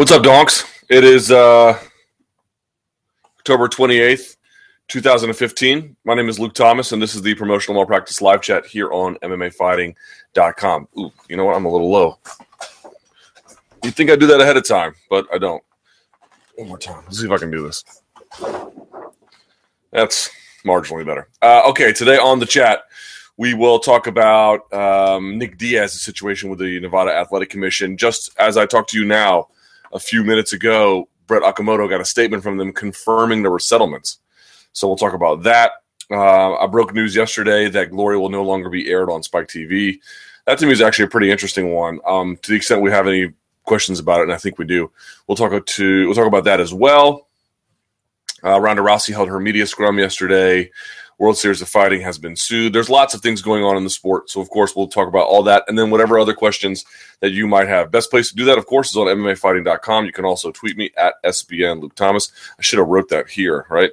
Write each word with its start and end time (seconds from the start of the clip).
What's 0.00 0.12
up, 0.12 0.22
donks? 0.22 0.64
It 0.88 1.04
is 1.04 1.30
uh, 1.30 1.78
October 3.38 3.68
28th, 3.68 4.36
2015. 4.88 5.94
My 6.06 6.14
name 6.14 6.30
is 6.30 6.38
Luke 6.38 6.54
Thomas, 6.54 6.92
and 6.92 7.02
this 7.02 7.14
is 7.14 7.20
the 7.20 7.34
Promotional 7.34 7.74
Malpractice 7.74 8.22
Live 8.22 8.40
Chat 8.40 8.64
here 8.64 8.90
on 8.92 9.16
MMAfighting.com. 9.16 10.88
Ooh, 10.98 11.12
you 11.28 11.36
know 11.36 11.44
what? 11.44 11.54
I'm 11.54 11.66
a 11.66 11.70
little 11.70 11.90
low. 11.90 12.18
You'd 13.84 13.94
think 13.94 14.08
I'd 14.08 14.18
do 14.20 14.26
that 14.28 14.40
ahead 14.40 14.56
of 14.56 14.66
time, 14.66 14.94
but 15.10 15.26
I 15.34 15.36
don't. 15.36 15.62
One 16.54 16.68
more 16.68 16.78
time. 16.78 17.02
Let's 17.04 17.20
see 17.20 17.26
if 17.26 17.32
I 17.32 17.36
can 17.36 17.50
do 17.50 17.62
this. 17.62 17.84
That's 19.92 20.30
marginally 20.64 21.04
better. 21.04 21.28
Uh, 21.42 21.64
okay, 21.68 21.92
today 21.92 22.16
on 22.16 22.38
the 22.38 22.46
chat, 22.46 22.84
we 23.36 23.52
will 23.52 23.78
talk 23.78 24.06
about 24.06 24.60
um, 24.72 25.36
Nick 25.36 25.58
Diaz's 25.58 26.00
situation 26.00 26.48
with 26.48 26.58
the 26.58 26.80
Nevada 26.80 27.12
Athletic 27.12 27.50
Commission. 27.50 27.98
Just 27.98 28.30
as 28.38 28.56
I 28.56 28.64
talk 28.64 28.86
to 28.88 28.98
you 28.98 29.04
now, 29.04 29.48
a 29.92 29.98
few 29.98 30.24
minutes 30.24 30.52
ago, 30.52 31.08
Brett 31.26 31.42
Okamoto 31.42 31.88
got 31.88 32.00
a 32.00 32.04
statement 32.04 32.42
from 32.42 32.56
them 32.56 32.72
confirming 32.72 33.42
there 33.42 33.50
were 33.50 33.58
settlements. 33.58 34.18
So 34.72 34.86
we'll 34.86 34.96
talk 34.96 35.14
about 35.14 35.42
that. 35.44 35.72
Uh, 36.10 36.56
I 36.56 36.66
broke 36.66 36.92
news 36.92 37.14
yesterday 37.14 37.68
that 37.68 37.90
Glory 37.90 38.18
will 38.18 38.28
no 38.28 38.42
longer 38.42 38.68
be 38.68 38.88
aired 38.88 39.10
on 39.10 39.22
Spike 39.22 39.46
TV. 39.46 40.00
That 40.46 40.58
to 40.58 40.66
me 40.66 40.72
is 40.72 40.80
actually 40.80 41.04
a 41.04 41.08
pretty 41.08 41.30
interesting 41.30 41.72
one. 41.72 42.00
Um, 42.06 42.36
to 42.42 42.50
the 42.50 42.56
extent 42.56 42.82
we 42.82 42.90
have 42.90 43.06
any 43.06 43.32
questions 43.64 44.00
about 44.00 44.20
it, 44.20 44.24
and 44.24 44.32
I 44.32 44.36
think 44.36 44.58
we 44.58 44.64
do, 44.64 44.90
we'll 45.26 45.36
talk 45.36 45.64
to 45.64 46.06
we'll 46.06 46.14
talk 46.14 46.26
about 46.26 46.44
that 46.44 46.60
as 46.60 46.74
well. 46.74 47.28
Uh, 48.42 48.58
Ronda 48.58 48.82
Rousey 48.82 49.12
held 49.12 49.28
her 49.28 49.38
media 49.38 49.66
scrum 49.66 49.98
yesterday. 49.98 50.70
World 51.20 51.36
Series 51.36 51.60
of 51.60 51.68
Fighting 51.68 52.00
has 52.00 52.16
been 52.16 52.34
sued. 52.34 52.72
There's 52.72 52.88
lots 52.88 53.12
of 53.12 53.20
things 53.20 53.42
going 53.42 53.62
on 53.62 53.76
in 53.76 53.84
the 53.84 53.90
sport. 53.90 54.30
So, 54.30 54.40
of 54.40 54.48
course, 54.48 54.74
we'll 54.74 54.88
talk 54.88 55.06
about 55.06 55.26
all 55.26 55.42
that 55.42 55.64
and 55.68 55.78
then 55.78 55.90
whatever 55.90 56.18
other 56.18 56.32
questions 56.32 56.86
that 57.20 57.32
you 57.32 57.46
might 57.46 57.68
have. 57.68 57.90
Best 57.90 58.10
place 58.10 58.30
to 58.30 58.34
do 58.34 58.46
that, 58.46 58.56
of 58.56 58.64
course, 58.64 58.88
is 58.88 58.96
on 58.96 59.06
MMAfighting.com. 59.06 60.06
You 60.06 60.12
can 60.12 60.24
also 60.24 60.50
tweet 60.50 60.78
me 60.78 60.90
at 60.96 61.22
SBN 61.22 61.82
Luke 61.82 61.94
Thomas. 61.94 62.32
I 62.58 62.62
should 62.62 62.78
have 62.78 62.88
wrote 62.88 63.10
that 63.10 63.28
here, 63.28 63.66
right? 63.68 63.90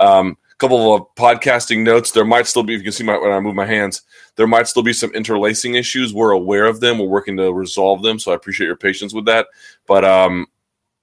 Um, 0.00 0.38
a 0.50 0.54
couple 0.56 0.94
of 0.94 1.14
podcasting 1.16 1.84
notes. 1.84 2.12
There 2.12 2.24
might 2.24 2.46
still 2.46 2.62
be, 2.62 2.72
you 2.72 2.82
can 2.82 2.92
see 2.92 3.04
my, 3.04 3.18
when 3.18 3.30
I 3.30 3.40
move 3.40 3.54
my 3.54 3.66
hands, 3.66 4.00
there 4.36 4.46
might 4.46 4.66
still 4.66 4.82
be 4.82 4.94
some 4.94 5.12
interlacing 5.12 5.74
issues. 5.74 6.14
We're 6.14 6.30
aware 6.30 6.64
of 6.64 6.80
them. 6.80 6.98
We're 6.98 7.08
working 7.08 7.36
to 7.36 7.52
resolve 7.52 8.00
them. 8.02 8.18
So 8.18 8.32
I 8.32 8.36
appreciate 8.36 8.68
your 8.68 8.76
patience 8.76 9.12
with 9.12 9.26
that. 9.26 9.48
But 9.86 10.06
um, 10.06 10.46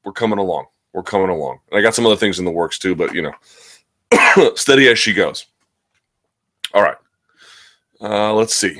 we're 0.03 0.11
coming 0.11 0.39
along. 0.39 0.65
We're 0.93 1.03
coming 1.03 1.29
along. 1.29 1.59
And 1.69 1.77
I 1.77 1.83
got 1.83 1.93
some 1.93 2.07
other 2.07 2.15
things 2.15 2.39
in 2.39 2.45
the 2.45 2.51
works 2.51 2.79
too, 2.79 2.95
but 2.95 3.13
you 3.13 3.21
know, 3.21 4.53
steady 4.55 4.87
as 4.87 4.97
she 4.97 5.13
goes. 5.13 5.45
All 6.77 6.83
right. 6.83 6.97
Uh, 7.99 8.31
let's 8.35 8.53
see. 8.53 8.79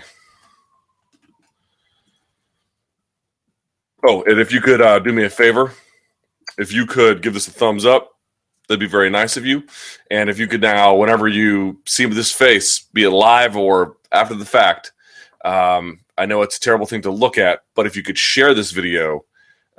Oh, 4.06 4.22
and 4.26 4.40
if 4.40 4.52
you 4.52 4.62
could 4.62 4.81
uh, 4.81 5.00
do 5.00 5.12
me 5.12 5.23
a 5.23 5.31
favor, 5.31 5.73
if 6.59 6.72
you 6.72 6.86
could 6.86 7.23
give 7.23 7.34
this 7.34 7.48
a 7.48 7.52
thumbs 7.52 7.88
up, 7.88 8.12
that'd 8.68 8.80
be 8.80 8.86
very 8.86 9.09
nice 9.09 9.36
of 9.36 9.48
you. 9.48 9.64
And 10.12 10.30
if 10.30 10.38
you 10.38 10.45
could 10.45 10.62
now, 10.62 10.94
whenever 10.94 11.28
you 11.28 11.81
see 11.88 12.06
this 12.06 12.31
face, 12.31 12.81
be 12.94 13.02
it 13.02 13.09
live 13.09 13.58
or 13.58 13.98
after 14.12 14.36
the 14.36 14.45
fact, 14.45 14.92
um, 15.44 16.02
I 16.20 16.28
know 16.28 16.44
it's 16.44 16.58
a 16.58 16.62
terrible 16.62 16.86
thing 16.86 17.02
to 17.02 17.09
look 17.09 17.40
at, 17.40 17.62
but 17.73 17.88
if 17.88 17.95
you 17.95 18.03
could 18.03 18.20
share 18.20 18.53
this 18.53 18.70
video, 18.70 19.25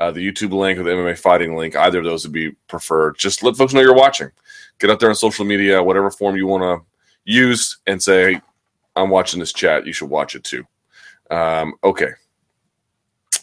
uh, 0.00 0.10
the 0.10 0.26
YouTube 0.26 0.52
link 0.52 0.76
or 0.80 0.82
the 0.82 0.90
MMA 0.90 1.16
fighting 1.16 1.54
link, 1.54 1.76
either 1.76 2.00
of 2.00 2.04
those 2.04 2.24
would 2.24 2.32
be 2.32 2.50
preferred. 2.66 3.16
Just 3.16 3.44
let 3.44 3.54
folks 3.54 3.74
know 3.74 3.80
you're 3.80 3.94
watching. 3.94 4.32
Get 4.80 4.90
out 4.90 4.98
there 4.98 5.08
on 5.08 5.14
social 5.14 5.44
media, 5.44 5.80
whatever 5.80 6.10
form 6.10 6.34
you 6.34 6.48
want 6.48 6.64
to 6.64 6.84
use, 7.28 7.78
and 7.86 8.02
say, 8.02 8.40
I'm 8.96 9.10
watching 9.10 9.38
this 9.38 9.52
chat. 9.52 9.86
You 9.86 9.92
should 9.92 10.10
watch 10.10 10.34
it 10.34 10.44
too. 10.44 10.64
Um, 11.30 11.74
okay. 11.84 12.10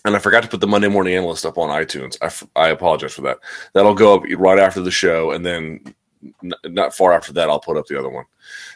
And 0.03 0.15
I 0.15 0.19
forgot 0.19 0.43
to 0.43 0.49
put 0.49 0.59
the 0.59 0.67
Monday 0.67 0.87
Morning 0.87 1.15
Analyst 1.15 1.45
up 1.45 1.57
on 1.57 1.69
iTunes. 1.69 2.17
I, 2.21 2.25
f- 2.25 2.47
I 2.55 2.69
apologize 2.69 3.13
for 3.13 3.21
that. 3.21 3.37
That'll 3.73 3.93
go 3.93 4.15
up 4.15 4.23
right 4.37 4.59
after 4.59 4.81
the 4.81 4.91
show, 4.91 5.31
and 5.31 5.45
then 5.45 5.95
n- 6.43 6.53
not 6.65 6.95
far 6.95 7.13
after 7.13 7.31
that, 7.33 7.49
I'll 7.49 7.59
put 7.59 7.77
up 7.77 7.85
the 7.85 7.97
other 7.97 8.09
one. 8.09 8.25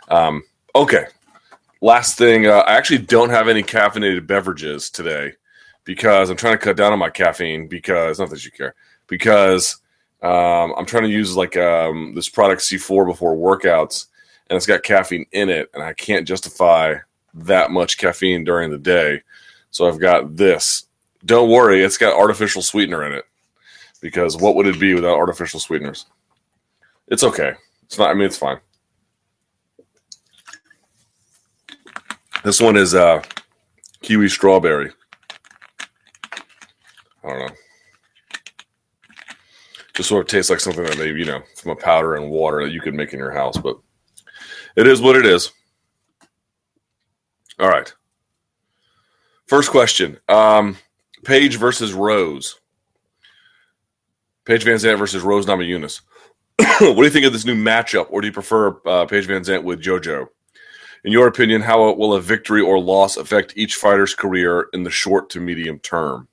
Um, 0.10 0.44
okay. 0.76 1.06
Last 1.82 2.18
thing, 2.18 2.46
uh, 2.46 2.60
I 2.60 2.76
actually 2.76 3.00
don't 3.00 3.30
have 3.30 3.48
any 3.48 3.64
caffeinated 3.64 4.28
beverages 4.28 4.90
today 4.90 5.34
because 5.86 6.30
I'm 6.30 6.38
trying 6.38 6.54
to 6.54 6.64
cut 6.64 6.78
down 6.78 6.94
on 6.94 7.00
my 7.00 7.10
caffeine 7.10 7.68
because 7.68 8.20
not 8.20 8.30
that 8.30 8.46
you 8.46 8.52
care 8.52 8.76
because 9.08 9.82
um, 10.22 10.74
I'm 10.78 10.86
trying 10.86 11.04
to 11.04 11.10
use 11.10 11.36
like 11.36 11.56
um, 11.58 12.14
this 12.16 12.28
product 12.28 12.62
C4 12.62 13.08
before 13.08 13.36
workouts 13.36 14.08
and 14.50 14.58
it's 14.58 14.66
got 14.66 14.84
caffeine 14.84 15.26
in 15.32 15.50
it 15.50 15.70
and 15.74 15.84
I 15.84 15.94
can't 15.94 16.28
justify 16.28 16.96
that 17.34 17.72
much 17.72 17.98
caffeine 17.98 18.44
during 18.44 18.72
the 18.72 18.78
day. 18.78 19.22
So 19.72 19.88
I've 19.88 20.00
got 20.00 20.36
this. 20.36 20.86
Don't 21.26 21.50
worry, 21.50 21.84
it's 21.84 21.98
got 21.98 22.18
artificial 22.18 22.62
sweetener 22.62 23.06
in 23.06 23.14
it 23.14 23.26
because 24.02 24.38
what 24.38 24.56
would 24.56 24.68
it 24.68 24.80
be 24.80 24.94
without 24.94 25.18
artificial 25.18 25.60
sweeteners? 25.60 26.06
It's 27.08 27.24
okay. 27.24 27.54
It's 27.84 27.98
not. 27.98 28.10
I 28.10 28.14
mean, 28.14 28.26
it's 28.26 28.38
fine. 28.38 28.60
This 32.44 32.62
one 32.62 32.78
is 32.78 32.96
uh, 32.96 33.22
kiwi 34.02 34.30
strawberry. 34.30 34.92
I 37.24 37.28
don't 37.28 37.40
know. 37.40 37.56
Just 39.94 40.08
sort 40.08 40.22
of 40.22 40.30
tastes 40.30 40.50
like 40.50 40.62
something 40.62 40.86
that 40.86 40.98
maybe, 40.98 41.20
you 41.20 41.26
know, 41.26 41.42
from 41.58 41.72
a 41.72 41.76
powder 41.76 42.16
and 42.16 42.30
water 42.30 42.64
that 42.64 42.72
you 42.72 42.80
could 42.80 42.94
make 42.94 43.12
in 43.12 43.20
your 43.20 43.32
house, 43.32 43.58
but 43.58 43.78
it 44.80 44.88
is 44.88 45.02
what 45.02 45.18
it 45.18 45.26
is. 45.26 45.52
All 47.60 47.68
right. 47.68 47.94
First 49.46 49.72
question. 49.72 50.20
Um, 50.30 50.78
Paige 51.26 51.58
versus 51.58 51.92
Rose. 51.94 52.60
Paige 54.46 54.64
Van 54.64 54.78
Zant 54.78 54.98
versus 54.98 55.22
Rose 55.22 55.46
Namajunas. 55.46 56.02
what 56.58 56.96
do 56.96 57.04
you 57.04 57.10
think 57.10 57.26
of 57.26 57.34
this 57.34 57.46
new 57.46 57.56
matchup, 57.56 58.08
or 58.10 58.22
do 58.22 58.28
you 58.28 58.34
prefer 58.34 58.80
uh, 58.86 59.06
Paige 59.06 59.28
Van 59.28 59.44
Zant 59.44 59.64
with 59.64 59.82
JoJo? 59.82 60.28
In 61.04 61.12
your 61.12 61.28
opinion, 61.28 61.62
how 61.62 61.94
will 61.94 62.14
a 62.14 62.22
victory 62.22 62.62
or 62.62 62.80
loss 62.80 63.18
affect 63.18 63.54
each 63.58 63.76
fighter's 63.76 64.16
career 64.16 64.68
in 64.74 64.84
the 64.84 64.90
short 64.90 65.30
to 65.32 65.40
medium 65.40 65.80
term? 65.80 66.28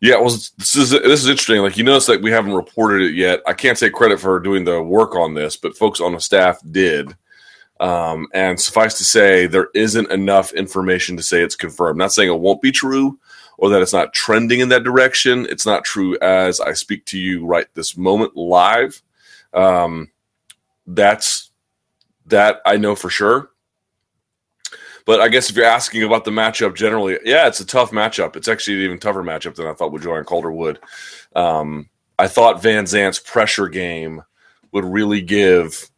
Yeah, 0.00 0.16
well, 0.16 0.30
this 0.30 0.76
is 0.76 0.90
this 0.90 1.22
is 1.22 1.28
interesting. 1.28 1.62
Like 1.62 1.76
you 1.76 1.84
notice 1.84 2.06
that 2.06 2.20
we 2.20 2.30
haven't 2.30 2.52
reported 2.52 3.02
it 3.02 3.14
yet. 3.14 3.40
I 3.46 3.54
can't 3.54 3.78
take 3.78 3.94
credit 3.94 4.20
for 4.20 4.38
doing 4.38 4.64
the 4.64 4.82
work 4.82 5.14
on 5.14 5.34
this, 5.34 5.56
but 5.56 5.76
folks 5.76 6.00
on 6.00 6.12
the 6.12 6.20
staff 6.20 6.60
did. 6.70 7.16
Um, 7.80 8.28
and 8.32 8.60
suffice 8.60 8.98
to 8.98 9.04
say, 9.04 9.46
there 9.46 9.68
isn't 9.74 10.10
enough 10.10 10.52
information 10.52 11.16
to 11.16 11.22
say 11.22 11.42
it's 11.42 11.56
confirmed. 11.56 11.98
Not 11.98 12.12
saying 12.12 12.28
it 12.30 12.40
won't 12.40 12.62
be 12.62 12.70
true 12.70 13.18
or 13.58 13.70
that 13.70 13.82
it's 13.82 13.92
not 13.92 14.12
trending 14.12 14.60
in 14.60 14.68
that 14.70 14.84
direction. 14.84 15.46
It's 15.48 15.66
not 15.66 15.84
true 15.84 16.18
as 16.20 16.60
I 16.60 16.72
speak 16.72 17.04
to 17.06 17.18
you 17.18 17.44
right 17.46 17.66
this 17.74 17.96
moment 17.96 18.36
live. 18.36 19.02
Um, 19.52 20.10
that's 20.86 21.50
that 22.26 22.60
I 22.66 22.76
know 22.76 22.94
for 22.94 23.10
sure. 23.10 23.50
But 25.06 25.20
I 25.20 25.28
guess 25.28 25.50
if 25.50 25.56
you're 25.56 25.66
asking 25.66 26.02
about 26.02 26.24
the 26.24 26.30
matchup 26.30 26.74
generally, 26.74 27.18
yeah, 27.24 27.46
it's 27.46 27.60
a 27.60 27.66
tough 27.66 27.90
matchup. 27.90 28.36
It's 28.36 28.48
actually 28.48 28.76
an 28.78 28.82
even 28.84 28.98
tougher 28.98 29.22
matchup 29.22 29.54
than 29.54 29.66
I 29.66 29.74
thought 29.74 29.92
with 29.92 30.02
Joanne 30.02 30.24
Calderwood. 30.24 30.78
Um, 31.36 31.90
I 32.18 32.26
thought 32.26 32.62
Van 32.62 32.86
Zant's 32.86 33.18
pressure 33.18 33.68
game 33.68 34.22
would 34.72 34.84
really 34.84 35.20
give 35.20 35.90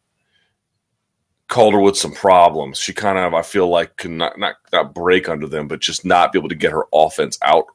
Calderwood 1.47 1.95
some 1.95 2.11
problems. 2.11 2.77
She 2.79 2.91
kind 2.93 3.17
of, 3.17 3.33
I 3.33 3.43
feel 3.43 3.69
like, 3.69 3.95
can 3.95 4.17
not, 4.17 4.37
not 4.37 4.55
not 4.73 4.93
break 4.93 5.29
under 5.29 5.47
them, 5.47 5.67
but 5.67 5.79
just 5.79 6.03
not 6.03 6.33
be 6.33 6.39
able 6.39 6.49
to 6.49 6.55
get 6.55 6.73
her 6.73 6.85
offense 6.93 7.37
out 7.41 7.65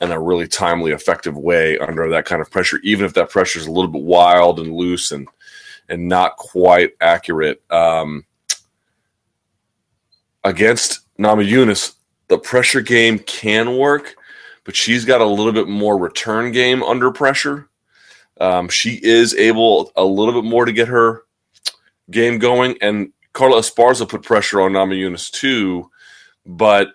in 0.00 0.10
a 0.10 0.20
really 0.20 0.48
timely, 0.48 0.92
effective 0.92 1.36
way 1.36 1.76
under 1.78 2.08
that 2.08 2.24
kind 2.24 2.40
of 2.40 2.50
pressure. 2.50 2.78
Even 2.82 3.04
if 3.04 3.12
that 3.14 3.28
pressure 3.28 3.58
is 3.58 3.66
a 3.66 3.70
little 3.70 3.90
bit 3.90 4.02
wild 4.02 4.58
and 4.58 4.74
loose 4.74 5.12
and 5.12 5.28
and 5.90 6.08
not 6.08 6.36
quite 6.36 6.92
accurate. 7.00 7.62
Um, 7.70 8.24
against 10.44 11.00
Namajunas, 11.18 11.94
the 12.28 12.38
pressure 12.38 12.80
game 12.80 13.18
can 13.18 13.76
work, 13.76 14.14
but 14.64 14.76
she's 14.76 15.04
got 15.04 15.20
a 15.20 15.26
little 15.26 15.52
bit 15.52 15.68
more 15.68 15.98
return 15.98 16.52
game 16.52 16.82
under 16.82 17.10
pressure. 17.10 17.68
Um, 18.40 18.68
she 18.68 18.98
is 19.02 19.34
able 19.34 19.92
a 19.96 20.04
little 20.04 20.32
bit 20.32 20.48
more 20.48 20.64
to 20.64 20.72
get 20.72 20.88
her 20.88 21.24
game 22.10 22.38
going, 22.38 22.76
and 22.80 23.12
Carla 23.32 23.60
Esparza 23.60 24.08
put 24.08 24.22
pressure 24.22 24.60
on 24.60 24.72
Namajunas 24.72 25.30
too, 25.30 25.90
but 26.46 26.88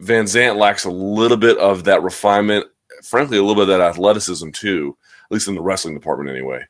Van 0.00 0.24
Zant 0.24 0.56
lacks 0.56 0.84
a 0.84 0.90
little 0.90 1.36
bit 1.36 1.58
of 1.58 1.84
that 1.84 2.02
refinement, 2.02 2.66
frankly, 3.02 3.38
a 3.38 3.42
little 3.42 3.54
bit 3.54 3.72
of 3.72 3.78
that 3.78 3.80
athleticism 3.80 4.50
too, 4.50 4.96
at 5.24 5.32
least 5.32 5.48
in 5.48 5.54
the 5.54 5.62
wrestling 5.62 5.94
department 5.94 6.30
anyway. 6.30 6.64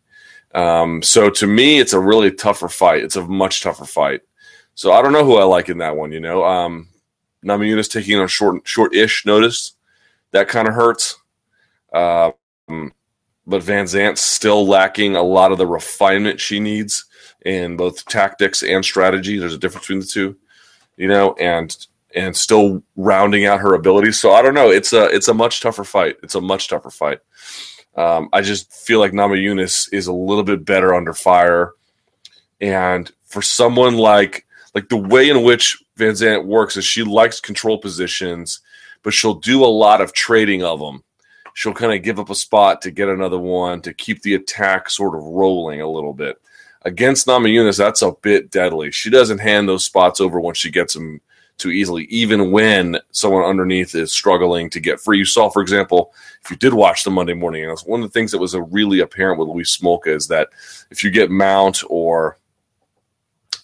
Um, 0.55 1.03
so 1.03 1.31
to 1.31 1.47
me, 1.47 1.81
it's 1.81 1.93
a 1.93 2.01
really 2.01 2.31
tougher 2.31 2.69
fight. 2.69 3.03
It's 3.03 3.17
a 3.17 3.27
much 3.27 3.61
tougher 3.61 3.85
fight. 3.85 4.21
So 4.75 4.93
I 4.93 5.03
don't 5.03 5.13
know 5.13 5.25
who 5.25 5.37
I 5.37 5.45
like 5.45 5.69
in 5.69 5.79
that 5.79 5.97
one. 5.97 6.13
You 6.13 6.21
know, 6.21 6.45
um, 6.45 6.89
Namajunas 7.45 7.91
taking 7.91 8.19
on 8.19 8.29
short, 8.29 8.67
short-ish 8.67 9.25
notice 9.27 9.73
that 10.33 10.49
kind 10.49 10.69
of 10.69 10.75
hurts. 10.75 11.17
Uh, 11.93 12.33
but 13.47 13.63
Van 13.63 13.87
Zant's 13.87 14.21
still 14.21 14.67
lacking 14.67 15.17
a 15.17 15.23
lot 15.23 15.53
of 15.53 15.59
the 15.59 15.67
refinement 15.67 16.41
she 16.41 16.61
needs 16.61 17.05
in 17.45 17.77
both 17.77 18.05
tactics 18.07 18.63
and 18.63 18.85
strategy. 18.85 19.39
There's 19.39 19.55
a 19.55 19.59
difference 19.59 19.87
between 19.87 20.01
the 20.01 20.07
two, 20.07 20.37
you 20.97 21.09
know, 21.09 21.35
and 21.35 21.77
and 22.15 22.37
still 22.37 22.83
rounding 22.97 23.45
out 23.45 23.61
her 23.61 23.75
abilities. 23.75 24.21
So 24.21 24.33
I 24.33 24.41
don't 24.41 24.55
know. 24.55 24.71
It's 24.71 24.93
a 24.93 25.07
it's 25.07 25.29
a 25.29 25.35
much 25.35 25.61
tougher 25.61 25.85
fight. 25.85 26.17
It's 26.23 26.35
a 26.35 26.41
much 26.41 26.69
tougher 26.69 26.91
fight. 26.91 27.21
Um, 27.97 28.29
I 28.33 28.41
just 28.41 28.73
feel 28.73 28.99
like 28.99 29.13
Namajunas 29.13 29.93
is 29.93 30.07
a 30.07 30.13
little 30.13 30.43
bit 30.43 30.65
better 30.65 30.95
under 30.95 31.13
fire, 31.13 31.73
and 32.61 33.11
for 33.27 33.43
someone 33.43 33.97
like 33.97 34.47
like 34.75 34.89
the 34.89 34.97
way 34.97 35.29
in 35.29 35.43
which 35.43 35.83
Van 35.97 36.13
Zant 36.13 36.45
works 36.45 36.77
is 36.77 36.85
she 36.85 37.03
likes 37.03 37.41
control 37.41 37.79
positions, 37.79 38.61
but 39.03 39.15
she'll 39.15 39.35
do 39.35 39.65
a 39.65 39.67
lot 39.67 40.01
of 40.01 40.13
trading 40.13 40.65
of 40.65 40.81
them. 40.81 41.03
She'll 41.55 41.75
kind 41.75 41.93
of 41.93 42.03
give 42.03 42.19
up 42.19 42.31
a 42.31 42.35
spot 42.35 42.83
to 42.83 42.91
get 42.91 43.09
another 43.09 43.39
one 43.39 43.81
to 43.83 43.95
keep 43.95 44.23
the 44.23 44.35
attack 44.35 44.91
sort 44.91 45.15
of 45.17 45.23
rolling 45.23 45.81
a 45.81 45.89
little 45.89 46.13
bit. 46.13 46.37
Against 46.83 47.27
Namajunas, 47.27 47.79
that's 47.79 48.03
a 48.03 48.13
bit 48.23 48.51
deadly. 48.51 48.91
She 48.91 49.09
doesn't 49.09 49.39
hand 49.39 49.69
those 49.69 49.85
spots 49.85 50.21
over 50.21 50.41
when 50.41 50.55
she 50.55 50.71
gets 50.71 50.95
them 50.95 51.21
too 51.57 51.71
easily, 51.71 52.05
even 52.05 52.51
when 52.51 52.99
someone 53.13 53.45
underneath 53.45 53.95
is 53.95 54.13
struggling 54.13 54.69
to 54.71 54.81
get 54.81 55.01
free. 55.01 55.19
You 55.19 55.25
saw, 55.25 55.49
for 55.49 55.63
example, 55.63 56.13
if 56.43 56.51
you 56.51 56.57
did 56.57 56.75
watch 56.75 57.05
the 57.05 57.11
Monday 57.11 57.33
morning, 57.33 57.73
one 57.87 58.03
of 58.03 58.09
the 58.09 58.13
things 58.13 58.33
that 58.33 58.39
was 58.39 58.57
really 58.71 59.01
apparent 59.01 59.39
with 59.39 59.49
Louis 59.49 59.65
Smolka 59.65 60.09
is 60.09 60.27
that 60.29 60.49
if 60.91 61.05
you 61.05 61.11
get 61.11 61.31
mount 61.31 61.83
or 61.89 62.39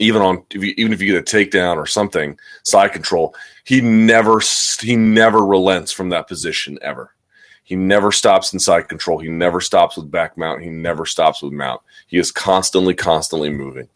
even 0.00 0.22
on 0.22 0.42
if 0.50 0.64
you, 0.64 0.74
even 0.76 0.92
if 0.92 1.00
you 1.00 1.12
get 1.12 1.20
a 1.20 1.36
takedown 1.36 1.76
or 1.76 1.86
something 1.86 2.38
side 2.64 2.92
control, 2.92 3.34
he 3.64 3.80
never 3.80 4.40
he 4.80 4.96
never 4.96 5.44
relents 5.46 5.92
from 5.92 6.08
that 6.08 6.26
position 6.26 6.78
ever. 6.82 7.14
He 7.62 7.76
never 7.76 8.10
stops 8.10 8.52
inside 8.52 8.88
control. 8.88 9.20
He 9.20 9.28
never 9.28 9.60
stops 9.60 9.96
with 9.96 10.10
back 10.10 10.36
mount. 10.36 10.62
He 10.62 10.70
never 10.70 11.06
stops 11.06 11.40
with 11.40 11.52
mount. 11.52 11.80
He 12.08 12.18
is 12.18 12.32
constantly, 12.32 12.94
constantly 12.94 13.50
moving 13.50 13.88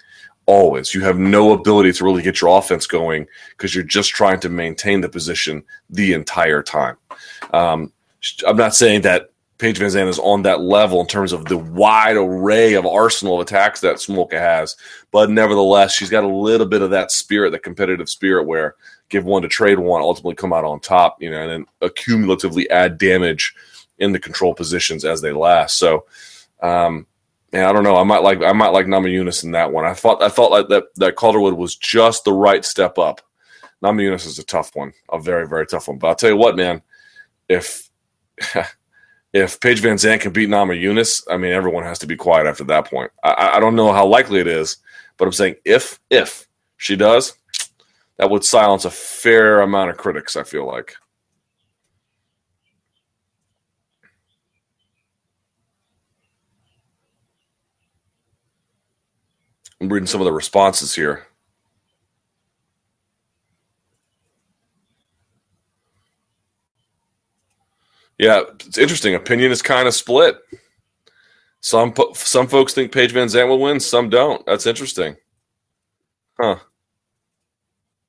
always. 0.46 0.94
You 0.94 1.00
have 1.00 1.18
no 1.18 1.52
ability 1.52 1.92
to 1.94 2.04
really 2.04 2.22
get 2.22 2.40
your 2.40 2.56
offense 2.56 2.86
going 2.86 3.26
because 3.50 3.74
you're 3.74 3.82
just 3.82 4.10
trying 4.10 4.40
to 4.40 4.48
maintain 4.48 5.00
the 5.00 5.08
position 5.08 5.64
the 5.90 6.12
entire 6.12 6.62
time. 6.62 6.96
Um, 7.52 7.92
I'm 8.46 8.56
not 8.56 8.74
saying 8.74 9.02
that 9.02 9.30
Paige 9.58 9.78
Van 9.78 9.88
Zant 9.88 10.08
is 10.08 10.18
on 10.18 10.42
that 10.42 10.60
level 10.60 11.00
in 11.00 11.06
terms 11.06 11.32
of 11.32 11.44
the 11.44 11.58
wide 11.58 12.16
array 12.16 12.74
of 12.74 12.84
arsenal 12.86 13.36
of 13.36 13.46
attacks 13.46 13.80
that 13.80 13.96
Smolka 13.96 14.32
has, 14.32 14.76
but 15.12 15.30
nevertheless, 15.30 15.94
she's 15.94 16.10
got 16.10 16.24
a 16.24 16.28
little 16.28 16.66
bit 16.66 16.82
of 16.82 16.90
that 16.90 17.12
spirit, 17.12 17.50
that 17.50 17.62
competitive 17.62 18.08
spirit, 18.08 18.46
where 18.46 18.74
give 19.08 19.24
one 19.24 19.42
to 19.42 19.48
trade 19.48 19.78
one, 19.78 20.02
ultimately 20.02 20.34
come 20.34 20.52
out 20.52 20.64
on 20.64 20.80
top, 20.80 21.22
you 21.22 21.30
know, 21.30 21.40
and 21.40 21.50
then 21.80 21.88
accumulatively 21.88 22.66
add 22.68 22.98
damage 22.98 23.54
in 23.98 24.12
the 24.12 24.18
control 24.18 24.54
positions 24.54 25.04
as 25.04 25.20
they 25.20 25.32
last. 25.32 25.78
So, 25.78 26.06
um, 26.60 27.06
man, 27.52 27.66
I 27.66 27.72
don't 27.72 27.84
know. 27.84 27.96
I 27.96 28.02
might 28.02 28.22
like 28.22 28.42
I 28.42 28.52
might 28.52 28.70
like 28.70 28.86
Namajunas 28.86 29.44
in 29.44 29.52
that 29.52 29.72
one. 29.72 29.84
I 29.84 29.94
thought 29.94 30.22
I 30.22 30.28
thought 30.28 30.50
like 30.50 30.68
that 30.68 30.94
that 30.96 31.16
Calderwood 31.16 31.54
was 31.54 31.76
just 31.76 32.24
the 32.24 32.32
right 32.32 32.64
step 32.64 32.98
up. 32.98 33.20
Namajunas 33.82 34.26
is 34.26 34.38
a 34.38 34.44
tough 34.44 34.74
one, 34.74 34.92
a 35.10 35.20
very 35.20 35.46
very 35.46 35.66
tough 35.66 35.88
one. 35.88 35.98
But 35.98 36.08
I'll 36.08 36.14
tell 36.16 36.30
you 36.30 36.36
what, 36.36 36.56
man, 36.56 36.82
if 37.48 37.88
if 39.34 39.58
Paige 39.60 39.80
Van 39.80 39.96
Zant 39.96 40.20
can 40.20 40.32
beat 40.32 40.48
Namajunas, 40.48 41.24
I 41.28 41.36
mean 41.36 41.52
everyone 41.52 41.82
has 41.84 41.98
to 41.98 42.06
be 42.06 42.16
quiet 42.16 42.46
after 42.46 42.64
that 42.64 42.88
point. 42.88 43.10
I, 43.22 43.54
I 43.56 43.60
don't 43.60 43.74
know 43.74 43.92
how 43.92 44.06
likely 44.06 44.40
it 44.40 44.46
is, 44.46 44.78
but 45.18 45.26
I'm 45.26 45.32
saying 45.32 45.56
if 45.64 46.00
if 46.08 46.46
she 46.78 46.96
does, 46.96 47.34
that 48.16 48.30
would 48.30 48.44
silence 48.44 48.84
a 48.86 48.90
fair 48.90 49.60
amount 49.60 49.90
of 49.90 49.96
critics. 49.98 50.36
I 50.36 50.44
feel 50.44 50.66
like. 50.66 50.94
I'm 59.80 59.92
reading 59.92 60.06
some 60.06 60.20
of 60.20 60.24
the 60.24 60.32
responses 60.32 60.94
here. 60.94 61.26
Yeah, 68.18 68.42
it's 68.66 68.78
interesting. 68.78 69.14
Opinion 69.14 69.50
is 69.50 69.62
kind 69.62 69.88
of 69.88 69.94
split. 69.94 70.36
Some 71.60 71.94
some 72.14 72.46
folks 72.46 72.74
think 72.74 72.92
Paige 72.92 73.12
Van 73.12 73.26
Zant 73.26 73.48
will 73.48 73.58
win. 73.58 73.80
Some 73.80 74.10
don't. 74.10 74.44
That's 74.46 74.66
interesting. 74.66 75.16
Huh. 76.38 76.56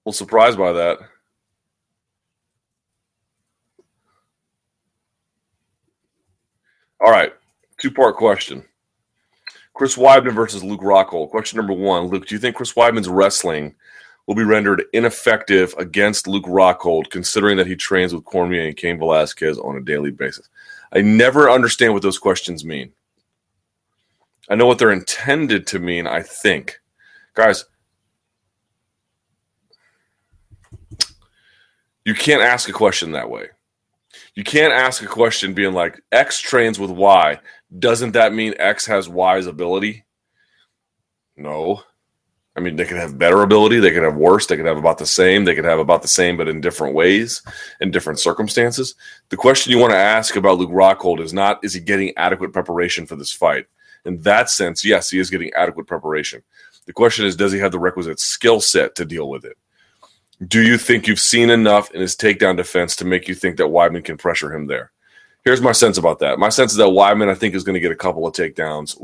Little 0.05 0.13
surprised 0.13 0.57
by 0.57 0.73
that. 0.73 0.99
All 6.99 7.11
right. 7.11 7.33
Two 7.77 7.91
part 7.91 8.15
question. 8.15 8.63
Chris 9.73 9.95
Weidman 9.95 10.33
versus 10.33 10.63
Luke 10.63 10.81
Rockhold. 10.81 11.29
Question 11.29 11.57
number 11.57 11.73
one 11.73 12.07
Luke, 12.07 12.27
do 12.27 12.35
you 12.35 12.39
think 12.39 12.55
Chris 12.55 12.73
Weidman's 12.73 13.09
wrestling 13.09 13.75
will 14.27 14.35
be 14.35 14.43
rendered 14.43 14.83
ineffective 14.93 15.73
against 15.77 16.27
Luke 16.27 16.45
Rockhold, 16.45 17.09
considering 17.09 17.57
that 17.57 17.67
he 17.67 17.75
trains 17.75 18.13
with 18.13 18.25
Cormier 18.25 18.65
and 18.65 18.75
Cain 18.75 18.97
Velasquez 18.97 19.57
on 19.59 19.77
a 19.77 19.81
daily 19.81 20.11
basis? 20.11 20.49
I 20.93 21.01
never 21.01 21.49
understand 21.49 21.93
what 21.93 22.01
those 22.01 22.17
questions 22.17 22.65
mean. 22.65 22.91
I 24.49 24.55
know 24.55 24.65
what 24.65 24.79
they're 24.79 24.91
intended 24.91 25.67
to 25.67 25.79
mean, 25.79 26.07
I 26.07 26.21
think. 26.21 26.79
Guys, 27.33 27.65
you 32.05 32.13
can't 32.13 32.41
ask 32.41 32.69
a 32.69 32.73
question 32.73 33.11
that 33.11 33.29
way. 33.29 33.49
You 34.35 34.43
can't 34.43 34.73
ask 34.73 35.01
a 35.01 35.07
question 35.07 35.53
being 35.53 35.73
like, 35.73 36.01
X 36.11 36.39
trains 36.39 36.79
with 36.79 36.91
Y 36.91 37.39
doesn't 37.79 38.11
that 38.11 38.33
mean 38.33 38.53
X 38.57 38.85
has 38.85 39.09
Y's 39.09 39.47
ability? 39.47 40.05
No. 41.35 41.83
I 42.57 42.61
mean, 42.61 42.77
they 42.77 42.85
could 42.85 42.97
have 42.97 43.17
better 43.17 43.41
ability, 43.41 43.79
they 43.79 43.91
could 43.91 44.03
have 44.03 44.15
worse, 44.15 44.47
they 44.47 44.55
could 44.55 44.65
have 44.65 44.77
about 44.77 44.97
the 44.97 45.05
same, 45.05 45.43
they 45.43 45.55
could 45.55 45.65
have 45.65 45.79
about 45.79 46.01
the 46.01 46.07
same, 46.07 46.37
but 46.37 46.47
in 46.47 46.61
different 46.61 46.95
ways, 46.95 47.41
in 47.81 47.91
different 47.91 48.19
circumstances. 48.19 48.95
The 49.29 49.37
question 49.37 49.71
you 49.71 49.77
want 49.77 49.91
to 49.91 49.97
ask 49.97 50.37
about 50.37 50.57
Luke 50.57 50.71
Rockhold 50.71 51.19
is 51.19 51.33
not, 51.33 51.63
is 51.63 51.73
he 51.73 51.81
getting 51.81 52.13
adequate 52.17 52.53
preparation 52.53 53.05
for 53.05 53.17
this 53.17 53.31
fight? 53.31 53.65
In 54.05 54.21
that 54.21 54.49
sense, 54.49 54.85
yes, 54.85 55.09
he 55.09 55.19
is 55.19 55.29
getting 55.29 55.51
adequate 55.53 55.87
preparation. 55.87 56.43
The 56.85 56.93
question 56.93 57.25
is, 57.25 57.35
does 57.35 57.51
he 57.51 57.59
have 57.59 57.71
the 57.73 57.79
requisite 57.79 58.19
skill 58.19 58.61
set 58.61 58.95
to 58.95 59.05
deal 59.05 59.29
with 59.29 59.43
it? 59.43 59.57
Do 60.47 60.61
you 60.61 60.77
think 60.77 61.07
you've 61.07 61.19
seen 61.19 61.49
enough 61.49 61.91
in 61.91 62.01
his 62.01 62.15
takedown 62.15 62.55
defense 62.55 62.95
to 62.97 63.05
make 63.05 63.27
you 63.27 63.35
think 63.35 63.57
that 63.57 63.63
Weidman 63.63 64.03
can 64.03 64.17
pressure 64.17 64.53
him 64.53 64.67
there? 64.67 64.91
here's 65.45 65.61
my 65.61 65.71
sense 65.71 65.97
about 65.97 66.19
that. 66.19 66.39
My 66.39 66.49
sense 66.49 66.71
is 66.71 66.77
that 66.77 66.87
Weidman, 66.87 67.29
I 67.29 67.35
think, 67.35 67.55
is 67.55 67.63
going 67.63 67.75
to 67.75 67.79
get 67.79 67.91
a 67.91 67.95
couple 67.95 68.27
of 68.27 68.33
takedowns. 68.33 68.99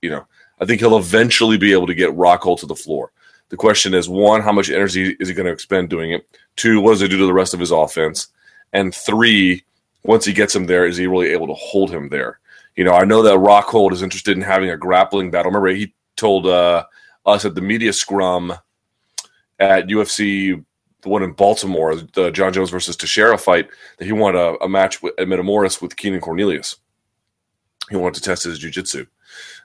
You 0.00 0.10
know, 0.10 0.26
I 0.60 0.64
think 0.64 0.80
he'll 0.80 0.98
eventually 0.98 1.56
be 1.56 1.72
able 1.72 1.86
to 1.86 1.94
get 1.94 2.16
Rockhold 2.16 2.60
to 2.60 2.66
the 2.66 2.74
floor. 2.74 3.12
The 3.50 3.56
question 3.56 3.94
is 3.94 4.08
one, 4.08 4.42
how 4.42 4.52
much 4.52 4.70
energy 4.70 5.16
is 5.20 5.28
he 5.28 5.34
going 5.34 5.46
to 5.46 5.52
expend 5.52 5.88
doing 5.88 6.12
it? 6.12 6.28
Two, 6.56 6.80
what 6.80 6.92
does 6.92 7.02
it 7.02 7.08
do 7.08 7.18
to 7.18 7.26
the 7.26 7.32
rest 7.32 7.54
of 7.54 7.60
his 7.60 7.70
offense? 7.70 8.28
And 8.72 8.94
three, 8.94 9.64
once 10.04 10.24
he 10.24 10.32
gets 10.32 10.54
him 10.54 10.66
there, 10.66 10.86
is 10.86 10.96
he 10.96 11.06
really 11.06 11.28
able 11.28 11.46
to 11.46 11.54
hold 11.54 11.90
him 11.90 12.08
there? 12.08 12.40
You 12.76 12.84
know, 12.84 12.92
I 12.92 13.04
know 13.04 13.22
that 13.22 13.38
Rockhold 13.38 13.92
is 13.92 14.02
interested 14.02 14.36
in 14.36 14.42
having 14.42 14.70
a 14.70 14.76
grappling 14.76 15.30
battle. 15.30 15.50
Remember, 15.50 15.68
he 15.68 15.94
told 16.16 16.46
uh, 16.46 16.84
us 17.24 17.44
at 17.44 17.54
the 17.54 17.60
media 17.60 17.92
scrum 17.92 18.52
at 19.58 19.88
UFC 19.88 20.64
the 21.02 21.08
one 21.08 21.22
in 21.22 21.32
Baltimore, 21.32 21.94
the 21.94 22.30
John 22.30 22.52
Jones 22.52 22.70
versus 22.70 22.96
Teixeira 22.96 23.38
fight, 23.38 23.68
that 23.98 24.04
he 24.04 24.12
wanted 24.12 24.38
a, 24.38 24.64
a 24.64 24.68
match 24.68 25.02
with, 25.02 25.14
at 25.18 25.28
Metamoris 25.28 25.80
with 25.80 25.96
Keenan 25.96 26.20
Cornelius. 26.20 26.76
He 27.90 27.96
wanted 27.96 28.16
to 28.16 28.22
test 28.22 28.44
his 28.44 28.58
jiu-jitsu. 28.58 29.06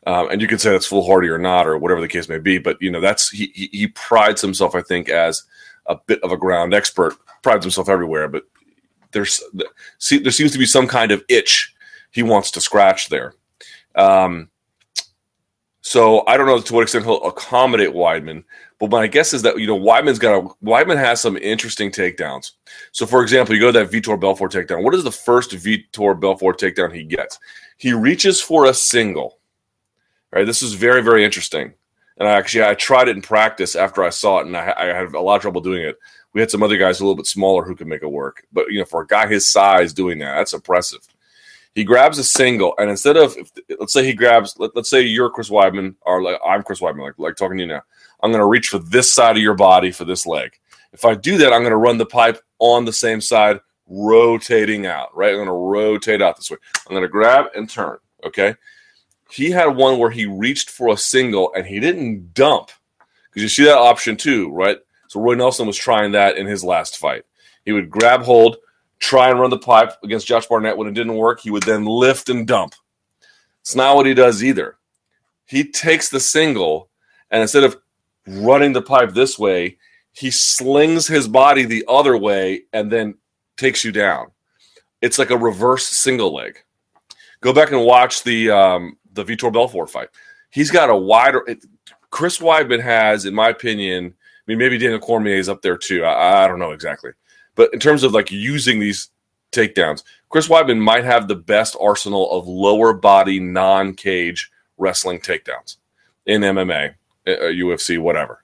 Um, 0.06 0.30
and 0.30 0.42
you 0.42 0.48
can 0.48 0.60
say 0.60 0.72
that's 0.72 0.86
foolhardy 0.86 1.30
or 1.30 1.38
not, 1.38 1.68
or 1.68 1.78
whatever 1.78 2.02
the 2.02 2.08
case 2.08 2.28
may 2.28 2.40
be. 2.40 2.58
But 2.58 2.82
you 2.82 2.92
know, 2.92 3.00
that's 3.00 3.30
he, 3.30 3.52
he, 3.56 3.70
he 3.72 3.88
prides 3.88 4.42
himself, 4.42 4.76
I 4.76 4.82
think, 4.82 5.10
as 5.10 5.44
a 5.86 5.96
bit 5.96 6.22
of 6.24 6.32
a 6.32 6.38
ground 6.38 6.74
expert. 6.74 7.16
Prides 7.42 7.66
himself 7.66 7.90
everywhere, 7.90 8.28
but 8.28 8.44
there's 9.12 9.42
see, 10.00 10.18
there 10.18 10.32
seems 10.32 10.52
to 10.52 10.58
be 10.58 10.66
some 10.66 10.88
kind 10.88 11.12
of 11.12 11.24
itch 11.30 11.74
he 12.12 12.24
wants 12.24 12.52
to 12.52 12.62
scratch 12.62 13.10
there. 13.10 13.36
Um, 13.96 14.50
so 15.82 16.26
I 16.28 16.38
don't 16.38 16.48
know 16.48 16.60
to 16.60 16.74
what 16.74 16.84
extent 16.84 17.06
he'll 17.06 17.24
accommodate 17.24 17.90
Weidman, 17.90 18.44
but 18.80 18.90
my 18.90 19.08
guess 19.08 19.34
is 19.34 19.42
that 19.42 19.60
you 19.60 19.68
know 19.68 19.78
Weidman's 19.78 20.20
got 20.20 20.38
a 20.38 20.48
Weidman 20.66 20.98
has 20.98 21.22
some 21.22 21.38
interesting 21.38 21.92
takedowns. 21.92 22.52
So 22.92 23.06
for 23.06 23.22
example, 23.22 23.56
you 23.56 23.62
go 23.62 23.72
to 23.72 23.80
that 23.80 23.92
Vitor 23.92 24.20
Belfort 24.20 24.52
takedown. 24.52 24.84
What 24.84 24.96
is 24.96 25.04
the 25.04 25.12
first 25.12 25.52
Vitor 25.52 26.20
Belfort 26.20 26.60
takedown 26.60 26.94
he 26.94 27.04
gets? 27.04 27.40
He 27.78 27.94
reaches 27.94 28.42
for 28.42 28.66
a 28.66 28.74
single. 28.74 29.40
Right, 30.34 30.48
this 30.48 30.64
is 30.64 30.74
very 30.74 31.04
very 31.04 31.24
interesting. 31.24 31.74
And 32.18 32.28
I 32.28 32.32
actually 32.32 32.64
I 32.64 32.74
tried 32.74 33.08
it 33.08 33.16
in 33.16 33.22
practice 33.22 33.76
after 33.76 34.04
I 34.04 34.10
saw 34.10 34.40
it, 34.40 34.48
and 34.48 34.58
I, 34.58 34.74
I 34.76 34.86
had 34.86 35.14
a 35.14 35.22
lot 35.22 35.36
of 35.36 35.42
trouble 35.42 35.62
doing 35.62 35.84
it. 35.84 35.98
We 36.34 36.42
had 36.42 36.50
some 36.50 36.64
other 36.64 36.78
guys 36.78 37.00
a 37.00 37.04
little 37.04 37.16
bit 37.16 37.28
smaller 37.28 37.64
who 37.64 37.76
could 37.76 37.88
make 37.88 38.02
it 38.02 38.12
work, 38.12 38.46
but 38.52 38.72
you 38.72 38.80
know 38.80 38.86
for 38.86 39.02
a 39.02 39.08
guy 39.08 39.28
his 39.28 39.48
size 39.48 39.94
doing 39.94 40.18
that, 40.20 40.36
that's 40.36 40.54
impressive. 40.54 41.02
He 41.76 41.84
grabs 41.84 42.18
a 42.18 42.24
single, 42.24 42.74
and 42.80 42.90
instead 42.90 43.16
of 43.16 43.36
if, 43.38 43.52
let's 43.80 43.94
say 43.94 44.06
he 44.06 44.14
grabs, 44.14 44.56
let, 44.58 44.76
us 44.76 44.90
say 44.90 45.02
you're 45.02 45.30
Chris 45.30 45.50
Weidman, 45.50 45.96
or 46.02 46.24
like 46.24 46.40
I'm 46.46 46.64
Chris 46.64 46.82
Weidman, 46.82 47.04
like 47.04 47.20
like 47.20 47.36
talking 47.36 47.58
to 47.58 47.64
you 47.64 47.70
now. 47.70 47.82
I'm 48.22 48.32
going 48.32 48.42
to 48.42 48.48
reach 48.48 48.70
for 48.70 48.80
this 48.80 49.14
side 49.14 49.36
of 49.36 49.44
your 49.44 49.54
body 49.54 49.92
for 49.92 50.06
this 50.06 50.26
leg. 50.26 50.58
If 50.94 51.04
I 51.04 51.14
do 51.14 51.38
that, 51.40 51.52
I'm 51.52 51.62
going 51.62 51.72
to 51.72 51.78
run 51.78 51.98
the 51.98 52.06
pipe 52.06 52.40
on 52.60 52.86
the 52.86 52.94
same 52.94 53.22
side, 53.22 53.60
rotating 53.88 54.86
out. 54.88 55.16
Right, 55.16 55.30
I'm 55.30 55.36
going 55.36 55.48
to 55.48 55.54
rotate 55.54 56.22
out 56.22 56.38
this 56.38 56.50
way. 56.50 56.58
I'm 56.88 56.94
going 56.94 57.04
to 57.04 57.10
grab 57.10 57.48
and 57.56 57.70
turn. 57.70 57.98
Okay. 58.24 58.56
He 59.34 59.50
had 59.50 59.76
one 59.76 59.98
where 59.98 60.12
he 60.12 60.28
reached 60.28 60.70
for 60.70 60.90
a 60.90 60.98
single 60.98 61.52
and 61.56 61.66
he 61.66 61.80
didn't 61.80 62.36
dump 62.36 62.70
because 63.26 63.42
you 63.42 63.50
see 63.50 63.64
that 63.64 63.80
option 63.80 64.16
too, 64.16 64.52
right? 64.52 64.78
So 65.08 65.20
Roy 65.20 65.34
Nelson 65.34 65.66
was 65.66 65.76
trying 65.76 66.12
that 66.12 66.38
in 66.38 66.46
his 66.46 66.64
last 66.64 67.00
fight. 67.00 67.24
He 67.66 67.72
would 67.72 67.90
grab 67.90 68.22
hold, 68.22 68.58
try 69.00 69.32
and 69.32 69.40
run 69.40 69.50
the 69.50 69.58
pipe 69.58 69.94
against 70.04 70.28
Josh 70.28 70.46
Barnett. 70.46 70.78
When 70.78 70.88
it 70.88 70.94
didn't 70.94 71.16
work, 71.16 71.40
he 71.40 71.50
would 71.50 71.64
then 71.64 71.84
lift 71.84 72.30
and 72.30 72.46
dump. 72.46 72.76
It's 73.62 73.76
not 73.76 73.96
what 73.96 74.06
he 74.06 74.14
does 74.14 74.44
either. 74.44 74.78
He 75.46 75.64
takes 75.64 76.10
the 76.10 76.20
single, 76.20 76.92
and 77.32 77.42
instead 77.42 77.64
of 77.64 77.78
running 78.28 78.74
the 78.74 78.84
pipe 78.84 79.14
this 79.14 79.40
way, 79.40 79.80
he 80.12 80.30
slings 80.30 81.08
his 81.08 81.28
body 81.28 81.66
the 81.66 81.86
other 81.88 82.16
way 82.16 82.66
and 82.72 82.92
then 82.92 83.16
takes 83.58 83.84
you 83.84 83.92
down. 83.92 84.28
It's 85.02 85.18
like 85.18 85.32
a 85.32 85.38
reverse 85.38 85.88
single 85.88 86.36
leg. 86.36 86.60
Go 87.42 87.52
back 87.52 87.72
and 87.72 87.84
watch 87.84 88.24
the 88.24 88.52
um, 88.52 88.98
the 89.14 89.24
Vitor 89.24 89.52
Belfort 89.52 89.90
fight. 89.90 90.10
He's 90.50 90.72
got 90.72 90.90
a 90.90 90.96
wider. 90.96 91.44
It, 91.48 91.66
Chris 92.10 92.40
Weidman 92.40 92.82
has, 92.82 93.26
in 93.26 93.34
my 93.34 93.50
opinion, 93.50 94.06
I 94.16 94.42
mean, 94.46 94.58
maybe 94.58 94.78
Daniel 94.78 95.00
Cormier 95.00 95.36
is 95.36 95.50
up 95.50 95.62
there 95.62 95.78
too. 95.78 96.04
I, 96.04 96.44
I 96.44 96.48
don't 96.48 96.60
know 96.60 96.72
exactly, 96.72 97.12
but 97.56 97.74
in 97.74 97.80
terms 97.80 98.04
of 98.04 98.14
like 98.14 98.32
using 98.32 98.80
these 98.80 99.10
takedowns, 99.52 100.04
Chris 100.30 100.48
Weidman 100.48 100.80
might 100.80 101.06
have 101.06 101.28
the 101.28 101.36
best 101.36 101.76
arsenal 101.80 102.32
of 102.32 102.48
lower 102.48 102.94
body 102.94 103.40
non 103.40 103.94
cage 103.94 104.52
wrestling 104.78 105.20
takedowns 105.20 105.78
in 106.26 106.42
MMA, 106.42 106.96
uh, 107.28 107.32
UFC, 107.32 108.00
whatever. 108.00 108.44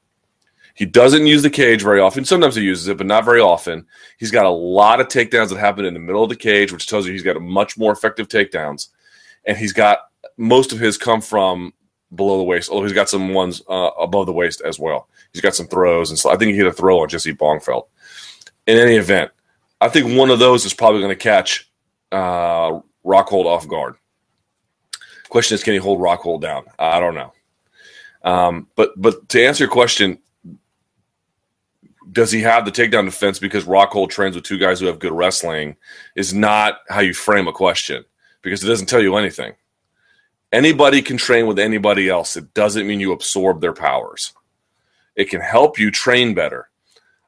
He 0.75 0.85
doesn't 0.85 1.27
use 1.27 1.43
the 1.43 1.49
cage 1.49 1.81
very 1.81 1.99
often. 1.99 2.23
Sometimes 2.23 2.55
he 2.55 2.61
uses 2.61 2.87
it, 2.87 2.97
but 2.97 3.05
not 3.05 3.25
very 3.25 3.41
often. 3.41 3.85
He's 4.17 4.31
got 4.31 4.45
a 4.45 4.49
lot 4.49 5.01
of 5.01 5.09
takedowns 5.09 5.49
that 5.49 5.57
happen 5.57 5.83
in 5.83 5.93
the 5.93 5.99
middle 5.99 6.23
of 6.23 6.29
the 6.29 6.37
cage, 6.37 6.71
which 6.71 6.87
tells 6.87 7.05
you 7.05 7.11
he's 7.11 7.21
got 7.21 7.41
much 7.41 7.77
more 7.77 7.91
effective 7.91 8.29
takedowns. 8.29 8.87
And 9.45 9.57
he's 9.57 9.73
got 9.73 10.08
most 10.39 10.71
of 10.71 10.79
his 10.79 10.97
come 10.97 11.21
from 11.21 11.73
below 12.15 12.37
the 12.37 12.43
waist, 12.43 12.69
although 12.69 12.85
he's 12.85 12.93
got 12.93 13.09
some 13.09 13.33
ones 13.33 13.61
uh, 13.69 13.91
above 13.99 14.25
the 14.25 14.33
waist 14.33 14.61
as 14.61 14.79
well. 14.79 15.07
He's 15.33 15.41
got 15.41 15.53
some 15.53 15.67
throws, 15.67 16.09
and 16.09 16.17
so 16.17 16.31
I 16.31 16.37
think 16.37 16.51
he 16.51 16.57
hit 16.57 16.65
a 16.65 16.73
throw 16.73 17.01
on 17.01 17.09
Jesse 17.09 17.35
Bongfeldt. 17.35 17.87
In 18.65 18.77
any 18.77 18.95
event, 18.95 19.31
I 19.81 19.89
think 19.89 20.17
one 20.17 20.29
of 20.29 20.39
those 20.39 20.65
is 20.65 20.73
probably 20.73 21.01
going 21.01 21.15
to 21.15 21.21
catch 21.23 21.69
uh, 22.11 22.79
Rockhold 23.05 23.45
off 23.45 23.67
guard. 23.67 23.95
Question 25.29 25.55
is, 25.55 25.63
can 25.63 25.73
he 25.73 25.79
hold 25.79 25.99
Rockhold 25.99 26.41
down? 26.41 26.65
I 26.79 26.99
don't 26.99 27.15
know. 27.15 27.33
Um, 28.23 28.67
but 28.75 28.99
but 28.99 29.29
to 29.29 29.45
answer 29.45 29.65
your 29.65 29.71
question, 29.71 30.19
does 32.11 32.31
he 32.31 32.41
have 32.41 32.65
the 32.65 32.71
takedown 32.71 33.05
defense 33.05 33.39
because 33.39 33.65
Rockhold 33.65 34.09
trains 34.09 34.35
with 34.35 34.45
two 34.45 34.57
guys 34.57 34.79
who 34.79 34.87
have 34.87 34.99
good 34.99 35.11
wrestling 35.11 35.75
is 36.15 36.33
not 36.33 36.79
how 36.89 37.01
you 37.01 37.13
frame 37.13 37.47
a 37.47 37.53
question 37.53 38.03
because 38.41 38.63
it 38.63 38.67
doesn't 38.67 38.87
tell 38.87 39.01
you 39.01 39.15
anything. 39.15 39.53
Anybody 40.51 41.01
can 41.01 41.17
train 41.17 41.45
with 41.47 41.59
anybody 41.59 42.09
else. 42.09 42.35
It 42.35 42.53
doesn't 42.53 42.87
mean 42.87 42.99
you 42.99 43.11
absorb 43.11 43.61
their 43.61 43.73
powers. 43.73 44.33
It 45.15 45.29
can 45.29 45.41
help 45.41 45.77
you 45.77 45.91
train 45.91 46.33
better. 46.33 46.69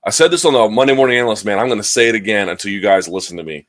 I 0.03 0.09
said 0.09 0.31
this 0.31 0.45
on 0.45 0.53
the 0.53 0.67
Monday 0.69 0.95
Morning 0.95 1.19
Analyst, 1.19 1.45
man. 1.45 1.59
I'm 1.59 1.67
going 1.67 1.79
to 1.79 1.83
say 1.83 2.09
it 2.09 2.15
again 2.15 2.49
until 2.49 2.71
you 2.71 2.81
guys 2.81 3.07
listen 3.07 3.37
to 3.37 3.43
me. 3.43 3.67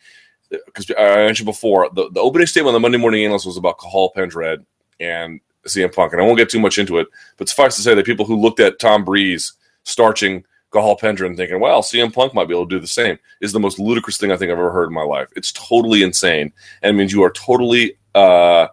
Because 0.49 0.91
I 0.97 1.17
mentioned 1.17 1.47
before, 1.47 1.91
the, 1.93 2.11
the 2.11 2.21
opening 2.21 2.47
statement 2.47 2.75
on 2.75 2.75
the 2.75 2.81
Monday 2.81 2.99
Morning 2.99 3.25
Analyst 3.25 3.47
was 3.47 3.57
about 3.57 3.79
Cathal 3.79 4.11
Pendred 4.15 4.65
and 5.01 5.41
CM 5.67 5.95
Punk. 5.95 6.13
And 6.13 6.23
I 6.23 6.25
won't 6.25 6.39
get 6.39 6.49
too 6.49 6.61
much 6.61 6.79
into 6.79 6.99
it, 6.99 7.09
but 7.37 7.49
suffice 7.49 7.77
to 7.77 7.83
say 7.83 7.95
that 7.95 8.07
people 8.07 8.25
who 8.25 8.41
looked 8.41 8.61
at 8.61 8.79
Tom 8.79 9.05
Breeze 9.05 9.53
starching 9.85 10.45
Cathal 10.73 10.97
Pendred 10.97 11.29
and 11.29 11.37
thinking, 11.37 11.61
well, 11.61 11.83
CM 11.83 12.13
Punk 12.13 12.35
might 12.35 12.49
be 12.49 12.55
able 12.55 12.67
to 12.67 12.77
do 12.77 12.81
the 12.81 12.87
same 12.87 13.19
is 13.41 13.53
the 13.53 13.61
most 13.61 13.79
ludicrous 13.79 14.17
thing 14.17 14.33
I 14.33 14.37
think 14.37 14.51
I've 14.51 14.59
ever 14.59 14.73
heard 14.73 14.89
in 14.89 14.95
my 14.95 15.03
life. 15.03 15.29
It's 15.37 15.53
totally 15.53 16.03
insane. 16.03 16.53
And 16.83 16.95
it 16.95 16.99
means 16.99 17.13
you 17.13 17.23
are 17.23 17.33
totally 17.33 17.99
uh, 18.15 18.69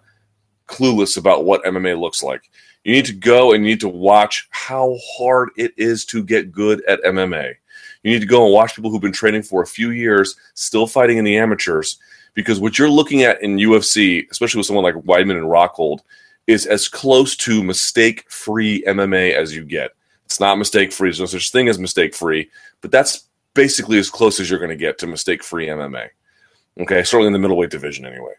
clueless 0.70 1.18
about 1.18 1.46
what 1.46 1.64
MMA 1.64 2.00
looks 2.00 2.24
like. 2.24 2.50
You 2.84 2.94
need 2.94 3.06
to 3.06 3.14
go 3.14 3.52
and 3.52 3.64
you 3.64 3.72
need 3.72 3.82
to 3.82 3.90
watch 3.90 4.48
how 4.52 4.98
hard 5.18 5.50
it 5.58 5.74
is 5.78 6.06
to 6.06 6.24
get 6.24 6.52
good 6.52 6.84
at 6.86 7.04
MMA. 7.04 7.56
You 8.04 8.12
need 8.12 8.22
to 8.22 8.28
go 8.28 8.46
and 8.46 8.54
watch 8.54 8.76
people 8.76 8.90
who've 8.90 9.02
been 9.02 9.12
training 9.12 9.44
for 9.44 9.62
a 9.62 9.68
few 9.68 9.92
years, 9.92 10.36
still 10.54 10.88
fighting 10.88 11.18
in 11.18 11.26
the 11.26 11.38
amateurs, 11.38 12.00
because 12.34 12.60
what 12.60 12.80
you're 12.80 12.90
looking 12.90 13.24
at 13.24 13.42
in 13.44 13.58
UFC, 13.58 14.30
especially 14.32 14.60
with 14.60 14.68
someone 14.68 14.86
like 14.86 14.96
Weidman 14.96 15.38
and 15.38 15.50
Rockhold, 15.50 16.00
is 16.48 16.66
as 16.66 16.88
close 16.88 17.36
to 17.36 17.64
mistake 17.64 18.30
free 18.32 18.84
MMA 18.88 19.34
as 19.34 19.54
you 19.54 19.66
get. 19.66 19.92
It's 20.26 20.40
not 20.40 20.58
mistake 20.58 20.94
free. 20.94 21.10
There's 21.10 21.20
no 21.20 21.26
such 21.26 21.52
thing 21.52 21.68
as 21.68 21.78
mistake 21.78 22.16
free, 22.16 22.50
but 22.82 22.92
that's 22.92 23.28
basically 23.54 23.98
as 23.98 24.10
close 24.10 24.40
as 24.40 24.50
you're 24.50 24.60
going 24.60 24.70
to 24.70 24.76
get 24.76 24.98
to 25.00 25.08
mistake 25.08 25.44
free 25.44 25.68
MMA. 25.68 26.10
Okay, 26.80 27.04
certainly 27.04 27.28
in 27.28 27.34
the 27.34 27.40
middleweight 27.40 27.72
division, 27.72 28.06
anyway. 28.06 28.34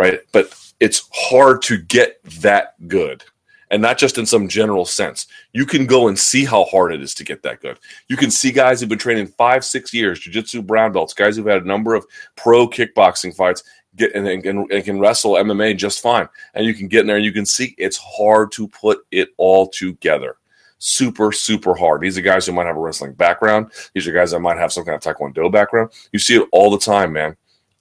Right, 0.00 0.20
but 0.32 0.58
it's 0.80 1.06
hard 1.12 1.60
to 1.64 1.76
get 1.76 2.24
that 2.40 2.88
good, 2.88 3.22
and 3.70 3.82
not 3.82 3.98
just 3.98 4.16
in 4.16 4.24
some 4.24 4.48
general 4.48 4.86
sense. 4.86 5.26
You 5.52 5.66
can 5.66 5.84
go 5.84 6.08
and 6.08 6.18
see 6.18 6.46
how 6.46 6.64
hard 6.64 6.94
it 6.94 7.02
is 7.02 7.12
to 7.16 7.24
get 7.24 7.42
that 7.42 7.60
good. 7.60 7.78
You 8.08 8.16
can 8.16 8.30
see 8.30 8.50
guys 8.50 8.80
who've 8.80 8.88
been 8.88 8.98
training 8.98 9.26
five, 9.26 9.62
six 9.62 9.92
years, 9.92 10.20
jiu-jitsu 10.20 10.62
brown 10.62 10.92
belts, 10.92 11.12
guys 11.12 11.36
who've 11.36 11.44
had 11.44 11.64
a 11.64 11.66
number 11.66 11.94
of 11.94 12.06
pro 12.34 12.66
kickboxing 12.66 13.36
fights, 13.36 13.62
get 13.94 14.14
and, 14.14 14.26
and, 14.26 14.72
and, 14.72 14.84
can 14.84 15.00
wrestle 15.00 15.32
MMA 15.32 15.76
just 15.76 16.00
fine. 16.00 16.30
And 16.54 16.64
you 16.64 16.72
can 16.72 16.88
get 16.88 17.02
in 17.02 17.06
there 17.06 17.16
and 17.16 17.24
you 17.24 17.32
can 17.32 17.44
see 17.44 17.74
it's 17.76 17.98
hard 17.98 18.52
to 18.52 18.68
put 18.68 19.00
it 19.10 19.28
all 19.36 19.68
together 19.68 20.36
super, 20.78 21.30
super 21.30 21.74
hard. 21.74 22.00
These 22.00 22.16
are 22.16 22.22
guys 22.22 22.46
who 22.46 22.52
might 22.52 22.66
have 22.66 22.78
a 22.78 22.80
wrestling 22.80 23.12
background. 23.12 23.70
These 23.94 24.08
are 24.08 24.12
guys 24.12 24.30
that 24.30 24.40
might 24.40 24.56
have 24.56 24.72
some 24.72 24.86
kind 24.86 24.96
of 24.96 25.02
taekwondo 25.02 25.52
background. 25.52 25.90
You 26.10 26.18
see 26.18 26.36
it 26.36 26.48
all 26.52 26.70
the 26.70 26.78
time, 26.78 27.12
man, 27.12 27.36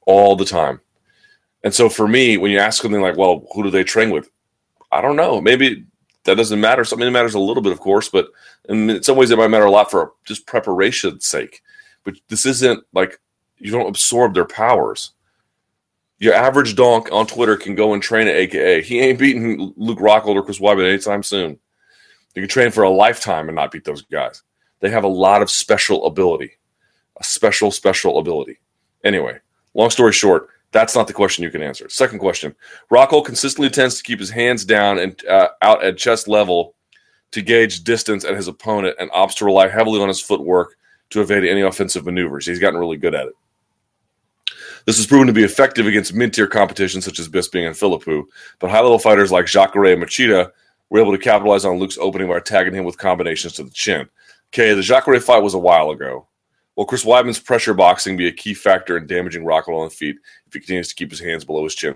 all 0.06 0.36
the 0.36 0.44
time. 0.44 0.82
And 1.64 1.74
so 1.74 1.90
for 1.90 2.08
me, 2.08 2.38
when 2.38 2.52
you 2.52 2.60
ask 2.60 2.82
something 2.82 3.02
like, 3.02 3.18
well, 3.18 3.46
who 3.54 3.64
do 3.64 3.70
they 3.70 3.84
train 3.84 4.12
with? 4.12 4.30
I 4.92 5.02
don't 5.02 5.16
know. 5.16 5.42
Maybe 5.42 5.86
that 6.24 6.36
doesn't 6.36 6.62
matter. 6.62 6.84
Something 6.86 7.06
that 7.06 7.12
matters 7.12 7.34
a 7.34 7.40
little 7.40 7.64
bit, 7.64 7.72
of 7.72 7.80
course, 7.80 8.10
but 8.10 8.30
in 8.68 9.02
some 9.04 9.18
ways 9.18 9.32
it 9.32 9.38
might 9.38 9.48
matter 9.50 9.66
a 9.66 9.72
lot 9.72 9.92
for 9.92 10.14
just 10.26 10.46
preparation's 10.46 11.26
sake. 11.26 11.62
But 12.04 12.16
this 12.28 12.46
isn't 12.46 12.84
like 12.94 13.20
you 13.58 13.72
don't 13.72 13.90
absorb 13.90 14.34
their 14.34 14.46
powers. 14.46 15.12
Your 16.18 16.34
average 16.34 16.76
donk 16.76 17.12
on 17.12 17.28
Twitter 17.28 17.56
can 17.56 17.76
go 17.76 17.94
and 17.94 18.04
train 18.04 18.28
at 18.28 18.36
AKA. 18.36 18.82
He 18.82 19.00
ain't 19.00 19.20
beating 19.20 19.74
Luke 19.78 20.00
Rockhold 20.00 20.36
or 20.36 20.44
Chris 20.44 20.60
Weidman 20.60 20.88
anytime 20.88 21.24
soon. 21.24 21.58
You 22.36 22.42
can 22.42 22.50
train 22.50 22.72
for 22.72 22.84
a 22.84 22.90
lifetime 22.90 23.48
and 23.50 23.56
not 23.56 23.72
beat 23.72 23.86
those 23.86 24.02
guys. 24.04 24.44
They 24.82 24.90
have 24.90 25.04
a 25.04 25.10
lot 25.10 25.42
of 25.42 25.50
special 25.50 26.06
ability, 26.06 26.52
a 27.18 27.24
special, 27.24 27.72
special 27.72 28.20
ability. 28.20 28.60
Anyway, 29.04 29.40
long 29.74 29.90
story 29.90 30.14
short, 30.14 30.50
that's 30.72 30.96
not 30.96 31.08
the 31.08 31.14
question 31.14 31.44
you 31.44 31.52
can 31.52 31.62
answer. 31.62 31.90
Second 31.90 32.20
question 32.20 32.56
Rockhold 32.92 33.26
consistently 33.26 33.70
tends 33.70 33.98
to 33.98 34.04
keep 34.04 34.20
his 34.20 34.30
hands 34.30 34.66
down 34.66 35.00
and 35.00 35.26
uh, 35.26 35.50
out 35.62 35.84
at 35.84 35.98
chest 35.98 36.28
level 36.28 36.76
to 37.32 37.42
gauge 37.42 37.84
distance 37.84 38.26
at 38.26 38.36
his 38.36 38.48
opponent 38.48 38.96
and 39.00 39.12
opts 39.12 39.36
to 39.36 39.46
rely 39.46 39.68
heavily 39.68 40.02
on 40.02 40.08
his 40.08 40.22
footwork 40.22 40.78
to 41.12 41.22
evade 41.22 41.44
any 41.44 41.62
offensive 41.62 42.06
maneuvers. 42.06 42.46
He's 42.46 42.60
gotten 42.60 42.80
really 42.80 42.98
good 42.98 43.16
at 43.16 43.28
it. 43.28 43.34
This 44.86 44.98
has 44.98 45.08
proven 45.08 45.28
to 45.28 45.34
be 45.34 45.44
effective 45.44 45.88
against 45.88 46.14
mid 46.14 46.34
tier 46.34 46.48
competition 46.48 47.02
such 47.02 47.20
as 47.20 47.30
Bisping 47.30 47.68
and 47.68 47.76
Philippou, 47.76 48.24
but 48.60 48.70
high 48.70 48.82
level 48.82 49.00
fighters 49.00 49.32
like 49.32 49.46
Jacare 49.46 49.94
and 49.94 50.02
Machida 50.02 50.52
were 50.90 51.00
able 51.00 51.12
to 51.12 51.18
capitalize 51.18 51.66
on 51.66 51.78
Luke's 51.78 51.98
opening 52.00 52.28
by 52.28 52.40
tagging 52.40 52.74
him 52.74 52.86
with 52.86 52.98
combinations 52.98 53.54
to 53.54 53.64
the 53.64 53.70
chin. 53.72 54.10
Okay, 54.52 54.74
the 54.74 54.82
Jacare 54.82 55.20
fight 55.20 55.44
was 55.44 55.54
a 55.54 55.60
while 55.60 55.92
ago. 55.92 56.28
Will 56.80 56.86
Chris 56.86 57.04
Weidman's 57.04 57.42
pressure 57.42 57.74
boxing 57.74 58.16
be 58.16 58.30
a 58.30 58.32
key 58.32 58.54
factor 58.54 58.96
in 58.96 59.06
damaging 59.06 59.44
Rockhold 59.44 59.82
on 59.82 59.90
the 59.90 59.94
feet 59.94 60.16
if 60.48 60.54
he 60.54 60.62
continues 60.62 60.88
to 60.88 60.96
keep 60.96 61.12
his 61.12 61.20
hands 61.20 61.44
below 61.44 61.66
his 61.66 61.76
chin? 61.76 61.94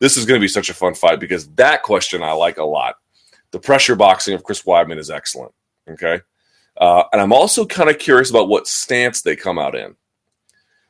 This 0.00 0.16
is 0.16 0.26
going 0.26 0.40
to 0.40 0.44
be 0.44 0.48
such 0.48 0.68
a 0.70 0.74
fun 0.74 0.94
fight 0.94 1.20
because 1.20 1.46
that 1.50 1.84
question 1.84 2.20
I 2.20 2.32
like 2.32 2.58
a 2.58 2.64
lot. 2.64 2.96
The 3.52 3.60
pressure 3.60 3.94
boxing 3.94 4.34
of 4.34 4.42
Chris 4.42 4.64
Weidman 4.64 4.98
is 4.98 5.08
excellent. 5.08 5.52
Okay. 5.88 6.20
Uh, 6.76 7.04
and 7.12 7.22
I'm 7.22 7.32
also 7.32 7.64
kind 7.64 7.88
of 7.88 8.00
curious 8.00 8.28
about 8.28 8.48
what 8.48 8.66
stance 8.66 9.22
they 9.22 9.36
come 9.36 9.56
out 9.56 9.76
in. 9.76 9.94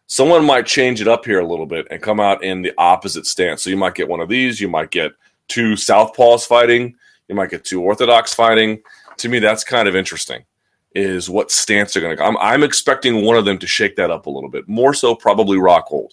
Someone 0.07 0.47
might 0.47 0.65
change 0.65 1.03
it 1.03 1.07
up 1.07 1.27
here 1.27 1.41
a 1.41 1.47
little 1.47 1.67
bit 1.67 1.87
and 1.91 2.01
come 2.01 2.21
out 2.21 2.43
in 2.43 2.63
the 2.63 2.73
opposite 2.79 3.27
stance. 3.27 3.61
So 3.61 3.69
you 3.69 3.77
might 3.77 3.95
get 3.95 4.09
one 4.09 4.21
of 4.21 4.31
these. 4.31 4.59
You 4.59 4.69
might 4.69 4.91
get 4.91 5.13
two 5.49 5.75
southpaws 5.75 6.47
fighting. 6.47 6.97
You 7.29 7.35
might 7.35 7.51
get 7.51 7.67
two 7.67 7.83
orthodox 7.83 8.33
fighting. 8.33 8.81
To 9.19 9.29
me, 9.29 9.39
that's 9.39 9.65
kind 9.65 9.87
of 9.87 9.95
interesting. 9.95 10.47
Is 10.95 11.29
what 11.29 11.51
stance 11.51 11.93
they're 11.93 12.03
going 12.03 12.17
to. 12.17 12.25
I'm, 12.25 12.37
I'm 12.39 12.63
expecting 12.63 13.23
one 13.25 13.37
of 13.37 13.45
them 13.45 13.59
to 13.59 13.67
shake 13.67 13.97
that 13.97 14.11
up 14.11 14.27
a 14.27 14.31
little 14.31 14.49
bit. 14.49 14.69
More 14.69 14.95
so, 14.95 15.15
probably 15.15 15.59
Rockhold. 15.59 16.13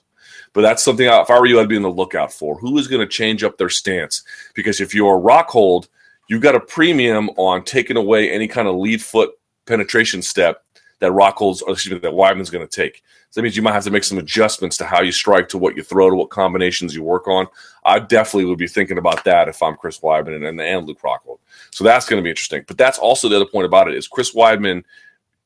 But 0.53 0.61
that's 0.61 0.83
something, 0.83 1.07
if 1.07 1.29
I 1.29 1.39
were 1.39 1.45
you, 1.45 1.59
I'd 1.59 1.69
be 1.69 1.77
on 1.77 1.81
the 1.81 1.89
lookout 1.89 2.31
for. 2.31 2.57
Who 2.59 2.77
is 2.77 2.87
going 2.87 3.01
to 3.01 3.07
change 3.07 3.43
up 3.43 3.57
their 3.57 3.69
stance? 3.69 4.23
Because 4.53 4.81
if 4.81 4.93
you're 4.93 5.19
Rockhold, 5.19 5.87
you've 6.29 6.41
got 6.41 6.55
a 6.55 6.59
premium 6.59 7.29
on 7.31 7.63
taking 7.63 7.97
away 7.97 8.29
any 8.29 8.47
kind 8.47 8.67
of 8.67 8.75
lead 8.75 9.01
foot 9.01 9.31
penetration 9.65 10.21
step 10.21 10.64
that 10.99 11.11
Rockhold's, 11.11 11.61
or 11.61 11.73
excuse 11.73 11.93
me, 11.93 11.99
that 11.99 12.13
Weidman's 12.13 12.49
going 12.49 12.65
to 12.65 12.73
take. 12.73 13.03
So 13.29 13.39
that 13.39 13.43
means 13.43 13.57
you 13.57 13.63
might 13.63 13.73
have 13.73 13.83
to 13.83 13.91
make 13.91 14.03
some 14.03 14.17
adjustments 14.17 14.77
to 14.77 14.85
how 14.85 15.01
you 15.01 15.11
strike, 15.11 15.49
to 15.49 15.57
what 15.57 15.75
you 15.75 15.83
throw, 15.83 16.09
to 16.09 16.15
what 16.15 16.29
combinations 16.29 16.95
you 16.95 17.03
work 17.03 17.27
on. 17.27 17.47
I 17.83 17.99
definitely 17.99 18.45
would 18.45 18.57
be 18.57 18.67
thinking 18.67 18.97
about 18.97 19.23
that 19.25 19.49
if 19.49 19.61
I'm 19.61 19.75
Chris 19.75 19.99
Weidman 19.99 20.47
and, 20.47 20.59
and 20.61 20.87
Luke 20.87 21.01
Rockhold. 21.01 21.39
So 21.71 21.83
that's 21.83 22.05
going 22.05 22.21
to 22.21 22.23
be 22.23 22.29
interesting. 22.29 22.63
But 22.65 22.77
that's 22.77 22.97
also 22.97 23.27
the 23.27 23.35
other 23.35 23.45
point 23.45 23.65
about 23.65 23.89
it 23.89 23.95
is 23.95 24.07
Chris 24.07 24.33
Weidman, 24.33 24.83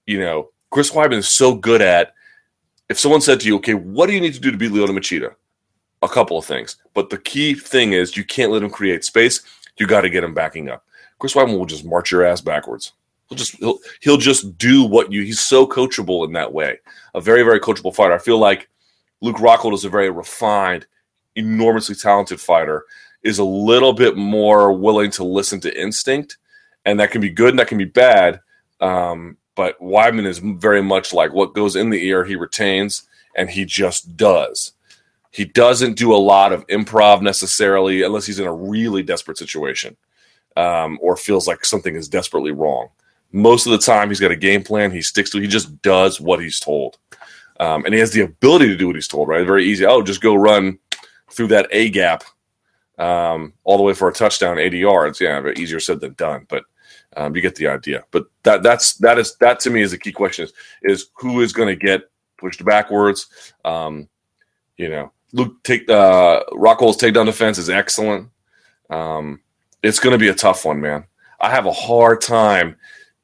you 0.06 0.20
know, 0.20 0.50
Chris 0.70 0.91
Weidman 0.91 1.18
is 1.18 1.27
so 1.27 1.56
good 1.56 1.82
at 1.82 2.13
if 2.89 3.00
someone 3.00 3.22
said 3.22 3.39
to 3.39 3.48
you, 3.48 3.56
okay, 3.58 3.74
what 3.74 4.08
do 4.08 4.13
you 4.13 4.22
need 4.22 4.34
to 4.34 4.39
do 4.39 4.51
to 4.51 4.58
beat 4.58 4.72
Lyoto 4.72 4.89
Machida? 4.89 5.34
A 6.01 6.08
couple 6.08 6.38
of 6.38 6.46
things. 6.46 6.77
But 6.94 7.10
the 7.10 7.18
key 7.18 7.53
thing 7.56 7.94
is 7.94 8.15
you 8.15 8.24
can't 8.24 8.51
let 8.51 8.63
him 8.63 8.70
create 8.70 9.03
space. 9.03 9.41
You 9.77 9.88
got 9.88 10.01
to 10.01 10.10
get 10.10 10.24
him 10.24 10.34
backing 10.34 10.70
up. 10.70 10.86
Chris 11.18 11.34
Weidman 11.34 11.58
will 11.58 11.65
just 11.65 11.86
march 11.86 12.12
your 12.12 12.24
ass 12.24 12.39
backwards. 12.41 12.94
He'll 13.30 13.38
just 13.38 13.56
he'll 13.58 13.80
he'll 14.02 14.18
just 14.18 14.58
do 14.58 14.84
what 14.84 15.12
you. 15.12 15.24
He's 15.24 15.40
so 15.40 15.68
coachable 15.68 16.26
in 16.26 16.34
that 16.34 16.52
way. 16.52 16.80
A 17.14 17.22
very 17.22 17.44
very 17.44 17.60
coachable 17.60 17.96
fighter. 17.96 18.14
I 18.14 18.20
feel 18.20 18.40
like 18.40 18.70
Luke 19.22 19.38
Rockhold 19.38 19.74
is 19.74 19.86
a 19.86 19.90
very 19.90 20.10
refined, 20.10 20.88
enormously 21.36 21.96
talented 21.96 22.42
fighter. 22.42 22.86
Is 23.22 23.40
a 23.40 23.44
little 23.44 23.94
bit 23.94 24.16
more 24.16 24.72
willing 24.72 25.12
to 25.12 25.24
listen 25.24 25.60
to 25.62 25.82
instinct, 25.82 26.38
and 26.86 27.00
that 27.00 27.12
can 27.12 27.22
be 27.22 27.30
good 27.30 27.50
and 27.50 27.60
that 27.60 27.68
can 27.68 27.78
be 27.78 27.86
bad. 27.86 28.40
Um, 28.80 29.38
but 29.56 29.80
Weidman 29.80 30.26
is 30.26 30.40
very 30.40 30.82
much 30.82 31.14
like 31.14 31.34
what 31.34 31.54
goes 31.54 31.76
in 31.76 31.90
the 31.90 32.02
ear, 32.08 32.24
he 32.24 32.38
retains, 32.38 33.04
and 33.36 33.50
he 33.50 33.66
just 33.66 34.16
does. 34.16 34.72
He 35.32 35.46
doesn't 35.46 35.98
do 35.98 36.14
a 36.14 36.18
lot 36.18 36.54
of 36.54 36.66
improv 36.68 37.22
necessarily, 37.22 38.02
unless 38.02 38.26
he's 38.26 38.40
in 38.40 38.48
a 38.48 38.54
really 38.54 39.04
desperate 39.04 39.38
situation 39.38 39.98
um, 40.56 40.98
or 41.02 41.16
feels 41.16 41.48
like 41.48 41.66
something 41.66 41.96
is 41.96 42.08
desperately 42.08 42.52
wrong. 42.52 42.90
Most 43.32 43.68
of 43.68 43.72
the 43.72 43.78
time, 43.78 44.10
he's 44.10 44.20
got 44.20 44.32
a 44.32 44.36
game 44.36 44.64
plan. 44.64 44.92
He 44.92 45.02
sticks 45.02 45.30
to. 45.32 45.40
He 45.40 45.48
just 45.48 45.82
does 45.82 46.20
what 46.20 46.42
he's 46.42 46.60
told, 46.60 46.98
um, 47.60 47.86
and 47.86 47.94
he 47.94 48.00
has 48.00 48.12
the 48.12 48.22
ability 48.22 48.68
to 48.68 48.78
do 48.78 48.88
what 48.88 48.96
he's 48.96 49.08
told. 49.08 49.28
Right, 49.28 49.46
very 49.46 49.66
easy. 49.66 49.86
Oh, 49.86 50.02
just 50.02 50.22
go 50.22 50.36
run 50.36 50.80
through 51.32 51.48
that 51.48 51.68
A 51.72 51.90
gap 51.90 52.24
um, 52.98 53.54
all 53.64 53.78
the 53.78 53.84
way 53.84 53.94
for 53.94 54.10
a 54.10 54.14
touchdown, 54.14 54.58
eighty 54.58 54.80
yards. 54.80 55.22
Yeah, 55.22 55.42
but 55.42 55.60
easier 55.60 55.80
said 55.80 56.00
than 56.00 56.14
done. 56.14 56.46
But 56.50 56.64
um, 57.18 57.36
you 57.36 57.42
get 57.42 57.56
the 57.56 57.68
idea. 57.68 58.04
But 58.12 58.26
that 58.44 58.64
that's 58.64 58.96
that 58.96 59.18
is 59.18 59.36
that 59.38 59.60
to 59.62 59.70
me 59.70 59.82
is 59.82 59.92
the 59.92 59.98
key 59.98 60.12
question 60.12 60.46
is 60.46 60.54
is 60.84 61.10
who 61.16 61.42
is 61.42 61.54
going 61.54 61.70
to 61.70 61.76
get 61.76 62.10
pushed 62.38 62.64
backwards. 62.64 63.54
Um, 63.66 64.08
you 64.78 64.90
know, 64.90 65.12
Luke 65.34 65.62
take 65.64 65.90
uh, 65.90 66.44
Rockhold's 66.54 66.98
takedown 66.98 67.26
defense 67.26 67.58
is 67.58 67.70
excellent. 67.70 68.30
Um, 68.90 69.42
it's 69.84 70.00
going 70.00 70.14
to 70.14 70.18
be 70.20 70.30
a 70.30 70.36
tough 70.36 70.66
one, 70.66 70.82
man. 70.82 71.06
I 71.40 71.50
have 71.50 71.66
a 71.66 71.72
hard 71.72 72.22
time 72.22 72.76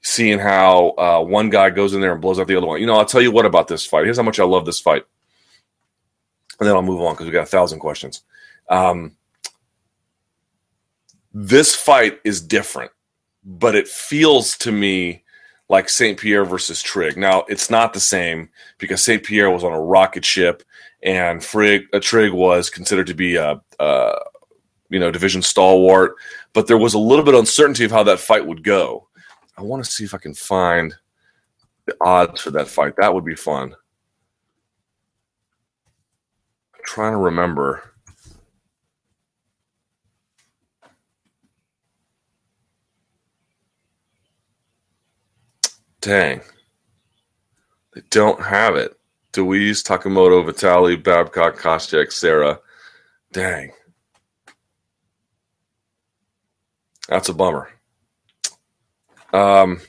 seeing 0.05 0.39
how 0.39 0.93
uh, 0.97 1.21
one 1.21 1.49
guy 1.49 1.69
goes 1.69 1.93
in 1.93 1.99
there 1.99 2.13
and 2.13 2.21
blows 2.21 2.39
out 2.39 2.47
the 2.47 2.55
other 2.55 2.67
one. 2.67 2.79
You 2.79 2.87
know, 2.87 2.95
I'll 2.95 3.05
tell 3.05 3.21
you 3.21 3.31
what 3.31 3.45
about 3.45 3.67
this 3.67 3.85
fight. 3.85 4.05
Here's 4.05 4.17
how 4.17 4.23
much 4.23 4.39
I 4.39 4.45
love 4.45 4.65
this 4.65 4.79
fight, 4.79 5.03
and 6.59 6.67
then 6.67 6.75
I'll 6.75 6.81
move 6.81 7.01
on 7.01 7.13
because 7.13 7.25
we 7.25 7.31
got 7.31 7.43
a 7.43 7.47
thousand 7.47 7.79
questions. 7.79 8.21
Um, 8.69 9.17
this 11.33 11.75
fight 11.75 12.19
is 12.23 12.39
different 12.39 12.91
but 13.45 13.75
it 13.75 13.87
feels 13.87 14.57
to 14.57 14.71
me 14.71 15.23
like 15.69 15.87
St. 15.87 16.19
Pierre 16.19 16.45
versus 16.45 16.81
Trigg. 16.81 17.15
Now, 17.15 17.45
it's 17.47 17.69
not 17.69 17.93
the 17.93 17.99
same 17.99 18.49
because 18.79 19.03
St. 19.03 19.23
Pierre 19.23 19.49
was 19.49 19.63
on 19.63 19.71
a 19.71 19.81
rocket 19.81 20.25
ship 20.25 20.63
and 21.03 21.43
Frigg, 21.43 21.83
uh, 21.93 21.99
Trigg 21.99 22.33
was 22.33 22.69
considered 22.69 23.07
to 23.07 23.13
be 23.13 23.35
a, 23.35 23.61
a, 23.79 24.15
you 24.89 24.99
know, 24.99 25.11
division 25.11 25.41
stalwart, 25.41 26.15
but 26.53 26.67
there 26.67 26.77
was 26.77 26.93
a 26.93 26.99
little 26.99 27.23
bit 27.23 27.35
of 27.35 27.39
uncertainty 27.39 27.85
of 27.85 27.91
how 27.91 28.03
that 28.03 28.19
fight 28.19 28.45
would 28.45 28.63
go. 28.63 29.07
I 29.57 29.61
want 29.61 29.83
to 29.83 29.89
see 29.89 30.03
if 30.03 30.13
I 30.13 30.17
can 30.17 30.33
find 30.33 30.93
the 31.85 31.95
odds 32.01 32.41
for 32.41 32.51
that 32.51 32.67
fight. 32.67 32.95
That 32.97 33.13
would 33.13 33.25
be 33.25 33.35
fun. 33.35 33.73
I'm 36.73 36.81
trying 36.85 37.13
to 37.13 37.17
remember. 37.17 37.91
Dang. 46.01 46.41
They 47.93 48.01
don't 48.09 48.41
have 48.41 48.75
it. 48.75 48.97
Deweese, 49.31 49.83
Takamoto, 49.83 50.45
Vitali, 50.45 50.95
Babcock, 50.95 51.57
Koscheck, 51.57 52.11
Sarah. 52.11 52.59
Dang. 53.31 53.71
That's 57.09 57.29
a 57.29 57.33
bummer. 57.33 57.74
Um, 59.35 59.81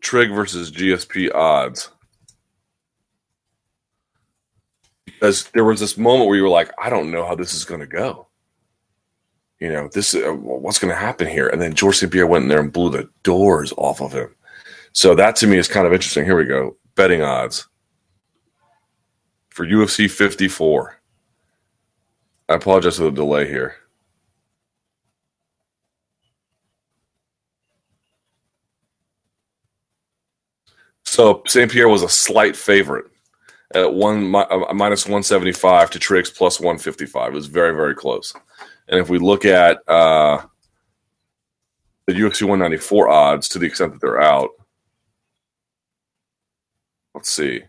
Trigg 0.00 0.30
versus 0.30 0.70
GSP 0.70 1.34
odds. 1.34 1.90
Because 5.06 5.48
there 5.54 5.64
was 5.64 5.80
this 5.80 5.96
moment 5.96 6.28
where 6.28 6.36
you 6.36 6.42
were 6.42 6.50
like, 6.50 6.70
I 6.78 6.90
don't 6.90 7.10
know 7.10 7.26
how 7.26 7.34
this 7.34 7.54
is 7.54 7.64
going 7.64 7.80
to 7.80 7.86
go. 7.86 8.28
You 9.60 9.72
know, 9.72 9.88
this 9.90 10.14
uh, 10.14 10.32
what's 10.32 10.78
going 10.78 10.92
to 10.92 11.00
happen 11.00 11.26
here? 11.26 11.48
And 11.48 11.62
then 11.62 11.72
George 11.72 11.96
St. 11.96 12.12
Pierre 12.12 12.26
went 12.26 12.42
in 12.42 12.48
there 12.50 12.60
and 12.60 12.72
blew 12.72 12.90
the 12.90 13.08
doors 13.22 13.72
off 13.78 14.02
of 14.02 14.12
him. 14.12 14.34
So 14.92 15.14
that 15.14 15.36
to 15.36 15.46
me 15.46 15.56
is 15.56 15.68
kind 15.68 15.86
of 15.86 15.94
interesting. 15.94 16.26
Here 16.26 16.36
we 16.36 16.44
go. 16.44 16.76
Betting 16.94 17.22
odds 17.22 17.66
for 19.48 19.66
UFC 19.66 20.10
54. 20.10 21.00
I 22.50 22.54
apologize 22.54 22.98
for 22.98 23.04
the 23.04 23.10
delay 23.10 23.48
here. 23.48 23.76
So 31.16 31.42
St. 31.46 31.72
Pierre 31.72 31.88
was 31.88 32.02
a 32.02 32.10
slight 32.10 32.54
favorite 32.54 33.06
at 33.74 33.90
one 33.90 34.34
uh, 34.34 34.74
minus 34.74 35.06
175 35.06 35.88
to 35.92 35.98
Trigg's 35.98 36.28
plus 36.28 36.60
155. 36.60 37.32
It 37.32 37.34
was 37.34 37.46
very, 37.46 37.74
very 37.74 37.94
close. 37.94 38.34
And 38.88 39.00
if 39.00 39.08
we 39.08 39.18
look 39.18 39.46
at 39.46 39.78
uh, 39.88 40.42
the 42.06 42.12
UFC 42.12 42.42
194 42.42 43.08
odds 43.08 43.48
to 43.48 43.58
the 43.58 43.64
extent 43.64 43.92
that 43.92 44.02
they're 44.02 44.20
out, 44.20 44.50
Let's 47.14 47.32
see. 47.32 47.62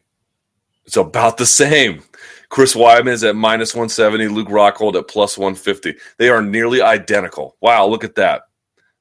It's 0.86 0.98
about 0.98 1.38
the 1.38 1.46
same. 1.46 2.04
Chris 2.50 2.76
Weidman 2.76 3.14
is 3.14 3.24
at 3.24 3.38
minus 3.38 3.74
170, 3.74 4.28
Luke 4.28 4.50
Rockhold 4.50 4.96
at 4.96 5.08
plus 5.08 5.38
150. 5.38 5.96
They 6.18 6.28
are 6.28 6.42
nearly 6.42 6.82
identical. 6.82 7.56
Wow, 7.62 7.88
look 7.88 8.04
at 8.04 8.16
that. 8.16 8.42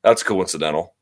That's 0.05 0.23
coincidental. 0.23 0.96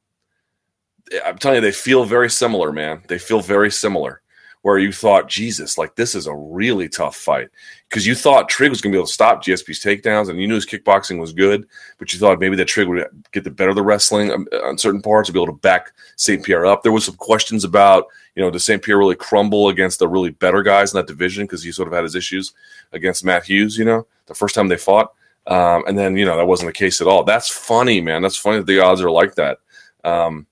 I'm 1.24 1.38
telling 1.38 1.56
you, 1.56 1.60
they 1.60 1.72
feel 1.72 2.04
very 2.04 2.30
similar, 2.30 2.72
man. 2.72 3.02
They 3.08 3.18
feel 3.18 3.40
very 3.40 3.70
similar 3.70 4.22
where 4.64 4.78
you 4.78 4.92
thought, 4.92 5.28
Jesus, 5.28 5.76
like 5.76 5.94
this 5.94 6.14
is 6.14 6.26
a 6.26 6.34
really 6.34 6.88
tough 6.88 7.16
fight 7.16 7.50
because 7.90 8.06
you 8.06 8.14
thought 8.14 8.48
Trigg 8.48 8.70
was 8.70 8.80
going 8.80 8.92
to 8.92 8.96
be 8.96 8.98
able 8.98 9.06
to 9.06 9.12
stop 9.12 9.44
GSP's 9.44 9.78
takedowns 9.78 10.30
and 10.30 10.40
you 10.40 10.48
knew 10.48 10.54
his 10.54 10.64
kickboxing 10.64 11.20
was 11.20 11.34
good, 11.34 11.66
but 11.98 12.14
you 12.14 12.18
thought 12.18 12.40
maybe 12.40 12.56
that 12.56 12.64
Trigg 12.64 12.88
would 12.88 13.06
get 13.32 13.44
the 13.44 13.50
better 13.50 13.68
of 13.68 13.76
the 13.76 13.82
wrestling 13.82 14.32
um, 14.32 14.48
on 14.64 14.78
certain 14.78 15.02
parts 15.02 15.26
to 15.26 15.34
be 15.34 15.38
able 15.38 15.52
to 15.52 15.60
back 15.60 15.92
St. 16.16 16.42
Pierre 16.42 16.64
up. 16.64 16.82
There 16.82 16.92
was 16.92 17.04
some 17.04 17.16
questions 17.16 17.64
about, 17.64 18.06
you 18.36 18.42
know, 18.42 18.50
does 18.50 18.64
St. 18.64 18.82
Pierre 18.82 18.96
really 18.96 19.14
crumble 19.14 19.68
against 19.68 19.98
the 19.98 20.08
really 20.08 20.30
better 20.30 20.62
guys 20.62 20.94
in 20.94 20.96
that 20.96 21.08
division 21.08 21.44
because 21.44 21.62
he 21.62 21.70
sort 21.70 21.88
of 21.88 21.92
had 21.92 22.04
his 22.04 22.14
issues 22.14 22.54
against 22.92 23.22
Matt 23.22 23.44
Hughes, 23.44 23.76
you 23.76 23.84
know, 23.84 24.06
the 24.28 24.34
first 24.34 24.54
time 24.54 24.68
they 24.68 24.78
fought. 24.78 25.12
Um, 25.46 25.84
and 25.86 25.98
then, 25.98 26.16
you 26.16 26.24
know, 26.24 26.38
that 26.38 26.46
wasn't 26.46 26.68
the 26.70 26.72
case 26.72 27.02
at 27.02 27.06
all. 27.06 27.22
That's 27.22 27.50
funny, 27.50 28.00
man. 28.00 28.22
That's 28.22 28.38
funny 28.38 28.56
that 28.56 28.66
the 28.66 28.80
odds 28.80 29.02
are 29.02 29.10
like 29.10 29.34
that. 29.34 29.58
Um, 30.04 30.46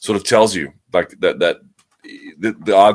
sort 0.00 0.16
of 0.16 0.24
tells 0.24 0.54
you 0.54 0.72
like 0.92 1.10
that, 1.20 1.38
that 1.38 1.58
the, 2.38 2.52
the 2.64 2.76
are 2.76 2.94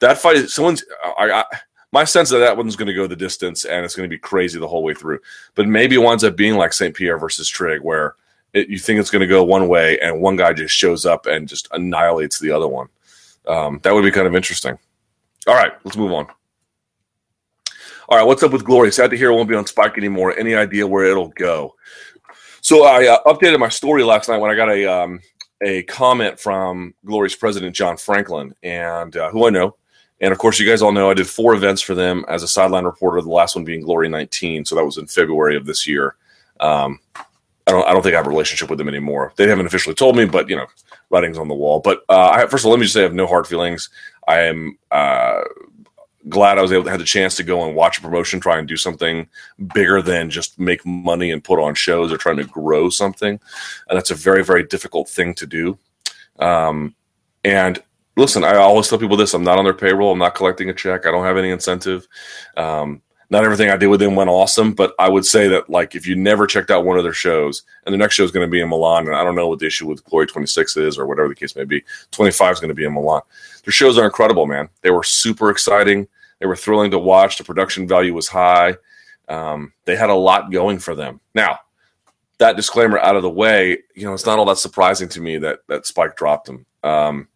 that 0.00 0.18
fight. 0.18 0.48
Someone's 0.48 0.84
I, 1.18 1.30
I 1.30 1.44
my 1.92 2.04
sense 2.04 2.30
that 2.30 2.38
that 2.38 2.56
one's 2.56 2.76
going 2.76 2.88
to 2.88 2.94
go 2.94 3.06
the 3.06 3.14
distance 3.14 3.64
and 3.64 3.84
it's 3.84 3.94
going 3.94 4.08
to 4.08 4.14
be 4.14 4.18
crazy 4.18 4.58
the 4.58 4.68
whole 4.68 4.82
way 4.82 4.94
through. 4.94 5.20
But 5.54 5.68
maybe 5.68 5.96
it 5.96 5.98
winds 5.98 6.24
up 6.24 6.36
being 6.36 6.56
like 6.56 6.72
St. 6.72 6.94
Pierre 6.94 7.18
versus 7.18 7.48
Trigg, 7.48 7.82
where 7.82 8.16
it, 8.54 8.68
you 8.68 8.78
think 8.78 8.98
it's 8.98 9.10
going 9.10 9.20
to 9.20 9.26
go 9.26 9.44
one 9.44 9.68
way 9.68 9.98
and 10.00 10.20
one 10.20 10.36
guy 10.36 10.54
just 10.54 10.74
shows 10.74 11.04
up 11.04 11.26
and 11.26 11.46
just 11.46 11.68
annihilates 11.72 12.38
the 12.38 12.50
other 12.50 12.66
one. 12.66 12.88
Um, 13.46 13.78
that 13.82 13.92
would 13.92 14.04
be 14.04 14.10
kind 14.10 14.26
of 14.26 14.34
interesting. 14.34 14.78
All 15.46 15.54
right, 15.54 15.72
let's 15.84 15.96
move 15.96 16.12
on. 16.12 16.26
All 18.08 18.18
right, 18.18 18.26
what's 18.26 18.42
up 18.42 18.52
with 18.52 18.64
Glory? 18.64 18.90
Sad 18.90 19.10
to 19.10 19.16
hear 19.16 19.30
it 19.30 19.34
won't 19.34 19.48
be 19.48 19.54
on 19.54 19.66
Spike 19.66 19.98
anymore. 19.98 20.36
Any 20.38 20.54
idea 20.54 20.86
where 20.86 21.04
it'll 21.04 21.28
go? 21.28 21.74
So 22.60 22.84
I 22.84 23.08
uh, 23.08 23.22
updated 23.24 23.58
my 23.58 23.68
story 23.68 24.04
last 24.04 24.28
night 24.28 24.38
when 24.38 24.50
I 24.50 24.54
got 24.54 24.70
a 24.70 24.86
um, 24.86 25.20
a 25.62 25.82
comment 25.84 26.38
from 26.40 26.94
Glory's 27.04 27.36
president, 27.36 27.74
Jon 27.74 27.96
Franklin, 27.96 28.54
and 28.62 29.16
uh, 29.16 29.30
who 29.30 29.46
I 29.46 29.50
know. 29.50 29.76
And 30.20 30.32
of 30.32 30.38
course, 30.38 30.58
you 30.58 30.68
guys 30.68 30.82
all 30.82 30.92
know 30.92 31.10
I 31.10 31.14
did 31.14 31.28
four 31.28 31.54
events 31.54 31.82
for 31.82 31.94
them 31.94 32.24
as 32.28 32.42
a 32.42 32.48
sideline 32.48 32.84
reporter. 32.84 33.20
The 33.20 33.28
last 33.28 33.56
one 33.56 33.64
being 33.64 33.82
Glory 33.82 34.08
19, 34.08 34.64
so 34.64 34.74
that 34.74 34.84
was 34.84 34.98
in 34.98 35.06
February 35.06 35.56
of 35.56 35.66
this 35.66 35.86
year. 35.86 36.16
Um, 36.60 37.00
I 37.16 37.70
don't, 37.70 37.86
I 37.86 37.92
don't 37.92 38.02
think 38.02 38.14
I 38.14 38.18
have 38.18 38.26
a 38.26 38.30
relationship 38.30 38.70
with 38.70 38.78
them 38.78 38.88
anymore. 38.88 39.32
They 39.36 39.48
haven't 39.48 39.66
officially 39.66 39.94
told 39.94 40.16
me, 40.16 40.24
but 40.24 40.48
you 40.48 40.56
know, 40.56 40.66
writings 41.10 41.38
on 41.38 41.48
the 41.48 41.54
wall. 41.54 41.80
But 41.80 42.04
uh, 42.08 42.30
I, 42.30 42.46
first 42.46 42.62
of 42.62 42.66
all, 42.66 42.72
let 42.72 42.78
me 42.78 42.84
just 42.84 42.94
say 42.94 43.00
I 43.00 43.04
have 43.04 43.14
no 43.14 43.26
hard 43.26 43.46
feelings. 43.46 43.88
I 44.28 44.40
am 44.40 44.78
uh, 44.90 45.42
glad 46.28 46.58
I 46.58 46.62
was 46.62 46.72
able 46.72 46.84
to 46.84 46.90
have 46.90 47.00
the 47.00 47.04
chance 47.04 47.34
to 47.36 47.42
go 47.42 47.66
and 47.66 47.74
watch 47.74 47.98
a 47.98 48.00
promotion, 48.00 48.40
try 48.40 48.58
and 48.58 48.68
do 48.68 48.76
something 48.76 49.28
bigger 49.74 50.00
than 50.00 50.30
just 50.30 50.58
make 50.58 50.84
money 50.86 51.30
and 51.30 51.42
put 51.42 51.58
on 51.58 51.74
shows 51.74 52.12
or 52.12 52.16
trying 52.16 52.36
to 52.36 52.44
grow 52.44 52.90
something. 52.90 53.40
And 53.88 53.96
that's 53.96 54.10
a 54.10 54.14
very, 54.14 54.44
very 54.44 54.62
difficult 54.64 55.08
thing 55.08 55.34
to 55.34 55.46
do. 55.46 55.78
Um, 56.38 56.94
and 57.44 57.82
listen, 58.16 58.44
I 58.44 58.56
always 58.56 58.88
tell 58.88 58.98
people 58.98 59.16
this: 59.16 59.34
I'm 59.34 59.44
not 59.44 59.58
on 59.58 59.64
their 59.64 59.74
payroll. 59.74 60.12
I'm 60.12 60.18
not 60.18 60.34
collecting 60.34 60.70
a 60.70 60.74
check. 60.74 61.06
I 61.06 61.10
don't 61.10 61.24
have 61.24 61.36
any 61.36 61.50
incentive. 61.50 62.06
Um, 62.56 63.02
not 63.32 63.44
everything 63.44 63.70
I 63.70 63.78
did 63.78 63.86
with 63.86 64.00
them 64.00 64.14
went 64.14 64.28
awesome, 64.28 64.74
but 64.74 64.94
I 64.98 65.08
would 65.08 65.24
say 65.24 65.48
that 65.48 65.70
like 65.70 65.94
if 65.94 66.06
you 66.06 66.14
never 66.14 66.46
checked 66.46 66.70
out 66.70 66.84
one 66.84 66.98
of 66.98 67.02
their 67.02 67.14
shows, 67.14 67.62
and 67.86 67.92
the 67.92 67.96
next 67.96 68.14
show 68.14 68.24
is 68.24 68.30
going 68.30 68.46
to 68.46 68.50
be 68.50 68.60
in 68.60 68.68
Milan, 68.68 69.06
and 69.06 69.16
I 69.16 69.24
don't 69.24 69.34
know 69.34 69.48
what 69.48 69.58
the 69.58 69.66
issue 69.66 69.86
with 69.86 70.04
Glory 70.04 70.26
26 70.26 70.76
is 70.76 70.98
or 70.98 71.06
whatever 71.06 71.28
the 71.28 71.34
case 71.34 71.56
may 71.56 71.64
be. 71.64 71.82
25 72.10 72.52
is 72.52 72.60
going 72.60 72.68
to 72.68 72.74
be 72.74 72.84
in 72.84 72.92
Milan. 72.92 73.22
Their 73.64 73.72
shows 73.72 73.96
are 73.96 74.04
incredible, 74.04 74.44
man. 74.44 74.68
They 74.82 74.90
were 74.90 75.02
super 75.02 75.48
exciting. 75.48 76.06
They 76.40 76.46
were 76.46 76.56
thrilling 76.56 76.90
to 76.90 76.98
watch. 76.98 77.38
The 77.38 77.44
production 77.44 77.88
value 77.88 78.12
was 78.12 78.28
high. 78.28 78.76
Um, 79.28 79.72
they 79.86 79.96
had 79.96 80.10
a 80.10 80.14
lot 80.14 80.52
going 80.52 80.78
for 80.78 80.94
them. 80.94 81.18
Now, 81.34 81.58
that 82.36 82.56
disclaimer 82.56 82.98
out 82.98 83.16
of 83.16 83.22
the 83.22 83.30
way, 83.30 83.78
you 83.94 84.04
know, 84.04 84.12
it's 84.12 84.26
not 84.26 84.38
all 84.38 84.44
that 84.44 84.58
surprising 84.58 85.08
to 85.08 85.22
me 85.22 85.38
that 85.38 85.60
that 85.68 85.86
Spike 85.86 86.16
dropped 86.16 86.48
them. 86.48 86.66
Um, 86.82 87.28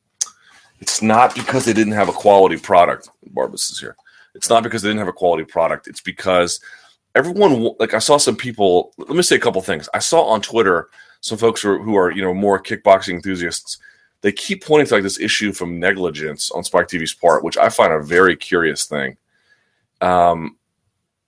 it's 0.79 1.01
not 1.01 1.35
because 1.35 1.65
they 1.65 1.73
didn't 1.73 1.95
have 1.95 2.11
a 2.11 2.13
quality 2.13 2.59
product. 2.59 3.09
Barbas 3.33 3.71
is 3.73 3.81
here. 3.81 3.97
It's 4.37 4.51
not 4.51 4.63
because 4.63 4.83
they 4.83 4.89
didn't 4.89 5.01
have 5.01 5.09
a 5.09 5.13
quality 5.13 5.45
product. 5.45 5.89
It's 5.89 6.01
because 6.01 6.61
everyone, 7.15 7.71
like 7.81 7.95
I 7.95 7.99
saw 7.99 8.17
some 8.19 8.37
people. 8.37 8.93
Let 8.99 9.11
me 9.11 9.23
say 9.23 9.37
a 9.37 9.41
couple 9.41 9.61
things. 9.63 9.89
I 9.95 9.99
saw 9.99 10.23
on 10.25 10.43
Twitter 10.43 10.89
some 11.21 11.39
folks 11.39 11.63
who 11.63 11.71
are, 11.71 11.79
who 11.83 11.97
are 11.97 12.11
you 12.11 12.23
know 12.23 12.35
more 12.35 12.63
kickboxing 12.63 13.15
enthusiasts. 13.15 13.79
They 14.21 14.33
keep 14.33 14.65
pointing 14.65 14.87
to 14.89 14.95
like 14.95 15.03
this 15.03 15.21
issue 15.21 15.53
from 15.53 15.79
negligence 15.79 16.51
on 16.51 16.65
Spike 16.65 16.89
TV's 16.89 17.15
part, 17.15 17.45
which 17.45 17.59
I 17.59 17.69
find 17.69 17.93
a 17.93 18.03
very 18.03 18.37
curious 18.37 18.87
thing. 18.87 19.17
Um, 20.01 20.57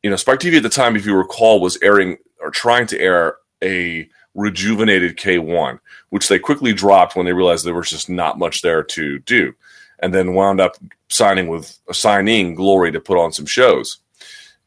you 0.02 0.10
know, 0.10 0.16
Spike 0.16 0.40
TV 0.40 0.56
at 0.56 0.62
the 0.62 0.68
time, 0.68 0.96
if 0.96 1.06
you 1.06 1.14
recall, 1.14 1.60
was 1.60 1.78
airing 1.82 2.18
or 2.40 2.50
trying 2.50 2.86
to 2.88 3.00
air 3.00 3.36
a 3.62 4.08
rejuvenated 4.34 5.16
K1, 5.16 5.80
which 6.10 6.28
they 6.28 6.38
quickly 6.38 6.72
dropped 6.72 7.16
when 7.16 7.26
they 7.26 7.32
realized 7.32 7.64
there 7.64 7.74
was 7.74 7.90
just 7.90 8.08
not 8.08 8.38
much 8.38 8.62
there 8.62 8.82
to 8.84 9.18
do, 9.20 9.54
and 10.00 10.14
then 10.14 10.34
wound 10.34 10.60
up 10.60 10.76
signing 11.08 11.48
with 11.48 11.78
signing 11.92 12.54
Glory 12.54 12.92
to 12.92 13.00
put 13.00 13.18
on 13.18 13.32
some 13.32 13.46
shows. 13.46 13.98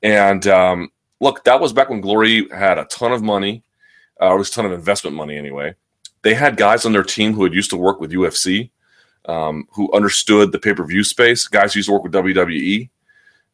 And 0.03 0.45
um, 0.47 0.91
look, 1.19 1.43
that 1.43 1.61
was 1.61 1.73
back 1.73 1.89
when 1.89 2.01
Glory 2.01 2.47
had 2.49 2.77
a 2.77 2.85
ton 2.85 3.11
of 3.11 3.21
money, 3.21 3.63
uh, 4.19 4.27
or 4.27 4.33
at 4.33 4.37
least 4.39 4.53
a 4.53 4.55
ton 4.55 4.65
of 4.65 4.73
investment 4.73 5.15
money 5.15 5.37
anyway. 5.37 5.75
They 6.23 6.33
had 6.33 6.57
guys 6.57 6.85
on 6.85 6.91
their 6.91 7.03
team 7.03 7.33
who 7.33 7.43
had 7.43 7.53
used 7.53 7.69
to 7.71 7.77
work 7.77 7.99
with 7.99 8.11
UFC, 8.11 8.69
um, 9.25 9.67
who 9.71 9.91
understood 9.93 10.51
the 10.51 10.59
pay 10.59 10.73
per 10.73 10.85
view 10.85 11.03
space. 11.03 11.47
Guys 11.47 11.73
who 11.73 11.79
used 11.79 11.87
to 11.87 11.93
work 11.93 12.03
with 12.03 12.13
WWE. 12.13 12.89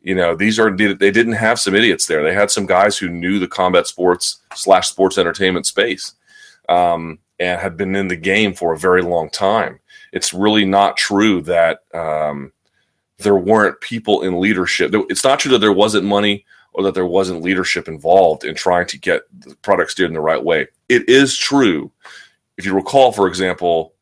You 0.01 0.15
know, 0.15 0.35
these 0.35 0.57
are 0.57 0.75
they 0.75 1.11
didn't 1.11 1.33
have 1.33 1.59
some 1.59 1.75
idiots 1.75 2.05
there. 2.05 2.23
They 2.23 2.33
had 2.33 2.51
some 2.51 2.65
guys 2.65 2.97
who 2.97 3.09
knew 3.09 3.39
the 3.39 3.47
combat 3.47 3.87
sports 3.87 4.37
slash 4.53 4.87
sports 4.87 5.17
entertainment 5.17 5.65
space, 5.65 6.13
um, 6.69 7.19
and 7.39 7.59
had 7.59 7.75
been 7.75 7.95
in 7.95 8.07
the 8.07 8.15
game 8.15 8.53
for 8.53 8.73
a 8.73 8.77
very 8.77 9.01
long 9.01 9.29
time. 9.29 9.79
It's 10.12 10.34
really 10.34 10.65
not 10.65 10.98
true 10.98 11.41
that 11.41 11.80
um, 11.93 12.52
there 13.20 13.36
weren't 13.36 13.82
people 13.82 14.22
in 14.22 14.39
leadership. 14.39 14.91
It's 15.10 15.24
not 15.24 15.39
true 15.39 15.52
that 15.52 15.60
there 15.60 15.74
wasn't 15.74 16.06
money 16.06 16.46
or 16.74 16.84
that 16.84 16.93
there 16.93 17.06
wasn't 17.06 17.41
leadership 17.41 17.88
involved 17.88 18.43
in 18.43 18.56
trying 18.56 18.86
to 18.88 19.00
get 19.00 19.24
the 19.39 19.56
product 19.58 19.91
steered 19.91 20.10
in 20.10 20.13
the 20.13 20.22
right 20.22 20.43
way. 20.43 20.67
It 20.89 21.10
is 21.10 21.36
true. 21.36 21.91
If 22.58 22.65
you 22.65 22.74
recall, 22.74 23.12
for 23.12 23.28
example, 23.28 23.93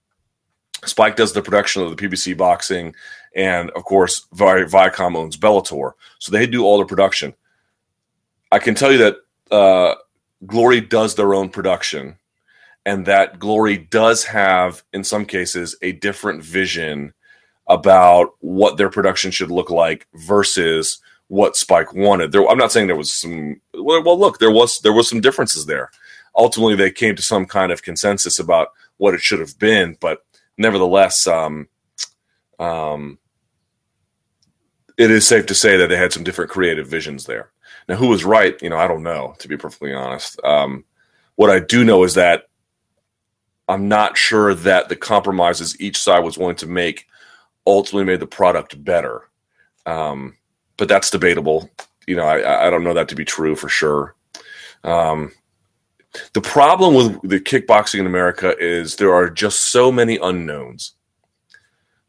Spike 0.83 1.15
does 1.15 1.33
the 1.33 1.41
production 1.41 1.81
of 1.81 1.89
the 1.89 1.95
PBC 1.95 2.37
boxing, 2.37 2.93
and 3.35 3.69
of 3.71 3.83
course, 3.85 4.27
Vi- 4.33 4.65
Viacom 4.65 5.15
owns 5.15 5.37
Bellator, 5.37 5.93
so 6.19 6.31
they 6.31 6.45
do 6.45 6.63
all 6.63 6.77
the 6.77 6.85
production. 6.85 7.33
I 8.51 8.59
can 8.59 8.75
tell 8.75 8.91
you 8.91 8.97
that 8.99 9.15
uh, 9.51 9.95
Glory 10.45 10.81
does 10.81 11.15
their 11.15 11.33
own 11.33 11.49
production, 11.49 12.17
and 12.85 13.05
that 13.05 13.39
Glory 13.39 13.77
does 13.77 14.23
have, 14.25 14.83
in 14.93 15.03
some 15.03 15.25
cases, 15.25 15.75
a 15.81 15.93
different 15.93 16.43
vision 16.43 17.13
about 17.67 18.35
what 18.41 18.77
their 18.77 18.89
production 18.89 19.31
should 19.31 19.49
look 19.49 19.71
like 19.71 20.07
versus 20.13 20.99
what 21.27 21.57
Spike 21.57 21.93
wanted. 21.93 22.31
There, 22.31 22.47
I'm 22.47 22.57
not 22.57 22.71
saying 22.71 22.87
there 22.87 22.95
was 22.95 23.11
some. 23.11 23.59
Well, 23.73 24.19
look, 24.19 24.39
there 24.39 24.51
was 24.51 24.79
there 24.81 24.93
was 24.93 25.09
some 25.09 25.21
differences 25.21 25.65
there. 25.65 25.89
Ultimately, 26.35 26.75
they 26.75 26.91
came 26.91 27.15
to 27.15 27.23
some 27.23 27.45
kind 27.45 27.71
of 27.71 27.81
consensus 27.81 28.39
about 28.39 28.69
what 28.97 29.13
it 29.13 29.21
should 29.21 29.39
have 29.39 29.57
been, 29.57 29.97
but 29.99 30.19
nevertheless, 30.57 31.25
um, 31.27 31.67
um, 32.59 33.17
it 34.97 35.11
is 35.11 35.27
safe 35.27 35.45
to 35.47 35.55
say 35.55 35.77
that 35.77 35.87
they 35.87 35.97
had 35.97 36.13
some 36.13 36.23
different 36.23 36.51
creative 36.51 36.87
visions 36.87 37.25
there. 37.25 37.51
Now, 37.87 37.95
who 37.95 38.07
was 38.07 38.25
right? 38.25 38.61
You 38.61 38.69
know, 38.69 38.77
I 38.77 38.87
don't 38.87 39.03
know. 39.03 39.35
To 39.39 39.47
be 39.47 39.57
perfectly 39.57 39.93
honest, 39.93 40.39
um, 40.43 40.83
what 41.35 41.49
I 41.49 41.59
do 41.59 41.83
know 41.83 42.03
is 42.03 42.13
that 42.13 42.43
I'm 43.67 43.87
not 43.87 44.17
sure 44.17 44.53
that 44.53 44.89
the 44.89 44.95
compromises 44.95 45.79
each 45.79 45.97
side 45.97 46.23
was 46.23 46.37
willing 46.37 46.55
to 46.57 46.67
make 46.67 47.07
ultimately 47.65 48.05
made 48.05 48.19
the 48.19 48.27
product 48.27 48.83
better. 48.83 49.29
Um, 49.85 50.37
but 50.77 50.87
that's 50.87 51.09
debatable. 51.09 51.69
You 52.07 52.15
know, 52.15 52.25
I, 52.25 52.67
I 52.67 52.69
don't 52.69 52.83
know 52.83 52.93
that 52.93 53.09
to 53.09 53.15
be 53.15 53.25
true 53.25 53.55
for 53.55 53.69
sure. 53.69 54.15
Um, 54.83 55.31
the 56.33 56.41
problem 56.41 56.93
with 56.93 57.29
the 57.29 57.39
kickboxing 57.39 57.99
in 57.99 58.05
America 58.05 58.55
is 58.57 58.95
there 58.95 59.13
are 59.13 59.29
just 59.29 59.71
so 59.71 59.91
many 59.91 60.17
unknowns. 60.17 60.93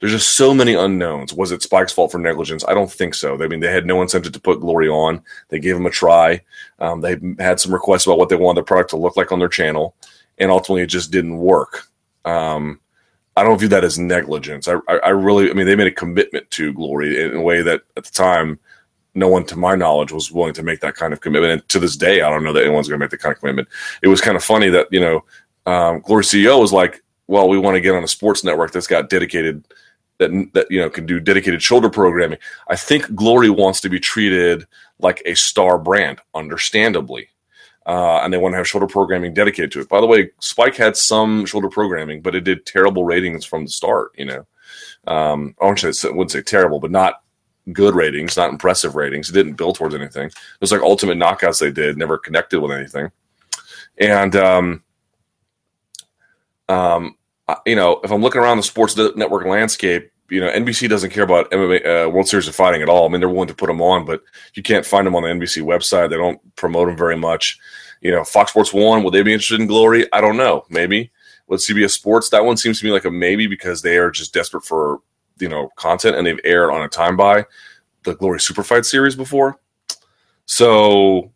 There's 0.00 0.12
just 0.12 0.36
so 0.36 0.52
many 0.52 0.74
unknowns. 0.74 1.32
Was 1.32 1.52
it 1.52 1.62
Spike's 1.62 1.92
fault 1.92 2.12
for 2.12 2.18
negligence? 2.18 2.64
I 2.68 2.74
don't 2.74 2.92
think 2.92 3.14
so. 3.14 3.42
I 3.42 3.48
mean, 3.48 3.60
they 3.60 3.72
had 3.72 3.86
no 3.86 4.02
incentive 4.02 4.32
to 4.32 4.40
put 4.40 4.60
Glory 4.60 4.88
on. 4.88 5.22
They 5.48 5.58
gave 5.58 5.74
him 5.74 5.86
a 5.86 5.90
try. 5.90 6.42
Um, 6.78 7.00
they 7.00 7.16
had 7.38 7.58
some 7.58 7.72
requests 7.72 8.04
about 8.04 8.18
what 8.18 8.28
they 8.28 8.36
wanted 8.36 8.60
the 8.60 8.64
product 8.64 8.90
to 8.90 8.98
look 8.98 9.16
like 9.16 9.32
on 9.32 9.38
their 9.38 9.48
channel, 9.48 9.94
and 10.38 10.50
ultimately 10.50 10.82
it 10.82 10.88
just 10.88 11.10
didn't 11.10 11.38
work. 11.38 11.88
Um, 12.24 12.80
I 13.36 13.42
don't 13.42 13.58
view 13.58 13.68
that 13.68 13.84
as 13.84 13.98
negligence. 13.98 14.66
I, 14.66 14.76
I, 14.88 14.96
I, 15.04 15.08
really, 15.10 15.50
I 15.50 15.54
mean, 15.54 15.66
they 15.66 15.76
made 15.76 15.86
a 15.86 15.92
commitment 15.92 16.50
to 16.52 16.72
Glory 16.72 17.22
in 17.22 17.36
a 17.36 17.42
way 17.42 17.60
that 17.62 17.82
at 17.96 18.04
the 18.04 18.10
time, 18.10 18.58
no 19.14 19.28
one, 19.28 19.44
to 19.46 19.56
my 19.56 19.74
knowledge, 19.74 20.10
was 20.10 20.32
willing 20.32 20.54
to 20.54 20.62
make 20.62 20.80
that 20.80 20.94
kind 20.94 21.12
of 21.12 21.20
commitment. 21.20 21.52
And 21.52 21.68
to 21.68 21.78
this 21.78 21.96
day, 21.96 22.22
I 22.22 22.30
don't 22.30 22.44
know 22.44 22.52
that 22.54 22.64
anyone's 22.64 22.88
going 22.88 22.98
to 22.98 23.04
make 23.04 23.10
the 23.10 23.18
kind 23.18 23.34
of 23.34 23.40
commitment. 23.40 23.68
It 24.02 24.08
was 24.08 24.20
kind 24.20 24.36
of 24.36 24.44
funny 24.44 24.68
that 24.70 24.88
you 24.90 25.00
know, 25.00 25.24
um, 25.66 26.00
Glory 26.00 26.24
CEO 26.24 26.60
was 26.60 26.72
like, 26.72 27.02
"Well, 27.26 27.48
we 27.48 27.58
want 27.58 27.76
to 27.76 27.80
get 27.80 27.94
on 27.94 28.04
a 28.04 28.08
sports 28.08 28.44
network 28.44 28.72
that's 28.72 28.86
got 28.86 29.08
dedicated." 29.08 29.66
That, 30.18 30.30
that 30.54 30.70
you 30.70 30.80
know 30.80 30.88
can 30.88 31.04
do 31.04 31.20
dedicated 31.20 31.62
shoulder 31.62 31.90
programming. 31.90 32.38
I 32.68 32.76
think 32.76 33.14
Glory 33.14 33.50
wants 33.50 33.82
to 33.82 33.90
be 33.90 34.00
treated 34.00 34.66
like 34.98 35.20
a 35.26 35.34
star 35.34 35.78
brand, 35.78 36.20
understandably 36.34 37.28
uh, 37.86 38.20
and 38.22 38.32
they 38.32 38.38
want 38.38 38.52
to 38.52 38.56
have 38.56 38.66
shoulder 38.66 38.86
programming 38.86 39.32
dedicated 39.32 39.70
to 39.72 39.80
it. 39.80 39.88
By 39.88 40.00
the 40.00 40.06
way, 40.06 40.30
Spike 40.40 40.76
had 40.76 40.96
some 40.96 41.46
shoulder 41.46 41.68
programming, 41.68 42.20
but 42.20 42.34
it 42.34 42.42
did 42.42 42.66
terrible 42.66 43.04
ratings 43.04 43.44
from 43.44 43.64
the 43.64 43.70
start. 43.70 44.10
You 44.18 44.26
know, 44.26 44.46
um, 45.06 45.54
I 45.60 45.66
wouldn't 45.66 46.30
say, 46.32 46.42
terrible, 46.42 46.80
but 46.80 46.90
not 46.90 47.22
good 47.72 47.94
ratings, 47.94 48.36
not 48.36 48.50
impressive 48.50 48.96
ratings. 48.96 49.30
It 49.30 49.34
didn't 49.34 49.54
build 49.54 49.76
towards 49.76 49.94
anything. 49.94 50.26
It 50.26 50.60
was 50.60 50.72
like 50.72 50.82
ultimate 50.82 51.16
knockouts 51.16 51.60
they 51.60 51.70
did, 51.70 51.96
never 51.96 52.18
connected 52.18 52.60
with 52.60 52.72
anything. 52.72 53.10
And 53.98 54.34
um, 54.34 54.82
um, 56.68 57.16
you 57.64 57.76
know, 57.76 58.00
if 58.02 58.10
I'm 58.10 58.22
looking 58.22 58.40
around 58.40 58.56
the 58.56 58.62
sports 58.64 58.96
network 58.96 59.46
landscape, 59.46 60.10
you 60.28 60.40
know, 60.40 60.50
NBC 60.50 60.88
doesn't 60.88 61.10
care 61.10 61.22
about 61.22 61.50
MMA, 61.52 62.06
uh, 62.06 62.10
World 62.10 62.28
Series 62.28 62.48
of 62.48 62.54
Fighting 62.54 62.82
at 62.82 62.88
all. 62.88 63.06
I 63.06 63.12
mean, 63.12 63.20
they're 63.20 63.28
willing 63.28 63.48
to 63.48 63.54
put 63.54 63.68
them 63.68 63.80
on, 63.80 64.04
but 64.04 64.22
you 64.54 64.62
can't 64.62 64.84
find 64.84 65.06
them 65.06 65.14
on 65.14 65.22
the 65.22 65.28
NBC 65.28 65.62
website. 65.62 66.10
They 66.10 66.16
don't 66.16 66.40
promote 66.56 66.88
them 66.88 66.96
very 66.96 67.16
much. 67.16 67.58
You 68.00 68.12
know, 68.12 68.24
Fox 68.24 68.50
Sports 68.50 68.72
One, 68.72 69.02
will 69.02 69.10
they 69.10 69.22
be 69.22 69.32
interested 69.32 69.60
in 69.60 69.66
Glory? 69.66 70.10
I 70.12 70.20
don't 70.20 70.36
know. 70.36 70.64
Maybe 70.68 71.10
with 71.46 71.60
CBS 71.60 71.90
Sports, 71.90 72.30
that 72.30 72.44
one 72.44 72.56
seems 72.56 72.80
to 72.80 72.86
me 72.86 72.92
like 72.92 73.04
a 73.04 73.10
maybe 73.10 73.46
because 73.46 73.82
they 73.82 73.96
are 73.98 74.10
just 74.10 74.34
desperate 74.34 74.64
for 74.64 75.00
you 75.38 75.48
know 75.48 75.70
content 75.76 76.16
and 76.16 76.26
they've 76.26 76.40
aired 76.44 76.70
on 76.70 76.82
a 76.82 76.88
time 76.88 77.16
by 77.16 77.44
the 78.04 78.14
Glory 78.14 78.40
Super 78.40 78.62
Fight 78.62 78.84
series 78.84 79.14
before. 79.14 79.58
So 80.46 81.32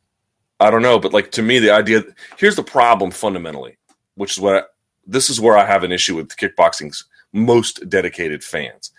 I 0.60 0.70
don't 0.70 0.82
know, 0.82 0.98
but 0.98 1.12
like 1.12 1.30
to 1.32 1.42
me, 1.42 1.58
the 1.58 1.70
idea 1.70 2.02
here's 2.36 2.56
the 2.56 2.62
problem 2.62 3.10
fundamentally, 3.10 3.76
which 4.14 4.36
is 4.36 4.40
what 4.40 4.54
I, 4.54 4.62
this 5.06 5.30
is 5.30 5.40
where 5.40 5.56
I 5.56 5.64
have 5.64 5.82
an 5.82 5.92
issue 5.92 6.16
with 6.16 6.36
kickboxing's 6.36 7.04
most 7.32 7.88
dedicated 7.88 8.44
fans. 8.44 8.92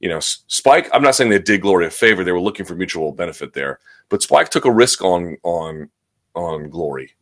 You 0.00 0.08
know, 0.08 0.20
Spike. 0.20 0.88
I'm 0.92 1.02
not 1.02 1.14
saying 1.14 1.30
they 1.30 1.38
did 1.38 1.60
Glory 1.62 1.86
a 1.86 1.90
favor; 1.90 2.24
they 2.24 2.32
were 2.32 2.40
looking 2.40 2.66
for 2.66 2.74
mutual 2.74 3.12
benefit 3.12 3.52
there. 3.52 3.78
But 4.08 4.22
Spike 4.22 4.50
took 4.50 4.64
a 4.64 4.72
risk 4.72 5.02
on 5.02 5.36
on 5.44 5.90
on 6.34 6.68
Glory, 6.70 7.14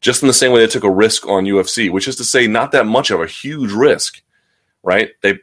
just 0.00 0.22
in 0.22 0.28
the 0.28 0.34
same 0.34 0.52
way 0.52 0.60
they 0.60 0.66
took 0.66 0.84
a 0.84 0.90
risk 0.90 1.26
on 1.26 1.44
UFC, 1.44 1.90
which 1.90 2.08
is 2.08 2.16
to 2.16 2.24
say, 2.24 2.46
not 2.46 2.72
that 2.72 2.86
much 2.86 3.10
of 3.10 3.20
a 3.20 3.26
huge 3.26 3.72
risk, 3.72 4.22
right? 4.82 5.10
They 5.22 5.38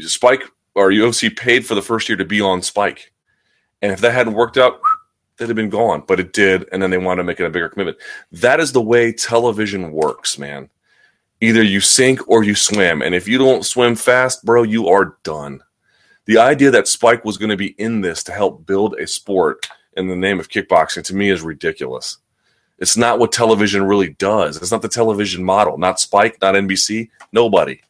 Spike 0.00 0.42
or 0.74 0.90
UFC 0.90 1.34
paid 1.34 1.66
for 1.66 1.74
the 1.74 1.82
first 1.82 2.08
year 2.08 2.16
to 2.16 2.24
be 2.24 2.40
on 2.40 2.62
Spike, 2.62 3.12
and 3.82 3.92
if 3.92 4.00
that 4.00 4.14
hadn't 4.14 4.34
worked 4.34 4.56
out, 4.56 4.80
they'd 5.36 5.48
have 5.48 5.56
been 5.56 5.70
gone. 5.70 6.02
But 6.06 6.20
it 6.20 6.32
did, 6.32 6.66
and 6.72 6.82
then 6.82 6.90
they 6.90 6.98
wanted 6.98 7.22
to 7.22 7.26
make 7.26 7.40
it 7.40 7.46
a 7.46 7.50
bigger 7.50 7.68
commitment. 7.68 7.98
That 8.32 8.60
is 8.60 8.72
the 8.72 8.82
way 8.82 9.12
television 9.12 9.92
works, 9.92 10.38
man. 10.38 10.70
Either 11.40 11.62
you 11.62 11.80
sink 11.80 12.26
or 12.28 12.44
you 12.44 12.54
swim. 12.54 13.02
And 13.02 13.14
if 13.14 13.28
you 13.28 13.36
don't 13.36 13.66
swim 13.66 13.96
fast, 13.96 14.44
bro, 14.44 14.62
you 14.62 14.88
are 14.88 15.18
done. 15.24 15.60
The 16.26 16.38
idea 16.38 16.70
that 16.70 16.88
Spike 16.88 17.24
was 17.24 17.36
going 17.36 17.50
to 17.50 17.56
be 17.56 17.74
in 17.78 18.00
this 18.00 18.22
to 18.24 18.32
help 18.32 18.64
build 18.64 18.94
a 18.94 19.06
sport 19.06 19.68
in 19.96 20.08
the 20.08 20.16
name 20.16 20.40
of 20.40 20.48
kickboxing 20.48 21.04
to 21.04 21.14
me 21.14 21.30
is 21.30 21.42
ridiculous. 21.42 22.18
It's 22.78 22.96
not 22.96 23.18
what 23.18 23.32
television 23.32 23.84
really 23.84 24.10
does. 24.10 24.56
It's 24.56 24.72
not 24.72 24.82
the 24.82 24.88
television 24.88 25.44
model. 25.44 25.78
Not 25.78 26.00
Spike, 26.00 26.38
not 26.40 26.54
NBC, 26.54 27.10
nobody. 27.32 27.80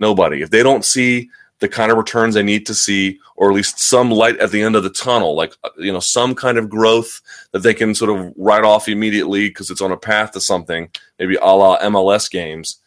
Nobody. 0.00 0.42
If 0.42 0.50
they 0.50 0.62
don't 0.62 0.84
see 0.84 1.30
the 1.60 1.68
kind 1.68 1.92
of 1.92 1.96
returns 1.96 2.34
they 2.34 2.42
need 2.42 2.66
to 2.66 2.74
see, 2.74 3.20
or 3.36 3.48
at 3.48 3.54
least 3.54 3.78
some 3.78 4.10
light 4.10 4.36
at 4.40 4.50
the 4.50 4.60
end 4.60 4.74
of 4.74 4.82
the 4.82 4.90
tunnel, 4.90 5.36
like 5.36 5.54
uh, 5.62 5.70
you 5.78 5.92
know, 5.92 6.00
some 6.00 6.34
kind 6.34 6.58
of 6.58 6.68
growth 6.68 7.20
that 7.52 7.60
they 7.60 7.72
can 7.72 7.94
sort 7.94 8.10
of 8.10 8.32
write 8.36 8.64
off 8.64 8.88
immediately 8.88 9.48
because 9.48 9.70
it's 9.70 9.80
on 9.80 9.92
a 9.92 9.96
path 9.96 10.32
to 10.32 10.40
something, 10.40 10.90
maybe 11.20 11.36
a 11.36 11.44
la 11.44 11.78
MLS 11.78 12.28
games 12.28 12.80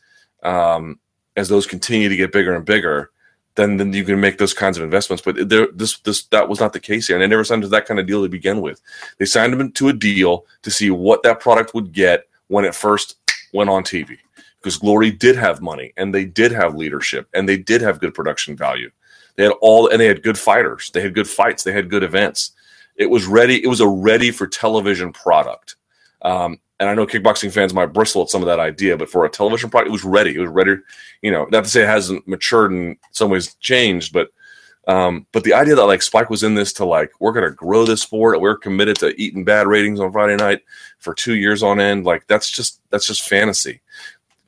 um, 0.43 0.99
as 1.37 1.47
those 1.47 1.65
continue 1.65 2.09
to 2.09 2.17
get 2.17 2.33
bigger 2.33 2.53
and 2.53 2.65
bigger, 2.65 3.11
then 3.55 3.77
then 3.77 3.93
you 3.93 4.05
can 4.05 4.19
make 4.21 4.37
those 4.39 4.53
kinds 4.53 4.77
of 4.77 4.83
investments. 4.83 5.23
But 5.23 5.49
there, 5.49 5.67
this 5.73 5.99
this 5.99 6.23
that 6.25 6.49
was 6.49 6.59
not 6.59 6.73
the 6.73 6.79
case 6.81 7.07
here, 7.07 7.15
and 7.17 7.23
they 7.23 7.27
never 7.27 7.43
signed 7.45 7.63
to 7.63 7.69
that 7.69 7.87
kind 7.87 7.99
of 7.99 8.07
deal 8.07 8.23
to 8.23 8.29
begin 8.29 8.61
with. 8.61 8.81
They 9.19 9.25
signed 9.25 9.53
them 9.53 9.71
to 9.73 9.89
a 9.89 9.93
deal 9.93 10.45
to 10.63 10.71
see 10.71 10.91
what 10.91 11.23
that 11.23 11.39
product 11.41 11.73
would 11.75 11.93
get 11.93 12.27
when 12.49 12.65
it 12.65 12.75
first 12.75 13.17
went 13.53 13.69
on 13.69 13.83
TV. 13.83 14.17
because 14.61 14.77
Glory 14.77 15.11
did 15.11 15.37
have 15.37 15.61
money 15.61 15.93
and 15.97 16.13
they 16.13 16.25
did 16.25 16.51
have 16.51 16.75
leadership 16.75 17.29
and 17.33 17.47
they 17.49 17.57
did 17.57 17.81
have 17.81 18.01
good 18.01 18.13
production 18.13 18.57
value. 18.57 18.91
They 19.37 19.43
had 19.45 19.53
all 19.61 19.89
and 19.89 20.01
they 20.01 20.07
had 20.07 20.23
good 20.23 20.39
fighters. 20.39 20.91
They 20.93 21.01
had 21.01 21.15
good 21.15 21.29
fights. 21.29 21.63
They 21.63 21.73
had 21.73 21.89
good 21.89 22.03
events. 22.03 22.51
It 22.97 23.09
was 23.09 23.25
ready. 23.27 23.63
It 23.63 23.67
was 23.69 23.81
a 23.81 23.87
ready 23.87 24.31
for 24.31 24.47
television 24.47 25.13
product. 25.13 25.77
Um, 26.23 26.59
and 26.79 26.89
I 26.89 26.93
know 26.93 27.07
kickboxing 27.07 27.51
fans 27.51 27.73
might 27.73 27.93
bristle 27.93 28.21
at 28.21 28.29
some 28.29 28.41
of 28.41 28.47
that 28.47 28.59
idea, 28.59 28.97
but 28.97 29.09
for 29.09 29.25
a 29.25 29.29
television 29.29 29.69
product, 29.69 29.89
it 29.89 29.91
was 29.91 30.03
ready. 30.03 30.35
It 30.35 30.39
was 30.39 30.49
ready. 30.49 30.75
You 31.21 31.31
know, 31.31 31.45
not 31.45 31.63
to 31.63 31.69
say 31.69 31.83
it 31.83 31.87
hasn't 31.87 32.27
matured 32.27 32.71
in 32.71 32.97
some 33.11 33.29
ways, 33.29 33.55
changed, 33.55 34.11
but 34.11 34.29
um, 34.87 35.25
but 35.31 35.43
the 35.43 35.53
idea 35.53 35.75
that 35.75 35.85
like 35.85 36.01
Spike 36.01 36.29
was 36.29 36.43
in 36.43 36.53
this 36.55 36.73
to 36.73 36.85
like 36.85 37.11
we're 37.19 37.31
going 37.31 37.49
to 37.49 37.55
grow 37.55 37.85
this 37.85 38.01
sport, 38.01 38.41
we're 38.41 38.57
committed 38.57 38.97
to 38.97 39.19
eating 39.19 39.43
bad 39.43 39.67
ratings 39.67 39.99
on 39.99 40.11
Friday 40.11 40.35
night 40.35 40.61
for 40.99 41.13
two 41.13 41.35
years 41.35 41.63
on 41.63 41.79
end, 41.79 42.05
like 42.05 42.27
that's 42.27 42.49
just 42.49 42.81
that's 42.89 43.07
just 43.07 43.27
fantasy. 43.27 43.81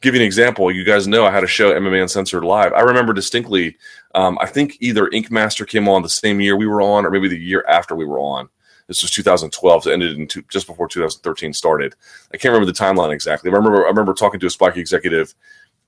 Give 0.01 0.13
you 0.13 0.21
an 0.21 0.27
example. 0.27 0.71
You 0.71 0.83
guys 0.83 1.07
know 1.07 1.25
I 1.25 1.31
had 1.31 1.43
a 1.43 1.47
show 1.47 1.71
MMA 1.71 2.03
Uncensored 2.03 2.43
live. 2.43 2.71
I 2.73 2.81
remember 2.81 3.13
distinctly. 3.13 3.77
Um, 4.13 4.37
I 4.39 4.45
think 4.45 4.77
either 4.79 5.09
Ink 5.09 5.31
Master 5.31 5.65
came 5.65 5.87
on 5.87 6.03
the 6.03 6.09
same 6.09 6.39
year 6.39 6.55
we 6.55 6.67
were 6.67 6.81
on, 6.81 7.05
or 7.05 7.09
maybe 7.09 7.27
the 7.27 7.39
year 7.39 7.65
after 7.67 7.95
we 7.95 8.05
were 8.05 8.19
on. 8.19 8.49
This 8.87 9.01
was 9.01 9.11
2012, 9.11 9.83
so 9.83 9.91
ended 9.91 10.17
in 10.17 10.27
two, 10.27 10.43
just 10.49 10.65
before 10.65 10.87
2013 10.87 11.53
started. 11.53 11.93
I 12.33 12.37
can't 12.37 12.53
remember 12.53 12.71
the 12.71 12.77
timeline 12.77 13.13
exactly. 13.13 13.51
I 13.51 13.53
remember 13.53 13.85
I 13.85 13.89
remember 13.89 14.13
talking 14.13 14.39
to 14.39 14.47
a 14.47 14.49
Spike 14.49 14.77
executive 14.77 15.35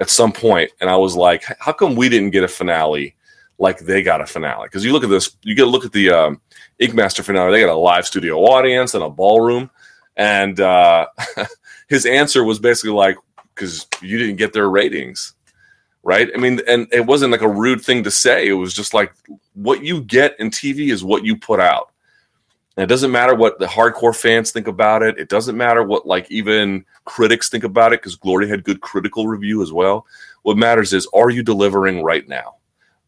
at 0.02 0.10
some 0.10 0.34
point, 0.34 0.72
and 0.82 0.90
I 0.90 0.98
was 0.98 1.16
like, 1.16 1.46
"How 1.60 1.72
come 1.72 1.96
we 1.96 2.10
didn't 2.10 2.32
get 2.32 2.44
a 2.44 2.48
finale 2.48 3.16
like 3.58 3.80
they 3.80 4.04
got 4.04 4.22
a 4.22 4.26
finale?" 4.26 4.68
Because 4.68 4.84
you 4.84 4.92
look 4.92 5.06
at 5.06 5.10
this, 5.10 5.36
you 5.44 5.56
get 5.56 5.68
a 5.68 5.70
look 5.70 5.86
at 5.86 5.94
the 5.94 6.10
um, 6.10 6.42
Ink 6.80 6.94
Master 6.94 7.24
finale. 7.24 7.52
They 7.52 7.62
got 7.62 7.74
a 7.74 7.76
live 7.76 8.06
studio 8.06 8.40
audience 8.40 8.94
and 8.94 9.04
a 9.04 9.10
ballroom, 9.10 9.70
and 10.18 10.60
uh, 10.60 11.08
his 11.88 12.06
answer 12.06 12.44
was 12.44 12.60
basically 12.60 12.92
like, 12.92 13.16
"Because 13.56 13.88
you 14.02 14.18
didn't 14.18 14.36
get 14.36 14.52
their 14.52 14.70
ratings." 14.70 15.34
Right. 16.04 16.30
I 16.34 16.38
mean, 16.38 16.62
and 16.68 16.88
it 16.94 17.06
wasn't 17.06 17.34
like 17.34 17.42
a 17.42 17.48
rude 17.48 17.82
thing 17.82 18.04
to 18.04 18.12
say. 18.12 18.48
It 18.48 18.54
was 18.54 18.74
just 18.74 18.94
like 18.94 19.14
what 19.54 19.84
you 19.84 20.02
get 20.02 20.40
in 20.40 20.50
TV 20.50 20.92
is 20.92 21.04
what 21.04 21.26
you 21.26 21.36
put 21.36 21.60
out 21.60 21.92
and 22.80 22.86
it 22.86 22.88
doesn't 22.88 23.12
matter 23.12 23.36
what 23.36 23.60
the 23.60 23.66
hardcore 23.66 24.16
fans 24.16 24.52
think 24.52 24.70
about 24.70 25.04
it. 25.04 25.20
It 25.20 25.28
doesn't 25.28 25.58
matter 25.58 25.84
what 25.84 26.08
like 26.08 26.32
even 26.32 26.86
critics 27.04 27.50
think 27.50 27.66
about 27.66 27.92
it 27.92 28.00
because 28.00 28.16
Glory 28.16 28.48
had 28.48 28.64
good 28.64 28.80
critical 28.80 29.28
review 29.28 29.62
as 29.62 29.74
well. 29.74 30.08
What 30.44 30.56
matters 30.56 30.94
is 30.94 31.06
are 31.14 31.30
you 31.30 31.44
delivering 31.44 32.04
right 32.04 32.26
now? 32.26 32.56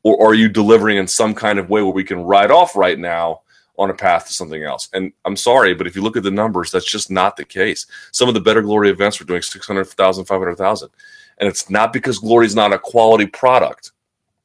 Or 0.03 0.27
are 0.27 0.33
you 0.33 0.49
delivering 0.49 0.97
in 0.97 1.07
some 1.07 1.33
kind 1.33 1.57
of 1.57 1.69
way 1.69 1.81
where 1.81 1.93
we 1.93 2.03
can 2.03 2.19
ride 2.19 2.51
off 2.51 2.75
right 2.75 2.99
now 2.99 3.43
on 3.77 3.89
a 3.89 3.93
path 3.93 4.27
to 4.27 4.33
something 4.33 4.61
else? 4.61 4.89
And 4.91 5.13
I'm 5.23 5.37
sorry, 5.37 5.73
but 5.73 5.87
if 5.87 5.95
you 5.95 6.01
look 6.01 6.17
at 6.17 6.23
the 6.23 6.31
numbers, 6.31 6.69
that's 6.69 6.83
just 6.83 7.09
not 7.09 7.37
the 7.37 7.45
case. 7.45 7.87
Some 8.11 8.27
of 8.27 8.33
the 8.33 8.41
better 8.41 8.61
Glory 8.61 8.89
events 8.89 9.21
were 9.21 9.25
doing 9.25 9.41
600,000, 9.41 10.25
500,000. 10.25 10.89
And 11.37 11.47
it's 11.47 11.69
not 11.69 11.93
because 11.93 12.19
Glory 12.19 12.45
is 12.45 12.57
not 12.57 12.73
a 12.73 12.77
quality 12.77 13.25
product. 13.25 13.93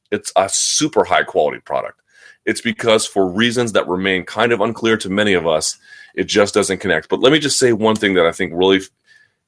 It's 0.09 0.31
a 0.37 0.47
super 0.47 1.03
high 1.03 1.23
quality 1.23 1.59
product. 1.59 1.99
It's 2.47 2.61
because 2.61 3.05
for 3.05 3.27
reasons 3.27 3.73
that 3.73 3.87
remain 3.87 4.23
kind 4.23 4.53
of 4.53 4.61
unclear 4.61 4.95
to 4.97 5.09
many 5.09 5.33
of 5.33 5.45
us, 5.45 5.77
it 6.15 6.23
just 6.23 6.53
doesn't 6.53 6.79
connect. 6.79 7.09
But 7.09 7.19
let 7.19 7.31
me 7.31 7.39
just 7.39 7.59
say 7.59 7.73
one 7.73 7.95
thing 7.95 8.13
that 8.15 8.25
I 8.25 8.31
think 8.31 8.53
really 8.55 8.79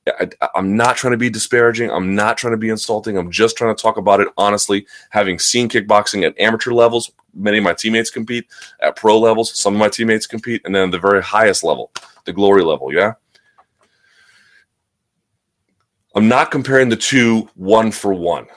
I, 0.07 0.29
am 0.55 0.75
not 0.75 0.97
trying 0.97 1.11
to 1.11 1.17
be 1.17 1.29
disparaging. 1.29 1.89
I'm 1.89 2.13
not 2.13 2.37
trying 2.37 2.51
to 2.51 2.57
be 2.57 2.69
insulting. 2.69 3.17
I'm 3.17 3.31
just 3.31 3.57
trying 3.57 3.73
to 3.75 3.81
talk 3.81 3.95
about 3.95 4.19
it 4.19 4.27
honestly. 4.37 4.85
Having 5.11 5.39
seen 5.39 5.69
kickboxing 5.69 6.25
at 6.25 6.37
amateur 6.39 6.71
levels, 6.71 7.11
many 7.33 7.57
of 7.57 7.63
my 7.63 7.73
teammates 7.73 8.09
compete. 8.09 8.47
At 8.81 8.97
pro 8.97 9.17
levels, 9.17 9.57
some 9.57 9.75
of 9.75 9.79
my 9.79 9.89
teammates 9.89 10.27
compete. 10.27 10.61
And 10.65 10.75
then 10.75 10.91
the 10.91 10.99
very 10.99 11.23
highest 11.23 11.63
level, 11.63 11.91
the 12.25 12.33
glory 12.33 12.63
level. 12.63 12.93
Yeah. 12.93 13.13
I'm 16.15 16.27
not 16.27 16.51
comparing 16.51 16.89
the 16.89 16.97
two 16.97 17.49
one 17.55 17.91
for 17.91 18.13
one. 18.13 18.47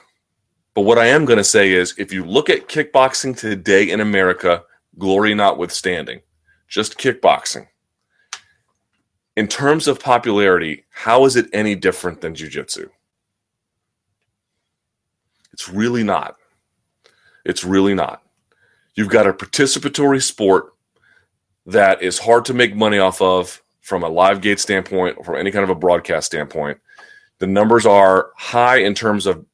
But 0.74 0.82
what 0.82 0.98
I 0.98 1.06
am 1.06 1.24
going 1.24 1.38
to 1.38 1.44
say 1.44 1.72
is 1.72 1.94
if 1.98 2.12
you 2.12 2.24
look 2.24 2.48
at 2.48 2.68
kickboxing 2.68 3.36
today 3.36 3.90
in 3.90 4.00
America, 4.00 4.64
glory 4.98 5.34
notwithstanding, 5.34 6.22
just 6.68 6.98
kickboxing, 6.98 7.66
in 9.36 9.48
terms 9.48 9.88
of 9.88 10.00
popularity, 10.00 10.84
how 10.90 11.24
is 11.24 11.36
it 11.36 11.48
any 11.52 11.74
different 11.74 12.20
than 12.20 12.34
jiu-jitsu? 12.34 12.88
It's 15.52 15.68
really 15.68 16.02
not. 16.02 16.36
It's 17.44 17.64
really 17.64 17.94
not. 17.94 18.22
You've 18.94 19.08
got 19.10 19.26
a 19.26 19.32
participatory 19.32 20.22
sport 20.22 20.74
that 21.66 22.02
is 22.02 22.18
hard 22.18 22.44
to 22.46 22.54
make 22.54 22.74
money 22.74 22.98
off 22.98 23.20
of 23.20 23.62
from 23.80 24.02
a 24.02 24.08
live 24.08 24.40
gate 24.40 24.60
standpoint 24.60 25.16
or 25.18 25.24
from 25.24 25.36
any 25.36 25.50
kind 25.50 25.64
of 25.64 25.70
a 25.70 25.74
broadcast 25.74 26.26
standpoint. 26.26 26.78
The 27.38 27.46
numbers 27.46 27.86
are 27.86 28.30
high 28.36 28.78
in 28.78 28.94
terms 28.94 29.26
of 29.26 29.44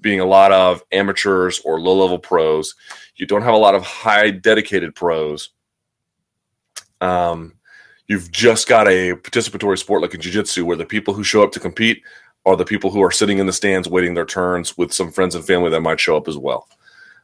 being 0.00 0.20
a 0.20 0.26
lot 0.26 0.52
of 0.52 0.82
amateurs 0.92 1.60
or 1.64 1.80
low 1.80 1.96
level 1.96 2.18
pros. 2.18 2.74
You 3.16 3.26
don't 3.26 3.42
have 3.42 3.54
a 3.54 3.58
lot 3.58 3.74
of 3.74 3.82
high 3.82 4.30
dedicated 4.30 4.94
pros. 4.94 5.50
Um, 7.00 7.54
you've 8.06 8.30
just 8.30 8.68
got 8.68 8.88
a 8.88 9.14
participatory 9.14 9.78
sport 9.78 10.02
like 10.02 10.14
in 10.14 10.20
jiu-jitsu 10.20 10.64
where 10.64 10.76
the 10.76 10.84
people 10.84 11.14
who 11.14 11.24
show 11.24 11.42
up 11.42 11.52
to 11.52 11.60
compete 11.60 12.02
are 12.44 12.56
the 12.56 12.64
people 12.64 12.90
who 12.90 13.02
are 13.02 13.10
sitting 13.10 13.38
in 13.38 13.46
the 13.46 13.52
stands 13.52 13.88
waiting 13.88 14.14
their 14.14 14.24
turns 14.24 14.78
with 14.78 14.92
some 14.92 15.10
friends 15.10 15.34
and 15.34 15.44
family 15.44 15.70
that 15.70 15.80
might 15.80 15.98
show 15.98 16.16
up 16.16 16.28
as 16.28 16.38
well. 16.38 16.68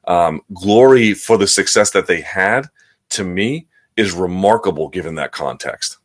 Um, 0.09 0.41
glory 0.53 1.15
for 1.15 1.39
the 1.39 1.47
success 1.47 1.91
that 1.93 2.09
they 2.09 2.21
had 2.21 2.69
to 3.11 3.23
me 3.23 3.69
is 3.97 4.13
remarkable 4.13 4.89
given 4.89 5.15
that 5.17 5.33
context. 5.33 5.99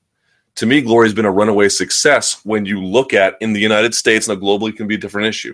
To 0.55 0.65
me, 0.65 0.81
glory 0.81 1.07
has 1.07 1.13
been 1.13 1.25
a 1.25 1.31
runaway 1.31 1.69
success 1.69 2.41
when 2.43 2.65
you 2.65 2.83
look 2.83 3.13
at 3.13 3.35
in 3.41 3.53
the 3.53 3.59
United 3.59 3.95
States 3.95 4.27
and 4.27 4.41
globally 4.41 4.75
can 4.75 4.87
be 4.87 4.95
a 4.95 4.99
different 4.99 5.27
issue 5.27 5.53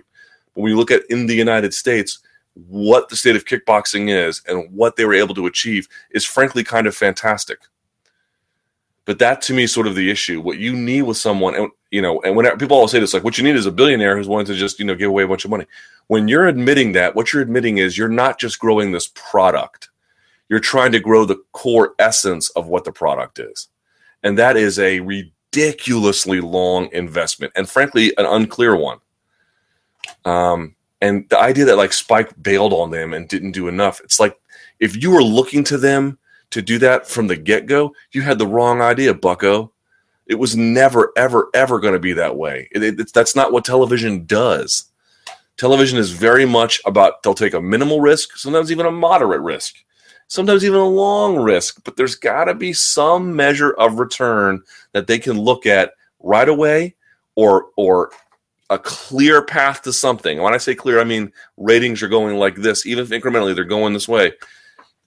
when 0.54 0.64
we 0.64 0.74
look 0.74 0.90
at 0.90 1.02
in 1.10 1.26
the 1.26 1.34
United 1.34 1.74
States, 1.74 2.18
what 2.54 3.08
the 3.08 3.16
state 3.16 3.36
of 3.36 3.44
kickboxing 3.44 4.08
is 4.08 4.40
and 4.46 4.72
what 4.72 4.96
they 4.96 5.04
were 5.04 5.14
able 5.14 5.34
to 5.34 5.46
achieve 5.46 5.88
is 6.12 6.24
frankly 6.24 6.64
kind 6.64 6.86
of 6.86 6.96
fantastic. 6.96 7.58
But 9.04 9.18
that 9.18 9.42
to 9.42 9.52
me 9.52 9.64
is 9.64 9.72
sort 9.72 9.86
of 9.86 9.94
the 9.94 10.10
issue. 10.10 10.40
What 10.40 10.58
you 10.58 10.74
need 10.74 11.02
with 11.02 11.18
someone, 11.18 11.54
and 11.54 11.70
you 11.90 12.00
know, 12.00 12.22
and 12.22 12.34
when 12.34 12.56
people 12.56 12.76
always 12.76 12.90
say 12.90 13.00
this, 13.00 13.12
like 13.12 13.24
what 13.24 13.36
you 13.36 13.44
need 13.44 13.56
is 13.56 13.66
a 13.66 13.72
billionaire 13.72 14.16
who's 14.16 14.28
willing 14.28 14.46
to 14.46 14.54
just 14.54 14.78
you 14.78 14.84
know 14.84 14.94
give 14.94 15.10
away 15.10 15.24
a 15.24 15.28
bunch 15.28 15.44
of 15.44 15.50
money. 15.50 15.66
When 16.06 16.26
you're 16.26 16.46
admitting 16.46 16.92
that, 16.92 17.14
what 17.14 17.32
you're 17.32 17.42
admitting 17.42 17.78
is 17.78 17.98
you're 17.98 18.08
not 18.08 18.38
just 18.38 18.58
growing 18.58 18.92
this 18.92 19.10
product. 19.14 19.90
You're 20.48 20.60
trying 20.60 20.92
to 20.92 21.00
grow 21.00 21.24
the 21.24 21.42
core 21.52 21.94
essence 21.98 22.50
of 22.50 22.68
what 22.68 22.84
the 22.84 22.92
product 22.92 23.38
is, 23.38 23.68
and 24.22 24.38
that 24.38 24.56
is 24.56 24.78
a 24.78 25.00
ridiculously 25.00 26.40
long 26.40 26.88
investment, 26.92 27.52
and 27.56 27.68
frankly, 27.68 28.14
an 28.16 28.24
unclear 28.24 28.74
one. 28.74 29.00
Um, 30.24 30.74
and 31.00 31.28
the 31.28 31.38
idea 31.38 31.64
that 31.66 31.76
like 31.76 31.92
Spike 31.92 32.42
bailed 32.42 32.72
on 32.72 32.90
them 32.90 33.12
and 33.12 33.28
didn't 33.28 33.52
do 33.52 33.68
enough, 33.68 34.00
it's 34.00 34.18
like 34.18 34.38
if 34.80 35.00
you 35.02 35.10
were 35.10 35.22
looking 35.22 35.64
to 35.64 35.78
them 35.78 36.18
to 36.50 36.62
do 36.62 36.78
that 36.78 37.06
from 37.06 37.26
the 37.26 37.36
get 37.36 37.66
go, 37.66 37.94
you 38.12 38.22
had 38.22 38.38
the 38.38 38.46
wrong 38.46 38.80
idea, 38.80 39.12
Bucko. 39.12 39.72
It 40.26 40.36
was 40.36 40.56
never, 40.56 41.12
ever, 41.16 41.50
ever 41.52 41.78
going 41.78 41.92
to 41.92 42.00
be 42.00 42.14
that 42.14 42.36
way. 42.36 42.68
It, 42.72 42.82
it, 42.82 43.12
that's 43.12 43.36
not 43.36 43.52
what 43.52 43.64
television 43.64 44.24
does. 44.24 44.90
Television 45.56 45.98
is 45.98 46.10
very 46.10 46.46
much 46.46 46.80
about 46.86 47.22
they'll 47.22 47.34
take 47.34 47.54
a 47.54 47.60
minimal 47.60 48.00
risk, 48.00 48.36
sometimes 48.36 48.72
even 48.72 48.86
a 48.86 48.90
moderate 48.90 49.42
risk, 49.42 49.76
sometimes 50.28 50.64
even 50.64 50.80
a 50.80 50.88
long 50.88 51.36
risk, 51.36 51.82
but 51.84 51.96
there's 51.96 52.16
got 52.16 52.44
to 52.44 52.54
be 52.54 52.72
some 52.72 53.36
measure 53.36 53.72
of 53.72 53.98
return 53.98 54.62
that 54.92 55.06
they 55.06 55.18
can 55.18 55.38
look 55.38 55.66
at 55.66 55.92
right 56.20 56.48
away 56.48 56.94
or 57.36 57.66
or 57.76 58.10
a 58.70 58.78
clear 58.78 59.42
path 59.42 59.82
to 59.82 59.92
something. 59.92 60.40
When 60.40 60.54
I 60.54 60.58
say 60.58 60.74
clear, 60.74 61.00
I 61.00 61.04
mean 61.04 61.32
ratings 61.56 62.02
are 62.02 62.08
going 62.08 62.36
like 62.36 62.56
this, 62.56 62.86
even 62.86 63.04
if 63.04 63.10
incrementally 63.10 63.54
they're 63.54 63.64
going 63.64 63.92
this 63.92 64.08
way. 64.08 64.32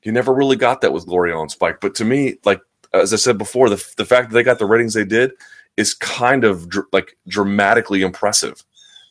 You 0.03 0.11
never 0.11 0.33
really 0.33 0.55
got 0.55 0.81
that 0.81 0.93
with 0.93 1.05
Glory 1.05 1.33
on 1.33 1.49
Spike. 1.49 1.81
But 1.81 1.95
to 1.95 2.05
me, 2.05 2.37
like 2.45 2.61
as 2.93 3.13
I 3.13 3.17
said 3.17 3.37
before, 3.37 3.69
the, 3.69 3.83
the 3.97 4.05
fact 4.05 4.29
that 4.29 4.35
they 4.35 4.43
got 4.43 4.59
the 4.59 4.65
ratings 4.65 4.93
they 4.93 5.05
did 5.05 5.31
is 5.75 5.93
kind 5.93 6.43
of 6.43 6.69
dr- 6.69 6.87
like 6.91 7.17
dramatically 7.27 8.01
impressive. 8.01 8.63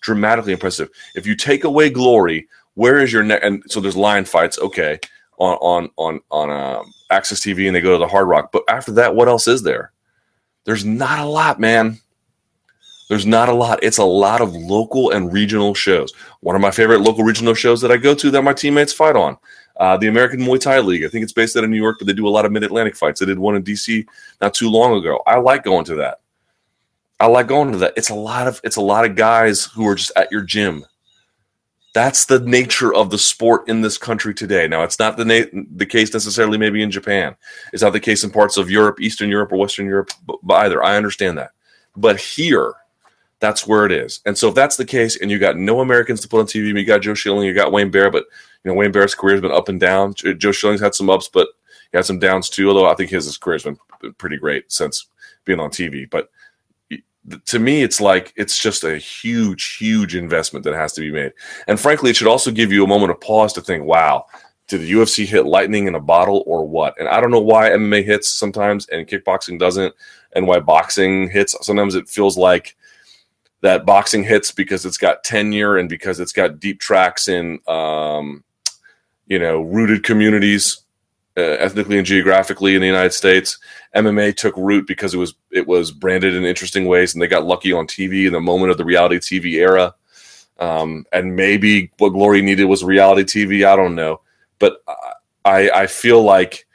Dramatically 0.02 0.52
impressive. 0.52 0.90
If 1.14 1.26
you 1.26 1.34
take 1.34 1.64
away 1.64 1.90
Glory, 1.90 2.48
where 2.74 2.98
is 2.98 3.12
your 3.12 3.22
next? 3.22 3.44
And 3.44 3.62
so 3.66 3.80
there's 3.80 3.96
Lion 3.96 4.24
Fights, 4.24 4.58
okay, 4.58 4.98
on 5.38 5.56
on 5.56 5.90
on 5.96 6.20
on 6.30 6.50
um, 6.50 6.92
AXS 7.10 7.40
TV, 7.40 7.66
and 7.66 7.74
they 7.74 7.80
go 7.80 7.92
to 7.92 7.98
the 7.98 8.08
Hard 8.08 8.28
Rock. 8.28 8.52
But 8.52 8.62
after 8.68 8.92
that, 8.92 9.14
what 9.14 9.28
else 9.28 9.48
is 9.48 9.62
there? 9.62 9.92
There's 10.64 10.84
not 10.84 11.18
a 11.18 11.24
lot, 11.24 11.58
man. 11.58 12.00
There's 13.08 13.26
not 13.26 13.48
a 13.48 13.54
lot. 13.54 13.82
It's 13.82 13.98
a 13.98 14.04
lot 14.04 14.40
of 14.40 14.54
local 14.54 15.10
and 15.10 15.32
regional 15.32 15.74
shows. 15.74 16.12
One 16.40 16.56
of 16.56 16.62
my 16.62 16.72
favorite 16.72 17.02
local 17.02 17.22
regional 17.22 17.54
shows 17.54 17.80
that 17.82 17.92
I 17.92 17.96
go 17.96 18.14
to 18.14 18.30
that 18.32 18.42
my 18.42 18.52
teammates 18.52 18.92
fight 18.92 19.14
on, 19.14 19.36
uh, 19.76 19.96
the 19.96 20.08
American 20.08 20.40
Muay 20.40 20.60
Thai 20.60 20.80
League. 20.80 21.04
I 21.04 21.08
think 21.08 21.22
it's 21.22 21.32
based 21.32 21.56
out 21.56 21.64
of 21.64 21.70
New 21.70 21.76
York, 21.76 21.98
but 21.98 22.06
they 22.06 22.12
do 22.12 22.26
a 22.26 22.30
lot 22.30 22.44
of 22.44 22.52
Mid 22.52 22.64
Atlantic 22.64 22.96
fights. 22.96 23.20
They 23.20 23.26
did 23.26 23.38
one 23.38 23.54
in 23.54 23.62
DC 23.62 24.06
not 24.40 24.54
too 24.54 24.70
long 24.70 24.98
ago. 24.98 25.22
I 25.26 25.38
like 25.38 25.62
going 25.62 25.84
to 25.84 25.94
that. 25.96 26.20
I 27.20 27.26
like 27.26 27.46
going 27.46 27.72
to 27.72 27.78
that. 27.78 27.94
It's 27.96 28.10
a 28.10 28.14
lot 28.14 28.48
of 28.48 28.60
it's 28.64 28.76
a 28.76 28.82
lot 28.82 29.04
of 29.04 29.14
guys 29.14 29.64
who 29.64 29.86
are 29.86 29.94
just 29.94 30.12
at 30.16 30.30
your 30.32 30.42
gym. 30.42 30.84
That's 31.94 32.26
the 32.26 32.40
nature 32.40 32.92
of 32.92 33.08
the 33.08 33.16
sport 33.16 33.68
in 33.70 33.80
this 33.80 33.96
country 33.96 34.34
today. 34.34 34.68
Now, 34.68 34.82
it's 34.82 34.98
not 34.98 35.16
the 35.16 35.24
na- 35.24 35.62
the 35.76 35.86
case 35.86 36.12
necessarily 36.12 36.58
maybe 36.58 36.82
in 36.82 36.90
Japan. 36.90 37.36
It's 37.72 37.82
not 37.82 37.94
the 37.94 38.00
case 38.00 38.22
in 38.22 38.30
parts 38.30 38.58
of 38.58 38.70
Europe, 38.70 39.00
Eastern 39.00 39.30
Europe, 39.30 39.52
or 39.52 39.56
Western 39.56 39.86
Europe 39.86 40.10
either. 40.50 40.82
I 40.82 40.96
understand 40.96 41.38
that, 41.38 41.52
but 41.96 42.20
here 42.20 42.74
That's 43.40 43.66
where 43.66 43.84
it 43.84 43.92
is. 43.92 44.20
And 44.24 44.36
so 44.36 44.48
if 44.48 44.54
that's 44.54 44.76
the 44.76 44.84
case, 44.84 45.20
and 45.20 45.30
you 45.30 45.38
got 45.38 45.56
no 45.56 45.80
Americans 45.80 46.20
to 46.22 46.28
put 46.28 46.40
on 46.40 46.46
TV, 46.46 46.68
you 46.68 46.84
got 46.84 47.02
Joe 47.02 47.14
Schilling, 47.14 47.46
you 47.46 47.54
got 47.54 47.72
Wayne 47.72 47.90
Barrett, 47.90 48.12
but 48.12 48.24
you 48.64 48.70
know 48.70 48.74
Wayne 48.74 48.92
Barrett's 48.92 49.14
career 49.14 49.34
has 49.34 49.42
been 49.42 49.52
up 49.52 49.68
and 49.68 49.78
down. 49.78 50.14
Joe 50.14 50.52
Schilling's 50.52 50.80
had 50.80 50.94
some 50.94 51.10
ups, 51.10 51.28
but 51.28 51.48
he 51.92 51.98
had 51.98 52.06
some 52.06 52.18
downs 52.18 52.48
too. 52.48 52.68
Although 52.68 52.88
I 52.88 52.94
think 52.94 53.10
his, 53.10 53.26
his 53.26 53.36
career's 53.36 53.64
been 53.64 53.78
pretty 54.18 54.38
great 54.38 54.72
since 54.72 55.06
being 55.44 55.60
on 55.60 55.70
TV. 55.70 56.08
But 56.08 56.30
to 57.46 57.58
me, 57.58 57.82
it's 57.82 58.00
like 58.00 58.32
it's 58.36 58.58
just 58.58 58.84
a 58.84 58.96
huge, 58.98 59.76
huge 59.76 60.14
investment 60.14 60.64
that 60.64 60.74
has 60.74 60.92
to 60.94 61.00
be 61.00 61.10
made. 61.10 61.32
And 61.66 61.78
frankly, 61.78 62.10
it 62.10 62.16
should 62.16 62.28
also 62.28 62.50
give 62.50 62.72
you 62.72 62.84
a 62.84 62.88
moment 62.88 63.10
of 63.10 63.20
pause 63.20 63.52
to 63.54 63.60
think, 63.60 63.84
wow, 63.84 64.26
did 64.68 64.80
the 64.80 64.92
UFC 64.92 65.26
hit 65.26 65.46
lightning 65.46 65.86
in 65.86 65.94
a 65.94 66.00
bottle 66.00 66.42
or 66.46 66.66
what? 66.66 66.98
And 66.98 67.08
I 67.08 67.20
don't 67.20 67.30
know 67.30 67.40
why 67.40 67.70
MMA 67.70 68.04
hits 68.04 68.28
sometimes 68.28 68.88
and 68.88 69.06
kickboxing 69.06 69.58
doesn't, 69.58 69.94
and 70.34 70.46
why 70.46 70.60
boxing 70.60 71.30
hits. 71.30 71.54
Sometimes 71.62 71.94
it 71.94 72.08
feels 72.08 72.36
like 72.36 72.76
that 73.66 73.86
boxing 73.86 74.24
hits 74.24 74.50
because 74.50 74.86
it's 74.86 74.96
got 74.96 75.24
tenure 75.24 75.76
and 75.76 75.88
because 75.88 76.20
it's 76.20 76.32
got 76.32 76.60
deep 76.60 76.80
tracks 76.80 77.28
in, 77.28 77.58
um, 77.68 78.42
you 79.26 79.38
know, 79.38 79.60
rooted 79.62 80.04
communities, 80.04 80.80
uh, 81.36 81.42
ethnically 81.42 81.98
and 81.98 82.06
geographically 82.06 82.74
in 82.74 82.80
the 82.80 82.86
United 82.86 83.12
States. 83.12 83.58
MMA 83.94 84.34
took 84.36 84.56
root 84.56 84.86
because 84.86 85.12
it 85.14 85.18
was 85.18 85.34
it 85.50 85.66
was 85.66 85.90
branded 85.90 86.34
in 86.34 86.44
interesting 86.44 86.86
ways, 86.86 87.14
and 87.14 87.22
they 87.22 87.26
got 87.26 87.44
lucky 87.44 87.72
on 87.72 87.86
TV 87.86 88.26
in 88.26 88.32
the 88.32 88.40
moment 88.40 88.70
of 88.70 88.78
the 88.78 88.84
reality 88.84 89.18
TV 89.18 89.54
era. 89.54 89.94
Um, 90.58 91.04
and 91.12 91.36
maybe 91.36 91.90
what 91.98 92.10
Glory 92.10 92.40
needed 92.40 92.64
was 92.64 92.82
reality 92.82 93.22
TV. 93.22 93.66
I 93.66 93.76
don't 93.76 93.94
know 93.94 94.20
but 94.58 94.82
I 95.44 95.70
I 95.70 95.86
feel 95.86 96.22
like 96.22 96.66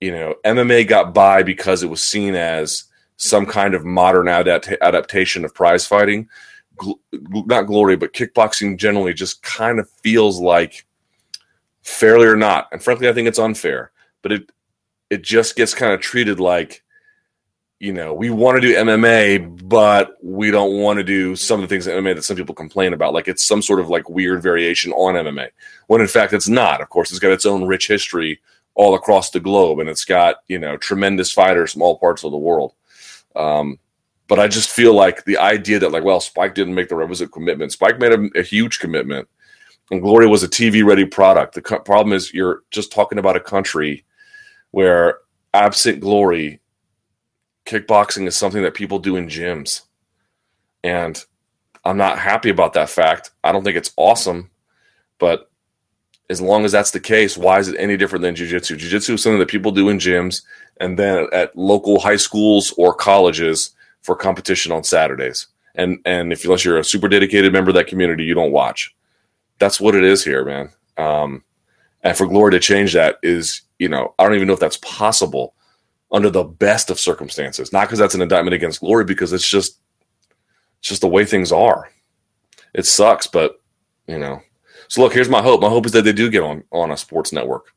you 0.00 0.12
know 0.12 0.34
MMA 0.44 0.88
got 0.88 1.14
by 1.14 1.42
because 1.42 1.82
it 1.82 1.90
was 1.90 2.02
seen 2.02 2.34
as 2.34 2.84
some 3.18 3.44
kind 3.44 3.74
of 3.74 3.84
modern 3.84 4.28
adapt- 4.28 4.72
adaptation 4.80 5.44
of 5.44 5.54
prize 5.54 5.86
fighting. 5.86 6.28
Gl- 6.76 6.98
not 7.46 7.66
glory, 7.66 7.96
but 7.96 8.14
kickboxing 8.14 8.78
generally 8.78 9.12
just 9.12 9.42
kind 9.42 9.78
of 9.78 9.90
feels 10.02 10.40
like 10.40 10.86
fairly 11.82 12.26
or 12.26 12.36
not, 12.36 12.68
and 12.72 12.82
frankly, 12.82 13.08
I 13.08 13.12
think 13.12 13.28
it's 13.28 13.38
unfair. 13.38 13.90
But 14.22 14.32
it 14.32 14.52
it 15.10 15.22
just 15.22 15.56
gets 15.56 15.74
kind 15.74 15.92
of 15.92 16.00
treated 16.00 16.40
like 16.40 16.82
you 17.80 17.92
know, 17.92 18.12
we 18.12 18.28
want 18.28 18.56
to 18.56 18.60
do 18.60 18.74
MMA, 18.74 19.68
but 19.68 20.16
we 20.20 20.50
don't 20.50 20.80
want 20.80 20.98
to 20.98 21.04
do 21.04 21.36
some 21.36 21.62
of 21.62 21.68
the 21.68 21.72
things 21.72 21.86
in 21.86 21.96
MMA 21.96 22.16
that 22.16 22.24
some 22.24 22.36
people 22.36 22.54
complain 22.54 22.92
about. 22.92 23.14
Like 23.14 23.28
it's 23.28 23.44
some 23.44 23.62
sort 23.62 23.78
of 23.78 23.88
like 23.88 24.08
weird 24.08 24.42
variation 24.42 24.92
on 24.92 25.14
MMA, 25.14 25.50
when 25.86 26.00
in 26.00 26.08
fact 26.08 26.32
it's 26.32 26.48
not. 26.48 26.80
Of 26.80 26.88
course, 26.88 27.10
it's 27.10 27.20
got 27.20 27.30
its 27.30 27.46
own 27.46 27.66
rich 27.66 27.86
history 27.86 28.40
all 28.74 28.94
across 28.94 29.30
the 29.30 29.40
globe, 29.40 29.78
and 29.78 29.88
it's 29.88 30.04
got 30.04 30.36
you 30.48 30.58
know 30.58 30.76
tremendous 30.76 31.30
fighters 31.30 31.72
from 31.72 31.82
all 31.82 31.98
parts 31.98 32.24
of 32.24 32.32
the 32.32 32.36
world. 32.36 32.74
Um, 33.36 33.78
but 34.28 34.38
I 34.38 34.48
just 34.48 34.70
feel 34.70 34.94
like 34.94 35.24
the 35.24 35.38
idea 35.38 35.78
that 35.78 35.92
like, 35.92 36.04
well, 36.04 36.20
Spike 36.20 36.54
didn't 36.54 36.74
make 36.74 36.88
the 36.88 36.96
requisite 36.96 37.32
commitment. 37.32 37.72
Spike 37.72 37.98
made 37.98 38.12
a, 38.12 38.38
a 38.38 38.42
huge 38.42 38.78
commitment, 38.78 39.28
and 39.90 40.02
Glory 40.02 40.26
was 40.26 40.42
a 40.42 40.48
TV 40.48 40.84
ready 40.84 41.04
product. 41.04 41.54
The 41.54 41.62
co- 41.62 41.80
problem 41.80 42.12
is 42.12 42.34
you're 42.34 42.62
just 42.70 42.92
talking 42.92 43.18
about 43.18 43.36
a 43.36 43.40
country 43.40 44.04
where 44.70 45.18
absent 45.54 46.00
Glory 46.00 46.60
kickboxing 47.64 48.26
is 48.26 48.36
something 48.36 48.62
that 48.62 48.74
people 48.74 48.98
do 48.98 49.16
in 49.16 49.28
gyms. 49.28 49.82
And 50.84 51.22
I'm 51.84 51.96
not 51.96 52.18
happy 52.18 52.50
about 52.50 52.74
that 52.74 52.90
fact. 52.90 53.30
I 53.44 53.52
don't 53.52 53.64
think 53.64 53.76
it's 53.76 53.92
awesome, 53.96 54.50
but 55.18 55.47
as 56.30 56.40
long 56.40 56.64
as 56.64 56.72
that's 56.72 56.90
the 56.90 57.00
case, 57.00 57.38
why 57.38 57.58
is 57.58 57.68
it 57.68 57.76
any 57.78 57.96
different 57.96 58.22
than 58.22 58.34
jiu-jitsu? 58.34 58.76
Jiu-jitsu 58.76 59.14
is 59.14 59.22
something 59.22 59.38
that 59.38 59.48
people 59.48 59.72
do 59.72 59.88
in 59.88 59.98
gyms 59.98 60.42
and 60.80 60.98
then 60.98 61.26
at 61.32 61.56
local 61.56 61.98
high 61.98 62.16
schools 62.16 62.74
or 62.76 62.94
colleges 62.94 63.70
for 64.02 64.14
competition 64.14 64.70
on 64.72 64.84
Saturdays. 64.84 65.46
And 65.74 65.98
and 66.04 66.32
if 66.32 66.44
unless 66.44 66.64
you're 66.64 66.78
a 66.78 66.84
super 66.84 67.08
dedicated 67.08 67.52
member 67.52 67.70
of 67.70 67.76
that 67.76 67.86
community, 67.86 68.24
you 68.24 68.34
don't 68.34 68.52
watch. 68.52 68.94
That's 69.58 69.80
what 69.80 69.94
it 69.94 70.04
is 70.04 70.24
here, 70.24 70.44
man. 70.44 70.70
Um, 70.96 71.44
and 72.02 72.16
for 72.16 72.26
Glory 72.26 72.52
to 72.52 72.60
change 72.60 72.92
that 72.92 73.18
is, 73.22 73.62
you 73.78 73.88
know, 73.88 74.14
I 74.18 74.24
don't 74.24 74.34
even 74.34 74.48
know 74.48 74.54
if 74.54 74.60
that's 74.60 74.78
possible 74.78 75.54
under 76.10 76.30
the 76.30 76.44
best 76.44 76.90
of 76.90 77.00
circumstances. 77.00 77.72
Not 77.72 77.86
because 77.86 77.98
that's 77.98 78.14
an 78.14 78.22
indictment 78.22 78.54
against 78.54 78.80
glory, 78.80 79.04
because 79.04 79.32
it's 79.32 79.48
just 79.48 79.78
it's 80.80 80.88
just 80.88 81.00
the 81.00 81.08
way 81.08 81.24
things 81.24 81.52
are. 81.52 81.90
It 82.74 82.86
sucks, 82.86 83.26
but 83.26 83.60
you 84.06 84.18
know. 84.18 84.42
So 84.88 85.02
look, 85.02 85.12
here's 85.12 85.28
my 85.28 85.42
hope. 85.42 85.60
My 85.60 85.68
hope 85.68 85.86
is 85.86 85.92
that 85.92 86.02
they 86.02 86.12
do 86.12 86.30
get 86.30 86.42
on 86.42 86.64
on 86.72 86.90
a 86.90 86.96
sports 86.96 87.32
network. 87.32 87.72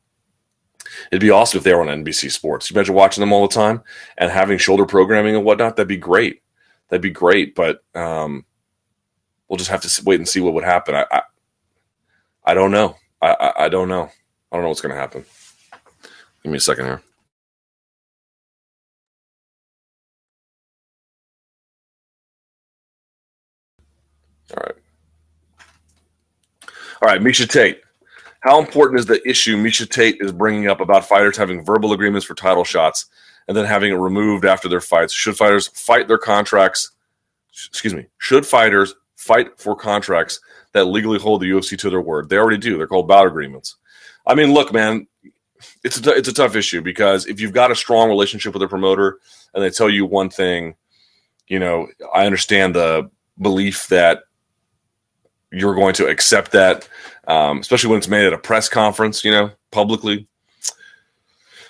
It'd 1.11 1.21
be 1.21 1.29
awesome 1.29 1.57
if 1.57 1.63
they 1.63 1.73
were 1.73 1.81
on 1.81 2.03
NBC 2.03 2.31
Sports. 2.31 2.69
You 2.69 2.75
imagine 2.75 2.95
watching 2.95 3.21
them 3.21 3.33
all 3.33 3.47
the 3.47 3.53
time 3.53 3.81
and 4.17 4.31
having 4.31 4.57
shoulder 4.57 4.85
programming 4.85 5.35
and 5.35 5.45
whatnot. 5.45 5.75
That'd 5.75 5.87
be 5.87 5.97
great. 5.97 6.41
That'd 6.89 7.01
be 7.01 7.09
great. 7.09 7.55
But 7.55 7.83
um, 7.95 8.45
we'll 9.47 9.57
just 9.57 9.69
have 9.69 9.81
to 9.81 10.03
wait 10.05 10.19
and 10.19 10.27
see 10.27 10.39
what 10.41 10.53
would 10.53 10.63
happen. 10.63 10.95
I 10.95 11.05
I, 11.11 11.21
I 12.45 12.53
don't 12.53 12.71
know. 12.71 12.95
I, 13.21 13.33
I 13.33 13.65
I 13.65 13.69
don't 13.69 13.89
know. 13.89 14.09
I 14.51 14.55
don't 14.55 14.63
know 14.63 14.69
what's 14.69 14.81
going 14.81 14.93
to 14.93 14.99
happen. 14.99 15.25
Give 16.43 16.51
me 16.51 16.57
a 16.57 16.61
second 16.61 16.85
here. 16.85 17.01
All 27.01 27.09
right, 27.09 27.19
Miesha 27.19 27.49
Tate. 27.49 27.81
How 28.41 28.59
important 28.59 28.99
is 28.99 29.07
the 29.07 29.27
issue 29.27 29.57
Miesha 29.57 29.89
Tate 29.89 30.17
is 30.19 30.31
bringing 30.31 30.67
up 30.67 30.81
about 30.81 31.07
fighters 31.07 31.35
having 31.35 31.65
verbal 31.65 31.93
agreements 31.93 32.25
for 32.27 32.35
title 32.35 32.63
shots 32.63 33.07
and 33.47 33.57
then 33.57 33.65
having 33.65 33.91
it 33.91 33.95
removed 33.95 34.45
after 34.45 34.69
their 34.69 34.81
fights? 34.81 35.11
Should 35.11 35.35
fighters 35.35 35.67
fight 35.69 36.07
their 36.07 36.19
contracts? 36.19 36.91
Excuse 37.49 37.95
me. 37.95 38.05
Should 38.19 38.45
fighters 38.45 38.93
fight 39.15 39.59
for 39.59 39.75
contracts 39.75 40.39
that 40.73 40.85
legally 40.85 41.17
hold 41.17 41.41
the 41.41 41.49
UFC 41.49 41.75
to 41.79 41.89
their 41.89 42.01
word? 42.01 42.29
They 42.29 42.37
already 42.37 42.59
do. 42.59 42.77
They're 42.77 42.85
called 42.85 43.07
bout 43.07 43.25
agreements. 43.25 43.77
I 44.27 44.35
mean, 44.35 44.53
look, 44.53 44.71
man, 44.71 45.07
it's 45.83 45.97
a 45.97 46.03
t- 46.03 46.11
it's 46.11 46.27
a 46.27 46.33
tough 46.33 46.55
issue 46.55 46.81
because 46.81 47.25
if 47.25 47.39
you've 47.39 47.51
got 47.51 47.71
a 47.71 47.75
strong 47.75 48.09
relationship 48.09 48.53
with 48.53 48.61
a 48.61 48.67
promoter 48.67 49.17
and 49.55 49.63
they 49.63 49.71
tell 49.71 49.89
you 49.89 50.05
one 50.05 50.29
thing, 50.29 50.75
you 51.47 51.57
know, 51.57 51.87
I 52.13 52.27
understand 52.27 52.75
the 52.75 53.09
belief 53.39 53.87
that 53.87 54.23
you're 55.51 55.75
going 55.75 55.93
to 55.95 56.07
accept 56.07 56.51
that, 56.53 56.87
um, 57.27 57.59
especially 57.59 57.89
when 57.89 57.97
it's 57.97 58.07
made 58.07 58.25
at 58.25 58.33
a 58.33 58.37
press 58.37 58.69
conference, 58.69 59.23
you 59.23 59.31
know, 59.31 59.51
publicly. 59.71 60.27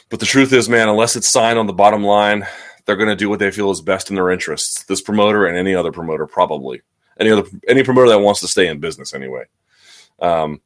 But 0.10 0.20
the 0.20 0.26
truth 0.26 0.54
is, 0.54 0.70
man, 0.70 0.90
unless 0.90 1.16
it's 1.16 1.30
signed 1.30 1.58
on 1.58 1.68
the 1.68 1.74
bottom 1.74 2.04
line, 2.04 2.46
they're 2.86 2.96
going 2.96 3.10
to 3.10 3.16
do 3.16 3.30
what 3.30 3.40
they 3.40 3.52
feel 3.52 3.72
is 3.72 3.82
best 3.82 4.10
in 4.10 4.16
their 4.16 4.30
interests. 4.30 4.84
This 4.84 5.02
promoter 5.02 5.46
and 5.46 5.58
any 5.58 5.74
other 5.74 5.92
promoter, 5.92 6.28
probably 6.28 6.82
any 7.20 7.32
other 7.32 7.48
any 7.68 7.84
promoter 7.84 8.10
that 8.10 8.20
wants 8.20 8.42
to 8.42 8.48
stay 8.48 8.68
in 8.68 8.80
business 8.80 9.14
anyway. 9.14 9.46
Um, 10.20 10.62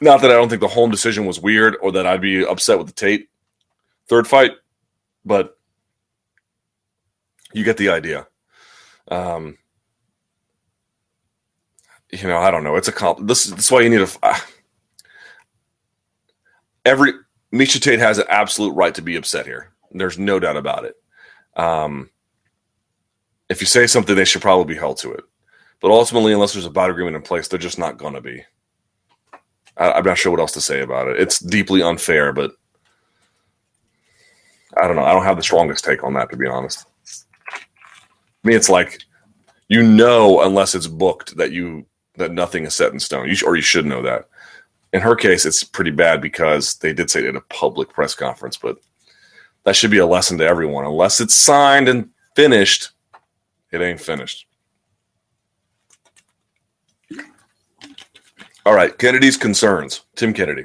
not 0.00 0.22
that 0.22 0.30
I 0.30 0.34
don't 0.34 0.48
think 0.48 0.60
the 0.60 0.68
Holm 0.68 0.90
decision 0.90 1.26
was 1.26 1.40
weird 1.40 1.76
or 1.80 1.92
that 1.92 2.06
I'd 2.06 2.20
be 2.20 2.44
upset 2.44 2.78
with 2.78 2.88
the 2.88 2.92
Tate 2.92 3.28
third 4.08 4.26
fight, 4.26 4.52
but 5.24 5.58
you 7.52 7.64
get 7.64 7.76
the 7.76 7.90
idea. 7.90 8.26
Um, 9.08 9.58
you 12.12 12.28
know, 12.28 12.38
I 12.38 12.50
don't 12.50 12.62
know. 12.62 12.76
It's 12.76 12.88
a 12.88 12.92
comp. 12.92 13.26
This, 13.26 13.46
is 13.46 13.70
why 13.70 13.80
you 13.80 13.90
need 13.90 14.02
a. 14.02 14.08
Uh, 14.22 14.38
every 16.84 17.12
Miesha 17.52 17.80
Tate 17.80 17.98
has 17.98 18.18
an 18.18 18.26
absolute 18.28 18.72
right 18.72 18.94
to 18.94 19.02
be 19.02 19.16
upset 19.16 19.46
here. 19.46 19.72
There's 19.90 20.18
no 20.18 20.38
doubt 20.38 20.56
about 20.56 20.84
it. 20.84 20.96
Um, 21.56 22.10
if 23.48 23.60
you 23.60 23.66
say 23.66 23.86
something, 23.86 24.14
they 24.14 24.24
should 24.24 24.42
probably 24.42 24.74
be 24.74 24.78
held 24.78 24.98
to 24.98 25.12
it. 25.12 25.24
But 25.80 25.90
ultimately, 25.90 26.32
unless 26.32 26.52
there's 26.52 26.66
a 26.66 26.70
bout 26.70 26.90
agreement 26.90 27.16
in 27.16 27.22
place, 27.22 27.48
they're 27.48 27.58
just 27.58 27.78
not 27.78 27.98
going 27.98 28.14
to 28.14 28.20
be. 28.20 28.44
I, 29.76 29.92
I'm 29.92 30.04
not 30.04 30.18
sure 30.18 30.30
what 30.30 30.40
else 30.40 30.52
to 30.52 30.60
say 30.60 30.80
about 30.80 31.08
it. 31.08 31.18
It's 31.18 31.38
deeply 31.38 31.82
unfair, 31.82 32.32
but 32.32 32.52
I 34.76 34.86
don't 34.86 34.96
know. 34.96 35.04
I 35.04 35.12
don't 35.12 35.24
have 35.24 35.36
the 35.36 35.42
strongest 35.42 35.84
take 35.84 36.04
on 36.04 36.14
that, 36.14 36.30
to 36.30 36.36
be 36.36 36.46
honest. 36.46 36.86
I 38.44 38.48
mean, 38.48 38.56
it's 38.56 38.70
like 38.70 39.00
you 39.68 39.82
know, 39.82 40.42
unless 40.42 40.74
it's 40.74 40.86
booked, 40.86 41.36
that 41.38 41.52
you 41.52 41.86
that 42.16 42.32
nothing 42.32 42.64
is 42.64 42.74
set 42.74 42.92
in 42.92 43.00
stone. 43.00 43.28
You 43.28 43.34
sh- 43.34 43.42
or 43.42 43.56
you 43.56 43.62
should 43.62 43.86
know 43.86 44.02
that. 44.02 44.28
In 44.92 45.00
her 45.00 45.16
case, 45.16 45.46
it's 45.46 45.64
pretty 45.64 45.90
bad 45.90 46.20
because 46.20 46.74
they 46.76 46.92
did 46.92 47.10
say 47.10 47.20
it 47.20 47.28
at 47.28 47.36
a 47.36 47.40
public 47.42 47.88
press 47.88 48.14
conference, 48.14 48.56
but 48.56 48.76
that 49.64 49.76
should 49.76 49.90
be 49.90 49.98
a 49.98 50.06
lesson 50.06 50.38
to 50.38 50.46
everyone. 50.46 50.84
Unless 50.84 51.20
it's 51.20 51.34
signed 51.34 51.88
and 51.88 52.10
finished, 52.34 52.90
it 53.70 53.80
ain't 53.80 54.00
finished. 54.00 54.46
All 58.64 58.74
right, 58.74 58.96
Kennedy's 58.96 59.36
concerns. 59.36 60.02
Tim 60.14 60.32
Kennedy. 60.32 60.64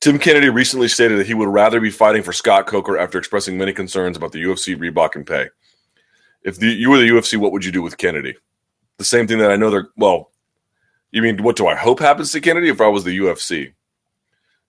Tim 0.00 0.18
Kennedy 0.18 0.48
recently 0.50 0.88
stated 0.88 1.18
that 1.18 1.26
he 1.26 1.34
would 1.34 1.48
rather 1.48 1.80
be 1.80 1.90
fighting 1.90 2.22
for 2.22 2.32
Scott 2.32 2.66
Coker 2.66 2.98
after 2.98 3.18
expressing 3.18 3.56
many 3.56 3.72
concerns 3.72 4.16
about 4.16 4.32
the 4.32 4.42
UFC, 4.42 4.76
Reebok, 4.76 5.14
and 5.14 5.26
pay. 5.26 5.48
If 6.42 6.58
the, 6.58 6.68
you 6.68 6.90
were 6.90 6.98
the 6.98 7.08
UFC, 7.08 7.36
what 7.36 7.52
would 7.52 7.64
you 7.64 7.72
do 7.72 7.82
with 7.82 7.96
Kennedy? 7.96 8.36
The 8.98 9.04
same 9.04 9.26
thing 9.26 9.38
that 9.38 9.50
I 9.50 9.56
know 9.56 9.70
they're 9.70 9.88
well. 9.96 10.30
You 11.10 11.22
mean 11.22 11.42
what 11.42 11.56
do 11.56 11.66
I 11.66 11.74
hope 11.74 12.00
happens 12.00 12.32
to 12.32 12.40
Kennedy 12.40 12.68
if 12.68 12.80
I 12.80 12.88
was 12.88 13.04
the 13.04 13.16
UFC? 13.18 13.72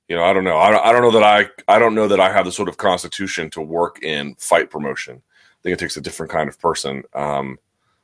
You 0.07 0.15
know, 0.15 0.23
I 0.23 0.31
don't 0.33 0.43
know. 0.43 0.57
I 0.57 0.71
don't, 0.71 0.85
I 0.85 0.91
don't 0.91 1.01
know 1.01 1.19
that 1.19 1.23
I 1.23 1.73
I 1.73 1.79
don't 1.79 1.95
know 1.95 2.07
that 2.07 2.19
I 2.19 2.31
have 2.31 2.45
the 2.45 2.51
sort 2.51 2.69
of 2.69 2.77
constitution 2.77 3.49
to 3.51 3.61
work 3.61 4.01
in 4.03 4.35
fight 4.35 4.69
promotion. 4.69 5.21
I 5.25 5.59
think 5.63 5.73
it 5.73 5.79
takes 5.79 5.97
a 5.97 6.01
different 6.01 6.31
kind 6.31 6.47
of 6.47 6.59
person 6.59 7.03
um, 7.13 7.57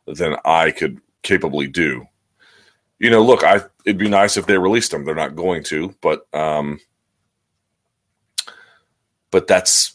than 0.05 0.35
I 0.43 0.71
could 0.71 0.99
capably 1.21 1.67
do. 1.67 2.05
You 2.99 3.09
know, 3.09 3.23
look, 3.23 3.43
I 3.43 3.61
it'd 3.85 3.97
be 3.97 4.09
nice 4.09 4.35
if 4.35 4.45
they 4.45 4.57
released 4.57 4.91
them. 4.91 5.05
They're 5.05 5.15
not 5.15 5.35
going 5.35 5.63
to, 5.65 5.95
but 6.01 6.27
um, 6.33 6.79
but 9.31 9.47
that's 9.47 9.93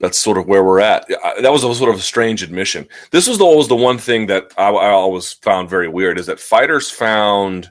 that's 0.00 0.18
sort 0.18 0.38
of 0.38 0.46
where 0.46 0.64
we're 0.64 0.80
at. 0.80 1.08
That 1.08 1.52
was 1.52 1.64
a 1.64 1.74
sort 1.74 1.92
of 1.92 2.00
a 2.00 2.02
strange 2.02 2.42
admission. 2.42 2.88
This 3.10 3.26
was 3.26 3.40
always 3.40 3.68
the 3.68 3.76
one 3.76 3.98
thing 3.98 4.26
that 4.26 4.52
I, 4.56 4.68
I, 4.68 4.90
always 4.90 5.32
found 5.32 5.68
very 5.68 5.88
weird 5.88 6.18
is 6.18 6.26
that 6.26 6.38
fighters 6.38 6.90
found, 6.90 7.70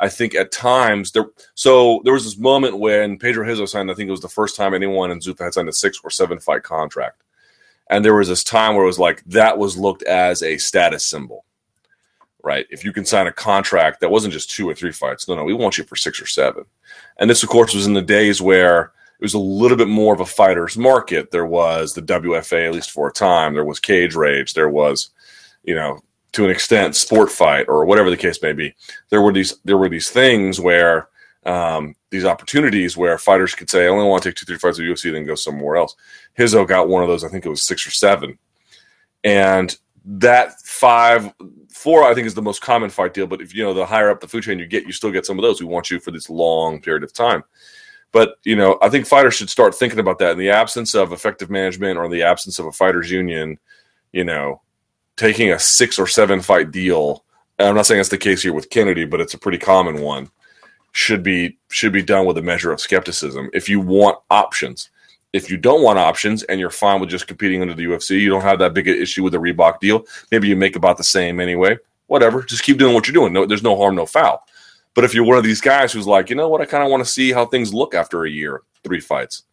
I 0.00 0.08
think 0.08 0.34
at 0.34 0.50
times 0.50 1.12
there. 1.12 1.26
So 1.54 2.00
there 2.04 2.12
was 2.12 2.24
this 2.24 2.38
moment 2.38 2.78
when 2.78 3.18
Pedro 3.18 3.46
Rizzo 3.46 3.66
signed. 3.66 3.90
I 3.90 3.94
think 3.94 4.08
it 4.08 4.12
was 4.12 4.20
the 4.20 4.28
first 4.28 4.56
time 4.56 4.74
anyone 4.74 5.10
in 5.10 5.20
Zuffa 5.20 5.44
had 5.44 5.54
signed 5.54 5.68
a 5.68 5.72
six 5.72 6.00
or 6.02 6.10
seven 6.10 6.40
fight 6.40 6.64
contract, 6.64 7.22
and 7.88 8.04
there 8.04 8.14
was 8.14 8.28
this 8.28 8.44
time 8.44 8.74
where 8.74 8.84
it 8.84 8.88
was 8.88 8.98
like 8.98 9.22
that 9.26 9.56
was 9.56 9.78
looked 9.78 10.02
as 10.02 10.42
a 10.42 10.58
status 10.58 11.04
symbol, 11.04 11.44
right? 12.42 12.66
If 12.70 12.84
you 12.84 12.92
can 12.92 13.04
sign 13.04 13.28
a 13.28 13.32
contract 13.32 14.00
that 14.00 14.10
wasn't 14.10 14.32
just 14.32 14.50
two 14.50 14.68
or 14.68 14.74
three 14.74 14.92
fights, 14.92 15.28
no, 15.28 15.36
no, 15.36 15.44
we 15.44 15.54
want 15.54 15.78
you 15.78 15.84
for 15.84 15.96
six 15.96 16.20
or 16.20 16.26
seven. 16.26 16.64
And 17.18 17.30
this, 17.30 17.44
of 17.44 17.48
course, 17.48 17.74
was 17.74 17.86
in 17.86 17.94
the 17.94 18.02
days 18.02 18.42
where 18.42 18.92
it 19.20 19.24
was 19.24 19.34
a 19.34 19.38
little 19.38 19.76
bit 19.76 19.88
more 19.88 20.14
of 20.14 20.20
a 20.20 20.26
fighter's 20.26 20.78
market. 20.78 21.30
There 21.30 21.44
was 21.44 21.92
the 21.92 22.00
WFA, 22.00 22.66
at 22.66 22.72
least 22.72 22.90
for 22.90 23.08
a 23.08 23.12
time. 23.12 23.52
There 23.52 23.66
was 23.66 23.78
Cage 23.78 24.14
Rage. 24.14 24.54
There 24.54 24.70
was, 24.70 25.10
you 25.62 25.74
know, 25.74 26.00
to 26.32 26.44
an 26.46 26.50
extent, 26.50 26.96
Sport 26.96 27.30
Fight 27.30 27.66
or 27.68 27.84
whatever 27.84 28.08
the 28.08 28.16
case 28.16 28.40
may 28.40 28.54
be. 28.54 28.74
There 29.10 29.20
were 29.20 29.32
these 29.32 29.58
there 29.64 29.76
were 29.76 29.90
these 29.90 30.08
things 30.08 30.58
where 30.58 31.10
um, 31.44 31.96
these 32.08 32.24
opportunities 32.24 32.96
where 32.96 33.18
fighters 33.18 33.54
could 33.54 33.68
say, 33.68 33.84
"I 33.84 33.88
only 33.88 34.06
want 34.06 34.22
to 34.22 34.30
take 34.30 34.36
two, 34.36 34.46
three 34.46 34.56
fights 34.56 34.78
with 34.78 34.88
UFC, 34.88 35.12
then 35.12 35.26
go 35.26 35.34
somewhere 35.34 35.76
else." 35.76 35.94
Rizzo 36.38 36.64
got 36.64 36.88
one 36.88 37.02
of 37.02 37.08
those. 37.10 37.22
I 37.22 37.28
think 37.28 37.44
it 37.44 37.50
was 37.50 37.62
six 37.62 37.86
or 37.86 37.90
seven, 37.90 38.38
and 39.22 39.76
that 40.06 40.58
five, 40.62 41.30
four, 41.68 42.04
I 42.04 42.14
think 42.14 42.26
is 42.26 42.32
the 42.32 42.40
most 42.40 42.62
common 42.62 42.88
fight 42.88 43.12
deal. 43.12 43.26
But 43.26 43.42
if 43.42 43.54
you 43.54 43.64
know 43.64 43.74
the 43.74 43.84
higher 43.84 44.08
up 44.08 44.20
the 44.20 44.28
food 44.28 44.44
chain 44.44 44.58
you 44.58 44.66
get, 44.66 44.86
you 44.86 44.92
still 44.92 45.10
get 45.10 45.26
some 45.26 45.38
of 45.38 45.42
those. 45.42 45.60
We 45.60 45.66
want 45.66 45.90
you 45.90 46.00
for 46.00 46.10
this 46.10 46.30
long 46.30 46.80
period 46.80 47.02
of 47.02 47.12
time. 47.12 47.44
But 48.12 48.36
you 48.44 48.56
know, 48.56 48.78
I 48.82 48.88
think 48.88 49.06
fighters 49.06 49.34
should 49.34 49.50
start 49.50 49.74
thinking 49.74 50.00
about 50.00 50.18
that 50.18 50.32
in 50.32 50.38
the 50.38 50.50
absence 50.50 50.94
of 50.94 51.12
effective 51.12 51.50
management 51.50 51.98
or 51.98 52.08
the 52.08 52.22
absence 52.22 52.58
of 52.58 52.66
a 52.66 52.72
fighters 52.72 53.10
union. 53.10 53.58
You 54.12 54.24
know, 54.24 54.60
taking 55.16 55.52
a 55.52 55.58
six 55.58 55.98
or 55.98 56.06
seven 56.06 56.40
fight 56.40 56.70
deal. 56.70 57.24
I'm 57.58 57.74
not 57.74 57.86
saying 57.86 57.98
that's 57.98 58.08
the 58.08 58.18
case 58.18 58.42
here 58.42 58.54
with 58.54 58.70
Kennedy, 58.70 59.04
but 59.04 59.20
it's 59.20 59.34
a 59.34 59.38
pretty 59.38 59.58
common 59.58 60.00
one. 60.00 60.30
Should 60.92 61.22
be 61.22 61.58
should 61.68 61.92
be 61.92 62.02
done 62.02 62.26
with 62.26 62.38
a 62.38 62.42
measure 62.42 62.72
of 62.72 62.80
skepticism. 62.80 63.50
If 63.52 63.68
you 63.68 63.80
want 63.80 64.18
options, 64.30 64.90
if 65.32 65.50
you 65.50 65.56
don't 65.56 65.82
want 65.82 65.98
options 65.98 66.42
and 66.44 66.58
you're 66.58 66.70
fine 66.70 67.00
with 67.00 67.10
just 67.10 67.28
competing 67.28 67.62
under 67.62 67.74
the 67.74 67.84
UFC, 67.84 68.18
you 68.18 68.28
don't 68.28 68.42
have 68.42 68.58
that 68.58 68.74
big 68.74 68.88
issue 68.88 69.22
with 69.22 69.32
the 69.32 69.38
Reebok 69.38 69.78
deal. 69.78 70.04
Maybe 70.32 70.48
you 70.48 70.56
make 70.56 70.74
about 70.74 70.96
the 70.96 71.04
same 71.04 71.38
anyway. 71.38 71.78
Whatever, 72.08 72.42
just 72.42 72.64
keep 72.64 72.78
doing 72.78 72.94
what 72.94 73.06
you're 73.06 73.14
doing. 73.14 73.32
No, 73.32 73.46
there's 73.46 73.62
no 73.62 73.76
harm, 73.76 73.94
no 73.94 74.06
foul. 74.06 74.44
But 74.94 75.04
if 75.04 75.14
you're 75.14 75.24
one 75.24 75.38
of 75.38 75.44
these 75.44 75.60
guys 75.60 75.92
who's 75.92 76.06
like, 76.06 76.30
you 76.30 76.36
know 76.36 76.48
what, 76.48 76.60
I 76.60 76.66
kind 76.66 76.82
of 76.82 76.90
want 76.90 77.04
to 77.04 77.10
see 77.10 77.32
how 77.32 77.46
things 77.46 77.72
look 77.72 77.94
after 77.94 78.24
a 78.24 78.30
year, 78.30 78.62
three 78.82 79.00
fights, 79.00 79.44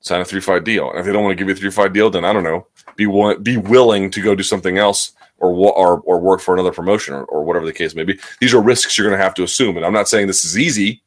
sign 0.00 0.20
a 0.20 0.24
three 0.24 0.40
fight 0.40 0.64
deal. 0.64 0.90
And 0.90 0.98
if 0.98 1.06
they 1.06 1.12
don't 1.12 1.22
want 1.22 1.32
to 1.32 1.36
give 1.36 1.48
you 1.48 1.54
a 1.54 1.56
three 1.56 1.70
fight 1.70 1.92
deal, 1.92 2.10
then 2.10 2.24
I 2.24 2.32
don't 2.32 2.44
know, 2.44 2.66
be 2.96 3.06
be 3.42 3.56
willing 3.56 4.10
to 4.10 4.20
go 4.20 4.34
do 4.34 4.42
something 4.42 4.78
else 4.78 5.12
or 5.38 5.50
or, 5.50 6.00
or 6.00 6.20
work 6.20 6.40
for 6.40 6.54
another 6.54 6.72
promotion 6.72 7.14
or, 7.14 7.24
or 7.24 7.44
whatever 7.44 7.66
the 7.66 7.72
case 7.72 7.94
may 7.94 8.04
be. 8.04 8.18
These 8.40 8.54
are 8.54 8.60
risks 8.60 8.98
you're 8.98 9.06
going 9.06 9.18
to 9.18 9.24
have 9.24 9.34
to 9.34 9.44
assume. 9.44 9.76
And 9.76 9.86
I'm 9.86 9.92
not 9.92 10.08
saying 10.08 10.26
this 10.26 10.44
is 10.44 10.58
easy 10.58 11.02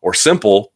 or 0.00 0.14
simple. 0.14 0.72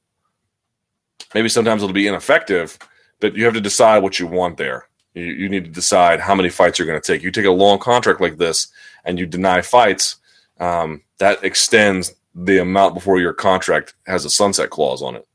Maybe 1.34 1.48
sometimes 1.48 1.82
it'll 1.82 1.92
be 1.92 2.06
ineffective, 2.06 2.78
but 3.20 3.34
you 3.34 3.44
have 3.44 3.54
to 3.54 3.60
decide 3.60 4.02
what 4.02 4.18
you 4.18 4.26
want 4.26 4.56
there. 4.56 4.88
You, 5.14 5.24
you 5.24 5.48
need 5.48 5.64
to 5.64 5.70
decide 5.70 6.20
how 6.20 6.34
many 6.34 6.48
fights 6.48 6.78
you're 6.78 6.86
going 6.86 7.00
to 7.00 7.06
take. 7.06 7.22
You 7.22 7.30
take 7.30 7.46
a 7.46 7.50
long 7.50 7.78
contract 7.78 8.20
like 8.20 8.36
this 8.36 8.68
and 9.04 9.18
you 9.18 9.26
deny 9.26 9.60
fights 9.60 10.16
um, 10.60 11.02
that 11.18 11.42
extends 11.44 12.14
the 12.34 12.58
amount 12.58 12.94
before 12.94 13.18
your 13.18 13.32
contract 13.32 13.94
has 14.06 14.24
a 14.24 14.30
sunset 14.30 14.70
clause 14.70 15.02
on 15.02 15.16
it. 15.16 15.26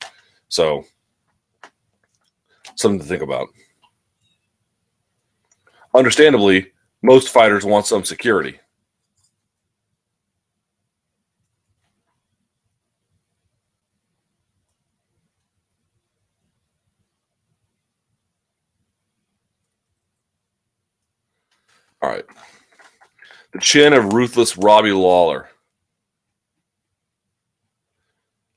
So, 0.49 0.86
something 2.75 2.99
to 2.99 3.05
think 3.05 3.23
about. 3.23 3.47
Understandably, 5.93 6.71
most 7.01 7.29
fighters 7.29 7.65
want 7.65 7.86
some 7.86 8.05
security. 8.05 8.59
All 22.01 22.09
right. 22.09 22.25
The 23.53 23.59
chin 23.59 23.93
of 23.93 24.13
ruthless 24.13 24.57
Robbie 24.57 24.91
Lawler. 24.91 25.51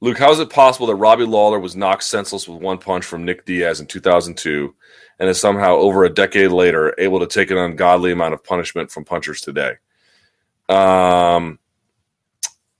Luke, 0.04 0.18
how 0.18 0.30
is 0.30 0.38
it 0.38 0.50
possible 0.50 0.86
that 0.88 0.96
Robbie 0.96 1.24
Lawler 1.24 1.58
was 1.58 1.76
knocked 1.76 2.02
senseless 2.02 2.46
with 2.46 2.60
one 2.60 2.76
punch 2.76 3.06
from 3.06 3.24
Nick 3.24 3.46
Diaz 3.46 3.80
in 3.80 3.86
2002 3.86 4.74
and 5.18 5.30
is 5.30 5.40
somehow 5.40 5.76
over 5.76 6.04
a 6.04 6.10
decade 6.10 6.50
later 6.50 6.94
able 6.98 7.20
to 7.20 7.26
take 7.26 7.50
an 7.50 7.56
ungodly 7.56 8.12
amount 8.12 8.34
of 8.34 8.44
punishment 8.44 8.90
from 8.90 9.06
punchers 9.06 9.40
today? 9.40 9.76
Um, 10.68 11.58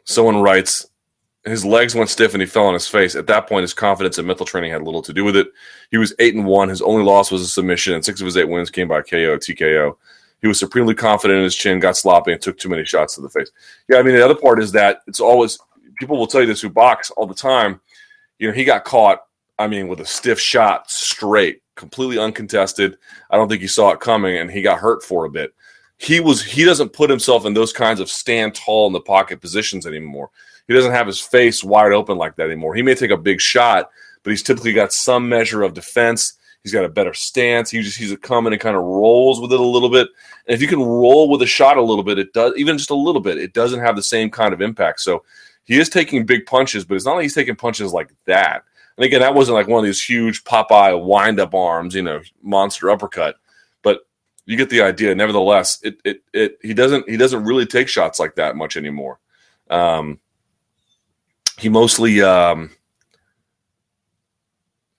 someone 0.05 0.43
writes, 0.43 0.87
his 1.47 1.65
legs 1.65 1.95
went 1.95 2.11
stiff 2.11 2.35
and 2.35 2.43
he 2.43 2.47
fell 2.47 2.67
on 2.67 2.75
his 2.75 2.89
face. 2.89 3.15
At 3.15 3.27
that 3.29 3.49
point, 3.49 3.63
his 3.63 3.73
confidence 3.73 4.19
and 4.19 4.27
mental 4.27 4.45
training 4.45 4.73
had 4.73 4.83
little 4.83 5.01
to 5.01 5.15
do 5.15 5.25
with 5.25 5.37
it. 5.37 5.47
He 5.91 5.97
was 5.97 6.13
eight 6.19 6.35
and 6.35 6.45
one. 6.45 6.69
His 6.69 6.83
only 6.83 7.05
loss 7.05 7.31
was 7.31 7.41
a 7.41 7.49
submission, 7.49 7.95
and 7.95 8.05
six 8.05 8.21
of 8.21 8.27
his 8.27 8.37
eight 8.37 8.51
wins 8.51 8.69
came 8.69 8.89
by 8.89 9.01
KO, 9.01 9.39
TKO. 9.39 9.97
He 10.43 10.47
was 10.47 10.59
supremely 10.59 10.95
confident 10.95 11.39
in 11.39 11.45
his 11.45 11.57
chin, 11.57 11.81
got 11.81 11.97
sloppy, 11.97 12.33
and 12.33 12.43
took 12.43 12.59
too 12.59 12.69
many 12.69 12.85
shots 12.85 13.15
to 13.15 13.23
the 13.23 13.31
face. 13.31 13.51
Yeah, 13.89 13.97
I 13.97 14.03
mean, 14.03 14.15
the 14.15 14.23
other 14.23 14.35
part 14.35 14.63
is 14.63 14.73
that 14.73 14.99
it's 15.07 15.21
always 15.21 15.59
people 15.99 16.19
will 16.19 16.27
tell 16.27 16.41
you 16.41 16.47
this 16.47 16.61
who 16.61 16.69
box 16.69 17.11
all 17.11 17.27
the 17.27 17.35
time. 17.35 17.81
You 18.39 18.49
know, 18.49 18.55
he 18.55 18.65
got 18.65 18.85
caught, 18.85 19.21
I 19.59 19.67
mean, 19.67 19.89
with 19.89 20.01
a 20.01 20.07
stiff 20.07 20.41
shot 20.41 20.91
straight, 20.91 21.63
completely 21.77 22.19
uncontested. 22.19 22.97
I 23.31 23.37
don't 23.37 23.49
think 23.49 23.61
he 23.61 23.69
saw 23.69 23.91
it 23.91 24.01
coming, 24.01 24.37
and 24.37 24.51
he 24.51 24.63
got 24.63 24.79
hurt 24.79 25.03
for 25.03 25.25
a 25.25 25.31
bit. 25.31 25.55
He 25.97 26.21
was 26.21 26.43
he 26.43 26.65
doesn't 26.65 26.93
put 26.93 27.11
himself 27.11 27.47
in 27.47 27.55
those 27.55 27.73
kinds 27.73 28.01
of 28.01 28.11
stand 28.11 28.55
tall 28.55 28.87
in 28.87 28.93
the 28.93 29.01
pocket 29.01 29.41
positions 29.41 29.87
anymore. 29.87 30.31
He 30.67 30.75
doesn't 30.75 30.93
have 30.93 31.07
his 31.07 31.21
face 31.21 31.63
wide 31.63 31.93
open 31.93 32.19
like 32.19 32.37
that 32.37 32.47
anymore. 32.47 32.75
He 32.75 32.83
may 32.83 32.95
take 32.95 33.11
a 33.11 33.17
big 33.17 33.41
shot, 33.41 33.91
but 34.23 34.31
he's 34.31 34.43
typically 34.43 34.73
got 34.73 34.93
some 34.93 35.29
measure 35.29 35.63
of 35.63 35.75
defense 35.75 36.37
He's 36.65 36.73
got 36.73 36.87
a 36.87 36.89
better 36.89 37.13
stance. 37.13 37.71
He 37.71 37.83
just 37.83 37.99
he's 37.99 38.17
coming 38.23 38.55
and 38.55 38.61
kind 38.61 38.75
of 38.75 38.83
rolls 38.83 39.39
with 39.39 39.53
it 39.53 39.61
a 39.61 39.63
little 39.63 39.91
bit. 39.91 40.09
And 40.47 40.55
if 40.55 40.63
you 40.63 40.67
can 40.67 40.81
roll 40.81 41.29
with 41.29 41.43
a 41.43 41.47
shot 41.47 41.77
a 41.77 41.83
little 41.83 42.03
bit, 42.03 42.19
it 42.19 42.33
does 42.33 42.55
even 42.57 42.79
just 42.79 42.91
a 42.91 42.95
little 42.95 43.21
bit. 43.21 43.37
It 43.37 43.53
doesn't 43.53 43.81
have 43.81 43.97
the 43.97 44.03
same 44.03 44.31
kind 44.31 44.55
of 44.55 44.63
impact. 44.63 45.01
So 45.01 45.25
he 45.65 45.79
is 45.79 45.89
taking 45.89 46.27
big 46.27 46.47
punches, 46.47 46.85
but 46.85 46.95
it's 46.95 47.05
not 47.05 47.15
like 47.15 47.23
he's 47.23 47.35
taking 47.35 47.57
punches 47.57 47.93
like 47.93 48.11
that. 48.27 48.65
And 48.97 49.05
again, 49.05 49.21
that 49.21 49.35
wasn't 49.35 49.57
like 49.57 49.67
one 49.67 49.81
of 49.81 49.85
these 49.85 50.03
huge 50.03 50.45
Popeye 50.45 51.03
wind 51.03 51.41
up 51.41 51.55
arms, 51.55 51.95
you 51.95 52.03
know, 52.03 52.21
monster 52.43 52.91
uppercut. 52.91 53.37
But 53.83 54.01
you 54.47 54.57
get 54.57 54.71
the 54.71 54.83
idea. 54.83 55.15
Nevertheless, 55.15 55.81
it 55.83 55.97
it 56.05 56.23
it 56.33 56.59
he 56.63 56.75
doesn't 56.75 57.09
he 57.09 57.17
doesn't 57.17 57.45
really 57.45 57.67
take 57.67 57.89
shots 57.89 58.21
like 58.21 58.37
that 58.37 58.57
much 58.57 58.77
anymore. 58.77 59.19
Um, 59.71 60.21
he 61.59 61.69
mostly 61.69 62.23
um, 62.23 62.71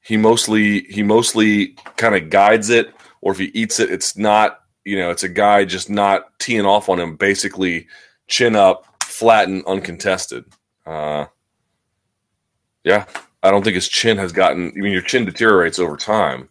he 0.01 0.17
mostly 0.17 0.81
he 0.83 1.03
mostly 1.03 1.77
kind 1.97 2.15
of 2.15 2.29
guides 2.29 2.69
it, 2.69 2.93
or 3.21 3.31
if 3.31 3.37
he 3.37 3.45
eats 3.53 3.79
it, 3.79 3.91
it's 3.91 4.17
not 4.17 4.61
you 4.83 4.97
know 4.97 5.11
it's 5.11 5.23
a 5.23 5.29
guy 5.29 5.63
just 5.63 5.89
not 5.89 6.37
teeing 6.39 6.65
off 6.65 6.89
on 6.89 6.99
him, 6.99 7.15
basically 7.15 7.87
chin 8.27 8.55
up, 8.55 8.85
flat 9.03 9.47
and 9.47 9.63
uncontested. 9.65 10.45
Uh, 10.85 11.25
yeah, 12.83 13.05
I 13.41 13.51
don't 13.51 13.63
think 13.63 13.75
his 13.75 13.89
chin 13.89 14.17
has 14.17 14.31
gotten. 14.31 14.71
I 14.75 14.79
mean, 14.79 14.91
your 14.91 15.01
chin 15.01 15.25
deteriorates 15.25 15.79
over 15.79 15.97
time. 15.97 16.49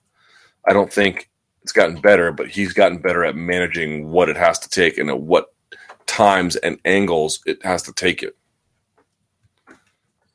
I 0.66 0.72
don't 0.72 0.92
think 0.92 1.30
it's 1.62 1.72
gotten 1.72 2.00
better, 2.00 2.32
but 2.32 2.48
he's 2.48 2.72
gotten 2.72 2.98
better 2.98 3.24
at 3.24 3.36
managing 3.36 4.08
what 4.10 4.28
it 4.28 4.36
has 4.36 4.58
to 4.60 4.68
take 4.68 4.98
and 4.98 5.08
at 5.08 5.20
what 5.20 5.54
times 6.06 6.56
and 6.56 6.78
angles 6.84 7.40
it 7.46 7.64
has 7.64 7.82
to 7.82 7.92
take 7.92 8.22
it. 8.22 8.36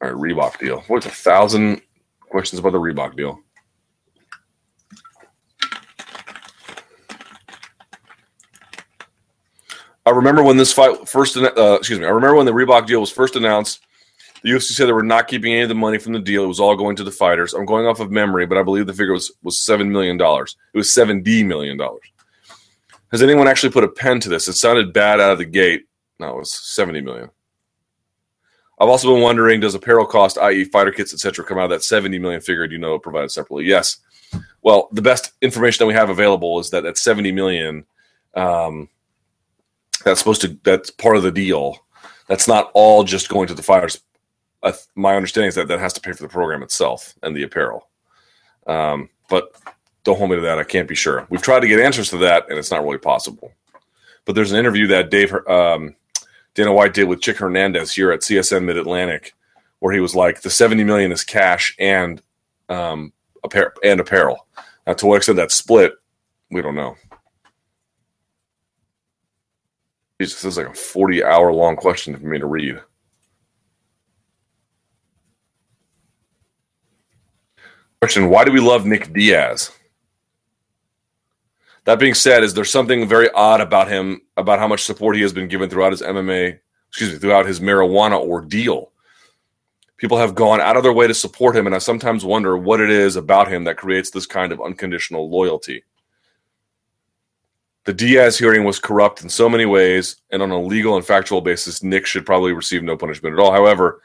All 0.02 0.10
right, 0.10 0.14
Reebok 0.14 0.60
deal. 0.60 0.84
What's 0.88 1.06
a 1.06 1.10
thousand 1.10 1.82
questions 2.30 2.60
about 2.60 2.72
the 2.72 2.80
Reebok 2.80 3.18
deal. 3.18 3.40
I 10.06 10.12
remember 10.12 10.42
when 10.42 10.58
this 10.58 10.74
fight 10.74 11.08
first, 11.08 11.38
uh, 11.38 11.76
excuse 11.78 12.00
me, 12.00 12.06
I 12.06 12.10
remember 12.10 12.38
when 12.38 12.46
the 12.46 12.54
Reebok 12.54 12.88
deal 12.88 13.02
was 13.02 13.12
first 13.12 13.36
announced. 13.36 13.86
The 14.44 14.52
UFC 14.52 14.72
said 14.72 14.88
they 14.88 14.94
were 14.94 15.04
not 15.04 15.28
keeping 15.28 15.52
any 15.52 15.62
of 15.62 15.70
the 15.70 15.76
money 15.76 15.98
from 15.98 16.14
the 16.14 16.20
deal; 16.20 16.44
it 16.44 16.48
was 16.48 16.60
all 16.60 16.76
going 16.76 16.96
to 16.96 17.04
the 17.04 17.12
fighters. 17.12 17.54
I'm 17.54 17.66
going 17.66 17.86
off 17.86 18.00
of 18.00 18.12
memory, 18.12 18.46
but 18.46 18.58
I 18.58 18.64
believe 18.64 18.88
the 18.88 18.94
figure 18.94 19.14
was 19.14 19.32
was 19.44 19.60
seven 19.66 19.92
million 19.92 20.18
dollars. 20.18 20.56
It 20.74 20.78
was 20.78 20.94
seventy 20.94 21.44
million 21.44 21.78
dollars. 21.78 22.12
Has 23.12 23.24
anyone 23.24 23.48
actually 23.48 23.72
put 23.72 23.84
a 23.84 23.88
pen 23.88 24.20
to 24.22 24.30
this? 24.30 24.48
It 24.48 24.54
sounded 24.54 24.94
bad 24.94 25.20
out 25.20 25.32
of 25.32 25.40
the 25.40 25.46
gate. 25.46 25.88
No, 26.20 26.36
it 26.36 26.40
was 26.40 26.54
70 26.54 27.02
million. 27.02 27.30
I've 28.80 28.90
also 28.90 29.14
been 29.14 29.24
wondering, 29.24 29.60
does 29.60 29.76
apparel 29.76 30.06
cost, 30.06 30.38
i.e., 30.38 30.64
fighter 30.66 30.92
kits, 30.92 31.14
etc., 31.14 31.44
come 31.44 31.58
out 31.58 31.66
of 31.66 31.70
that 31.72 31.84
70 31.84 32.18
million 32.20 32.40
figure? 32.40 32.68
Do 32.68 32.74
you 32.74 32.80
know 32.80 32.98
provided 33.00 33.32
separately? 33.32 33.66
Yes. 33.66 33.98
Well, 34.62 34.90
the 34.92 35.02
best 35.02 35.34
information 35.42 35.80
that 35.80 35.88
we 35.88 35.94
have 35.96 36.10
available 36.10 36.60
is 36.60 36.70
that 36.70 36.86
at 36.86 36.98
70 36.98 37.32
million, 37.32 37.86
um, 38.36 38.90
that's 40.06 40.20
supposed 40.20 40.42
to 40.42 40.60
that's 40.64 40.92
part 40.92 41.18
of 41.18 41.24
the 41.24 41.32
deal. 41.32 41.78
That's 42.28 42.48
not 42.48 42.72
all 42.74 43.04
just 43.04 43.28
going 43.28 43.48
to 43.48 43.54
the 43.54 43.64
fighters. 43.64 44.00
My 44.96 45.16
understanding 45.16 45.50
is 45.50 45.56
that 45.56 45.68
that 45.68 45.80
has 45.80 45.94
to 45.94 46.02
pay 46.02 46.12
for 46.12 46.24
the 46.24 46.30
program 46.30 46.64
itself 46.64 47.16
and 47.24 47.36
the 47.36 47.44
apparel. 47.44 47.90
Um, 48.68 49.10
but 49.30 49.56
don't 50.04 50.18
hold 50.18 50.30
me 50.30 50.36
to 50.36 50.42
that. 50.42 50.60
I 50.60 50.64
can't 50.64 50.88
be 50.88 50.96
sure. 50.96 51.26
We've 51.30 51.42
tried 51.42 51.62
to 51.62 51.68
get 51.68 51.80
answers 51.80 52.10
to 52.10 52.18
that, 52.20 52.50
and 52.50 52.58
it's 52.58 52.72
not 52.72 52.84
really 52.84 52.98
possible. 52.98 53.54
But 54.26 54.36
there's 54.36 54.52
an 54.52 54.60
interview 54.60 54.88
that 54.88 55.10
Dave 55.10 55.34
um, 55.48 55.96
Dana 56.56 56.74
White 56.74 56.94
did 56.94 57.08
with 57.08 57.22
Chick 57.22 57.38
Hernandez 57.38 57.94
here 57.94 58.12
at 58.12 58.22
CSN 58.22 58.66
Mid 58.66 58.78
Atlantic, 58.78 59.34
where 59.80 59.94
he 59.94 60.00
was 60.00 60.16
like, 60.16 60.42
the 60.42 60.50
70 60.50 60.84
million 60.84 61.12
is 61.12 61.24
cash 61.24 61.76
and 61.80 62.22
um, 62.68 63.14
appar- 63.46 63.72
and 63.84 64.00
apparel. 64.00 64.48
Now, 64.86 64.94
to 64.94 65.06
what 65.06 65.18
extent 65.18 65.38
that's 65.38 65.56
split, 65.56 65.94
we 66.52 66.62
don't 66.62 66.76
know. 66.76 66.96
Jesus, 70.20 70.42
this 70.42 70.54
is 70.54 70.58
like 70.58 70.68
a 70.68 70.74
40 70.74 71.24
hour 71.24 71.54
long 71.54 71.76
question 71.76 72.16
for 72.18 72.26
me 72.26 72.40
to 72.40 72.46
read. 72.46 72.82
Question 78.02 78.30
Why 78.30 78.46
do 78.46 78.52
we 78.54 78.62
love 78.62 78.86
Nick 78.86 79.12
Diaz? 79.12 79.72
That 81.84 82.00
being 82.00 82.14
said, 82.14 82.44
is 82.44 82.54
there 82.54 82.64
something 82.64 83.08
very 83.08 83.30
odd 83.32 83.60
about 83.60 83.90
him, 83.90 84.22
about 84.38 84.60
how 84.60 84.68
much 84.68 84.84
support 84.84 85.16
he 85.16 85.22
has 85.22 85.34
been 85.34 85.50
given 85.50 85.70
throughout 85.70 85.92
his 85.92 86.02
MMA, 86.02 86.60
excuse 86.88 87.12
me, 87.12 87.20
throughout 87.20 87.46
his 87.46 87.60
marijuana 87.60 88.18
ordeal? 88.18 88.92
People 89.98 90.18
have 90.18 90.34
gone 90.34 90.62
out 90.62 90.78
of 90.78 90.84
their 90.84 90.94
way 90.94 91.08
to 91.08 91.14
support 91.14 91.58
him, 91.58 91.66
and 91.66 91.76
I 91.76 91.80
sometimes 91.80 92.24
wonder 92.24 92.58
what 92.58 92.80
it 92.80 92.90
is 92.90 93.18
about 93.18 93.52
him 93.52 93.66
that 93.66 93.76
creates 93.76 94.12
this 94.12 94.26
kind 94.26 94.54
of 94.54 94.62
unconditional 94.62 95.30
loyalty. 95.30 95.84
The 97.84 97.94
Diaz 97.94 98.38
hearing 98.38 98.64
was 98.64 98.80
corrupt 98.80 99.24
in 99.24 99.30
so 99.30 99.50
many 99.50 99.66
ways, 99.66 100.18
and 100.32 100.42
on 100.42 100.52
a 100.52 100.62
legal 100.62 100.96
and 100.96 101.06
factual 101.06 101.42
basis, 101.42 101.84
Nick 101.84 102.06
should 102.06 102.26
probably 102.26 102.54
receive 102.54 102.84
no 102.84 102.96
punishment 102.96 103.34
at 103.34 103.42
all. 103.42 103.52
However, 103.52 104.02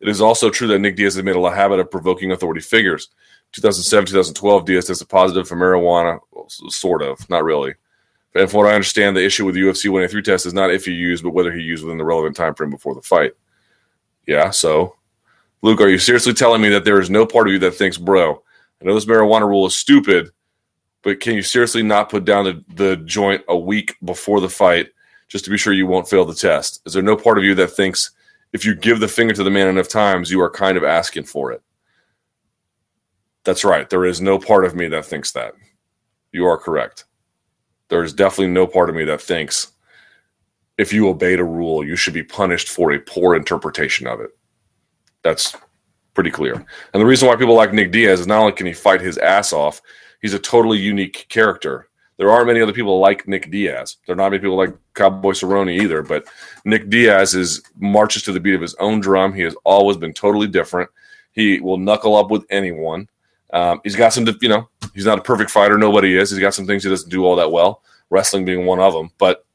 it 0.00 0.08
is 0.08 0.20
also 0.20 0.50
true 0.50 0.68
that 0.68 0.78
Nick 0.78 0.96
Diaz 0.96 1.16
has 1.16 1.24
made 1.24 1.36
a 1.36 1.54
habit 1.54 1.80
of 1.80 1.90
provoking 1.90 2.32
authority 2.32 2.60
figures. 2.60 3.08
2007, 3.54 4.06
2012, 4.06 4.64
Diaz 4.64 4.86
tested 4.86 5.08
positive 5.08 5.46
for 5.46 5.54
marijuana, 5.56 6.18
sort 6.48 7.02
of, 7.02 7.28
not 7.30 7.44
really. 7.44 7.74
And 8.34 8.50
from 8.50 8.58
what 8.58 8.70
I 8.70 8.74
understand, 8.74 9.16
the 9.16 9.24
issue 9.24 9.44
with 9.44 9.54
the 9.54 9.60
UFC 9.60 9.88
183 9.88 10.22
test 10.22 10.46
is 10.46 10.52
not 10.52 10.72
if 10.72 10.88
you 10.88 10.92
use, 10.92 11.22
but 11.22 11.30
whether 11.30 11.52
he 11.52 11.62
used 11.62 11.84
within 11.84 11.98
the 11.98 12.04
relevant 12.04 12.34
time 12.34 12.54
frame 12.54 12.70
before 12.70 12.96
the 12.96 13.00
fight. 13.00 13.32
Yeah, 14.26 14.50
so 14.50 14.96
Luke, 15.62 15.80
are 15.80 15.88
you 15.88 15.98
seriously 15.98 16.34
telling 16.34 16.62
me 16.62 16.68
that 16.70 16.84
there 16.84 17.00
is 17.00 17.10
no 17.10 17.24
part 17.24 17.46
of 17.46 17.52
you 17.52 17.60
that 17.60 17.76
thinks, 17.76 17.96
bro, 17.96 18.42
I 18.82 18.84
know 18.84 18.94
this 18.94 19.04
marijuana 19.04 19.46
rule 19.46 19.66
is 19.66 19.76
stupid, 19.76 20.30
but 21.02 21.20
can 21.20 21.34
you 21.34 21.42
seriously 21.42 21.84
not 21.84 22.10
put 22.10 22.24
down 22.24 22.44
the, 22.46 22.64
the 22.74 22.96
joint 22.96 23.44
a 23.48 23.56
week 23.56 23.94
before 24.04 24.40
the 24.40 24.48
fight 24.48 24.88
just 25.28 25.44
to 25.44 25.50
be 25.50 25.58
sure 25.58 25.72
you 25.72 25.86
won't 25.86 26.08
fail 26.08 26.24
the 26.24 26.34
test? 26.34 26.82
Is 26.86 26.92
there 26.92 27.02
no 27.04 27.16
part 27.16 27.38
of 27.38 27.44
you 27.44 27.54
that 27.54 27.68
thinks 27.68 28.10
if 28.52 28.64
you 28.64 28.74
give 28.74 28.98
the 28.98 29.06
finger 29.06 29.32
to 29.32 29.44
the 29.44 29.50
man 29.50 29.68
enough 29.68 29.88
times, 29.88 30.28
you 30.28 30.40
are 30.40 30.50
kind 30.50 30.76
of 30.76 30.82
asking 30.82 31.24
for 31.24 31.52
it? 31.52 31.62
That's 33.44 33.64
right. 33.64 33.88
There 33.88 34.04
is 34.04 34.20
no 34.20 34.38
part 34.38 34.64
of 34.64 34.74
me 34.74 34.88
that 34.88 35.04
thinks 35.04 35.32
that. 35.32 35.54
You 36.32 36.46
are 36.46 36.58
correct. 36.58 37.04
There 37.88 38.02
is 38.02 38.12
definitely 38.12 38.48
no 38.48 38.66
part 38.66 38.88
of 38.88 38.96
me 38.96 39.04
that 39.04 39.20
thinks 39.20 39.72
if 40.78 40.92
you 40.92 41.08
obeyed 41.08 41.38
a 41.38 41.44
rule, 41.44 41.84
you 41.84 41.96
should 41.96 42.14
be 42.14 42.24
punished 42.24 42.68
for 42.68 42.92
a 42.92 42.98
poor 42.98 43.36
interpretation 43.36 44.06
of 44.06 44.20
it. 44.20 44.30
That's 45.22 45.56
pretty 46.14 46.30
clear. 46.30 46.54
And 46.54 47.00
the 47.00 47.06
reason 47.06 47.28
why 47.28 47.36
people 47.36 47.54
like 47.54 47.72
Nick 47.72 47.92
Diaz 47.92 48.20
is 48.20 48.26
not 48.26 48.40
only 48.40 48.52
can 48.52 48.66
he 48.66 48.72
fight 48.72 49.00
his 49.00 49.18
ass 49.18 49.52
off, 49.52 49.80
he's 50.20 50.34
a 50.34 50.38
totally 50.38 50.78
unique 50.78 51.26
character. 51.28 51.88
There 52.16 52.30
aren't 52.30 52.46
many 52.46 52.60
other 52.60 52.72
people 52.72 53.00
like 53.00 53.26
Nick 53.26 53.50
Diaz. 53.50 53.96
There 54.06 54.14
are 54.14 54.16
not 54.16 54.30
many 54.30 54.40
people 54.40 54.56
like 54.56 54.74
Cowboy 54.94 55.32
Cerrone 55.32 55.70
either, 55.80 56.02
but 56.02 56.26
Nick 56.64 56.88
Diaz 56.88 57.34
is 57.34 57.62
marches 57.76 58.22
to 58.22 58.32
the 58.32 58.40
beat 58.40 58.54
of 58.54 58.60
his 58.60 58.74
own 58.76 59.00
drum. 59.00 59.32
He 59.32 59.42
has 59.42 59.56
always 59.64 59.96
been 59.96 60.12
totally 60.12 60.46
different. 60.46 60.88
He 61.32 61.60
will 61.60 61.78
knuckle 61.78 62.16
up 62.16 62.30
with 62.30 62.44
anyone. 62.50 63.08
Um, 63.54 63.80
he's 63.84 63.94
got 63.94 64.12
some, 64.12 64.26
you 64.42 64.48
know, 64.48 64.68
he's 64.94 65.06
not 65.06 65.18
a 65.18 65.22
perfect 65.22 65.50
fighter. 65.50 65.78
Nobody 65.78 66.18
is. 66.18 66.30
He's 66.30 66.40
got 66.40 66.54
some 66.54 66.66
things 66.66 66.82
he 66.82 66.90
doesn't 66.90 67.08
do 67.08 67.24
all 67.24 67.36
that 67.36 67.52
well, 67.52 67.82
wrestling 68.10 68.44
being 68.44 68.66
one 68.66 68.80
of 68.80 68.92
them. 68.92 69.10
But 69.16 69.46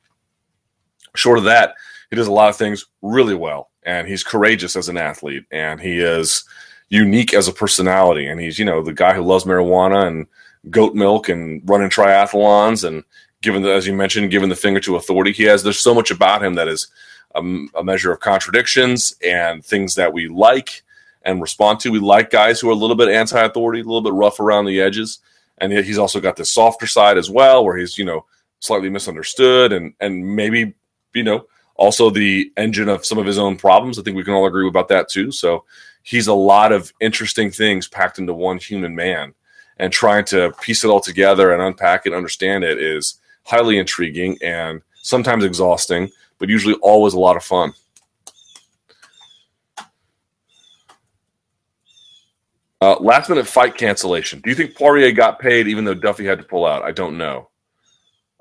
short 1.16 1.38
of 1.38 1.44
that, 1.44 1.76
he 2.10 2.16
does 2.16 2.28
a 2.28 2.32
lot 2.32 2.50
of 2.50 2.56
things 2.56 2.86
really 3.02 3.36
well. 3.36 3.70
And 3.84 4.08
he's 4.08 4.24
courageous 4.24 4.78
as 4.78 4.88
an 4.88 4.96
athlete. 4.96 5.44
And 5.52 5.82
he 5.82 6.00
is 6.00 6.46
unique 6.88 7.34
as 7.34 7.50
a 7.50 7.54
personality. 7.54 8.28
And 8.28 8.40
he's, 8.40 8.58
you 8.58 8.64
know, 8.64 8.82
the 8.82 8.94
guy 8.94 9.14
who 9.14 9.22
loves 9.22 9.44
marijuana 9.44 10.08
and 10.08 10.28
goat 10.70 10.96
milk 10.96 11.28
and 11.28 11.62
running 11.70 11.90
triathlons 11.90 12.88
and 12.88 13.04
given 13.42 13.64
the, 13.64 13.74
as 13.74 13.86
you 13.86 13.94
mentioned, 13.94 14.32
given 14.32 14.50
the 14.50 14.56
finger 14.56 14.80
to 14.80 14.96
authority. 14.96 15.34
He 15.34 15.44
has, 15.44 15.62
there's 15.62 15.80
so 15.80 15.94
much 15.94 16.10
about 16.10 16.44
him 16.44 16.56
that 16.56 16.70
is 16.70 16.88
a, 17.36 17.42
a 17.76 17.84
measure 17.84 18.14
of 18.14 18.22
contradictions 18.22 19.16
and 19.22 19.64
things 19.64 19.96
that 19.96 20.14
we 20.14 20.30
like 20.30 20.84
and 21.24 21.42
respond 21.42 21.80
to. 21.82 21.92
We 21.92 22.00
like 22.00 22.30
guys 22.30 22.60
who 22.60 22.70
are 22.70 22.74
a 22.74 22.76
little 22.76 22.96
bit 22.96 23.10
anti-authority, 23.10 23.82
a 23.82 23.84
little 23.84 24.02
bit 24.02 24.14
rough 24.14 24.40
around 24.40 24.66
the 24.66 24.80
edges, 24.80 25.20
and 25.58 25.72
he's 25.72 25.98
also 25.98 26.20
got 26.20 26.36
this 26.36 26.52
softer 26.52 26.88
side 26.88 27.18
as 27.18 27.30
well, 27.30 27.66
where 27.66 27.78
he's 27.78 27.98
you 27.98 28.06
know 28.06 28.26
slightly 28.60 28.90
misunderstood 28.90 29.72
and 29.72 29.94
and 30.00 30.36
maybe 30.36 30.74
you 31.14 31.24
know 31.24 31.46
also 31.76 32.10
the 32.10 32.52
engine 32.58 32.90
of 32.90 33.06
some 33.06 33.18
of 33.18 33.26
his 33.26 33.38
own 33.38 33.56
problems. 33.56 33.98
I 33.98 34.02
think 34.04 34.18
we 34.18 34.24
can 34.24 34.34
all 34.34 34.46
agree 34.46 34.68
about 34.68 34.90
that 34.90 35.10
too. 35.10 35.32
So 35.32 35.64
he's 36.04 36.28
a 36.28 36.34
lot 36.34 36.72
of 36.72 36.92
interesting 37.00 37.52
things 37.52 37.88
packed 37.88 38.20
into 38.20 38.34
one 38.34 38.58
human 38.58 38.96
man, 38.96 39.34
and 39.78 39.92
trying 39.92 40.26
to 40.26 40.54
piece 40.62 40.84
it 40.84 40.90
all 40.90 41.00
together 41.02 41.52
and 41.54 41.62
unpack 41.62 42.06
and 42.06 42.14
understand 42.14 42.64
it 42.64 42.80
is 42.80 43.20
highly 43.44 43.78
intriguing 43.78 44.38
and 44.44 44.82
sometimes 45.02 45.44
exhausting, 45.44 46.10
but 46.38 46.50
usually 46.50 46.76
always 46.76 47.14
a 47.14 47.20
lot 47.20 47.38
of 47.38 47.44
fun. 47.44 47.74
Uh, 52.82 52.96
last 53.00 53.30
minute 53.30 53.46
fight 53.46 53.76
cancellation. 53.76 54.40
Do 54.40 54.50
you 54.50 54.56
think 54.56 54.76
Poirier 54.76 55.12
got 55.12 55.40
paid 55.40 55.68
even 55.68 55.84
though 55.84 55.94
Duffy 55.94 56.26
had 56.26 56.38
to 56.40 56.46
pull 56.46 56.66
out? 56.66 56.84
I 56.84 56.92
don't 56.92 57.18
know. 57.18 57.50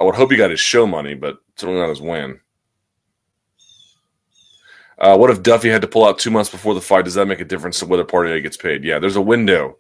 I 0.01 0.05
would 0.05 0.15
hope 0.15 0.31
he 0.31 0.37
got 0.37 0.51
his 0.51 0.61
show 0.61 0.87
money, 0.87 1.15
but 1.15 1.39
it's 1.53 1.63
certainly 1.63 1.81
not 1.81 1.89
his 1.89 2.01
win. 2.01 2.39
Uh, 4.99 5.17
what 5.17 5.31
if 5.31 5.43
Duffy 5.43 5.69
had 5.69 5.83
to 5.83 5.89
pull 5.89 6.05
out 6.05 6.19
two 6.19 6.31
months 6.31 6.51
before 6.51 6.75
the 6.75 6.81
fight? 6.81 7.05
Does 7.05 7.15
that 7.15 7.27
make 7.27 7.41
a 7.41 7.45
difference 7.45 7.81
to 7.81 7.87
whether 7.87 8.05
Poirier 8.05 8.41
gets 8.41 8.57
paid? 8.57 8.85
Yeah, 8.85 8.99
there's 8.99 9.17
a 9.17 9.21
window 9.21 9.79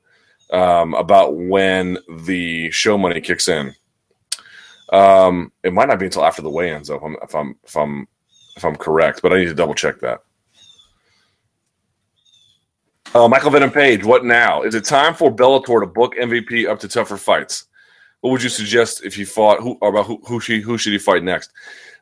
um, 0.52 0.94
about 0.94 1.36
when 1.36 1.98
the 2.24 2.70
show 2.70 2.98
money 2.98 3.20
kicks 3.20 3.48
in. 3.48 3.74
Um, 4.92 5.52
it 5.62 5.72
might 5.72 5.88
not 5.88 5.98
be 5.98 6.06
until 6.06 6.24
after 6.24 6.42
the 6.42 6.50
weigh-ins, 6.50 6.88
though, 6.88 6.96
if 6.96 7.02
I'm 7.02 7.16
if 7.22 7.34
I'm 7.34 7.54
if 7.64 7.76
I'm 7.76 8.08
if 8.56 8.64
I'm 8.64 8.76
correct, 8.76 9.20
but 9.22 9.32
I 9.32 9.38
need 9.38 9.46
to 9.46 9.54
double 9.54 9.74
check 9.74 10.00
that. 10.00 10.20
Uh, 13.14 13.26
Michael 13.26 13.50
Venom 13.50 13.70
Page, 13.70 14.04
what 14.04 14.24
now? 14.24 14.62
Is 14.62 14.74
it 14.74 14.84
time 14.84 15.14
for 15.14 15.34
Bellator 15.34 15.80
to 15.80 15.86
book 15.86 16.14
MVP 16.16 16.68
up 16.68 16.78
to 16.80 16.88
tougher 16.88 17.16
fights? 17.16 17.64
What 18.20 18.30
would 18.30 18.42
you 18.42 18.50
suggest 18.50 19.02
if 19.02 19.14
he 19.14 19.24
fought? 19.24 19.60
Who 19.60 19.78
about 19.80 20.04
who, 20.06 20.20
who 20.26 20.40
should 20.40 20.62
who 20.62 20.76
should 20.76 20.92
he 20.92 20.98
fight 20.98 21.22
next? 21.22 21.50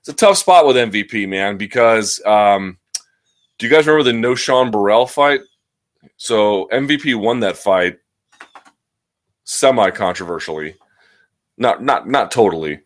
It's 0.00 0.08
a 0.08 0.12
tough 0.12 0.36
spot 0.36 0.66
with 0.66 0.76
MVP, 0.76 1.28
man, 1.28 1.56
because 1.56 2.20
um, 2.26 2.78
do 3.58 3.66
you 3.66 3.72
guys 3.72 3.86
remember 3.86 4.10
the 4.10 4.18
Nah-Shon 4.18 4.72
Burrell 4.72 5.06
fight? 5.06 5.40
So 6.16 6.68
MVP 6.72 7.14
won 7.14 7.40
that 7.40 7.56
fight 7.56 7.98
semi 9.44 9.90
controversially, 9.90 10.74
not 11.56 11.84
not 11.84 12.08
not 12.08 12.32
totally, 12.32 12.80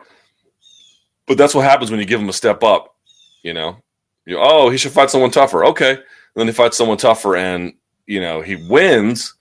but 1.27 1.39
that's 1.39 1.55
what 1.55 1.65
happens 1.65 1.91
when 1.91 2.01
you 2.01 2.07
give 2.07 2.21
him 2.21 2.29
a 2.29 2.35
step 2.35 2.63
up. 2.63 2.97
You 3.43 3.55
know, 3.55 3.79
you 4.27 4.37
oh 4.39 4.69
he 4.69 4.77
should 4.77 4.93
fight 4.93 5.09
someone 5.09 5.31
tougher. 5.31 5.65
Okay, 5.67 5.93
and 5.93 6.03
then 6.35 6.49
he 6.49 6.53
fights 6.53 6.77
someone 6.77 6.99
tougher, 6.99 7.37
and 7.37 7.73
you 8.07 8.21
know, 8.21 8.41
he 8.41 8.57
wins, 8.57 9.35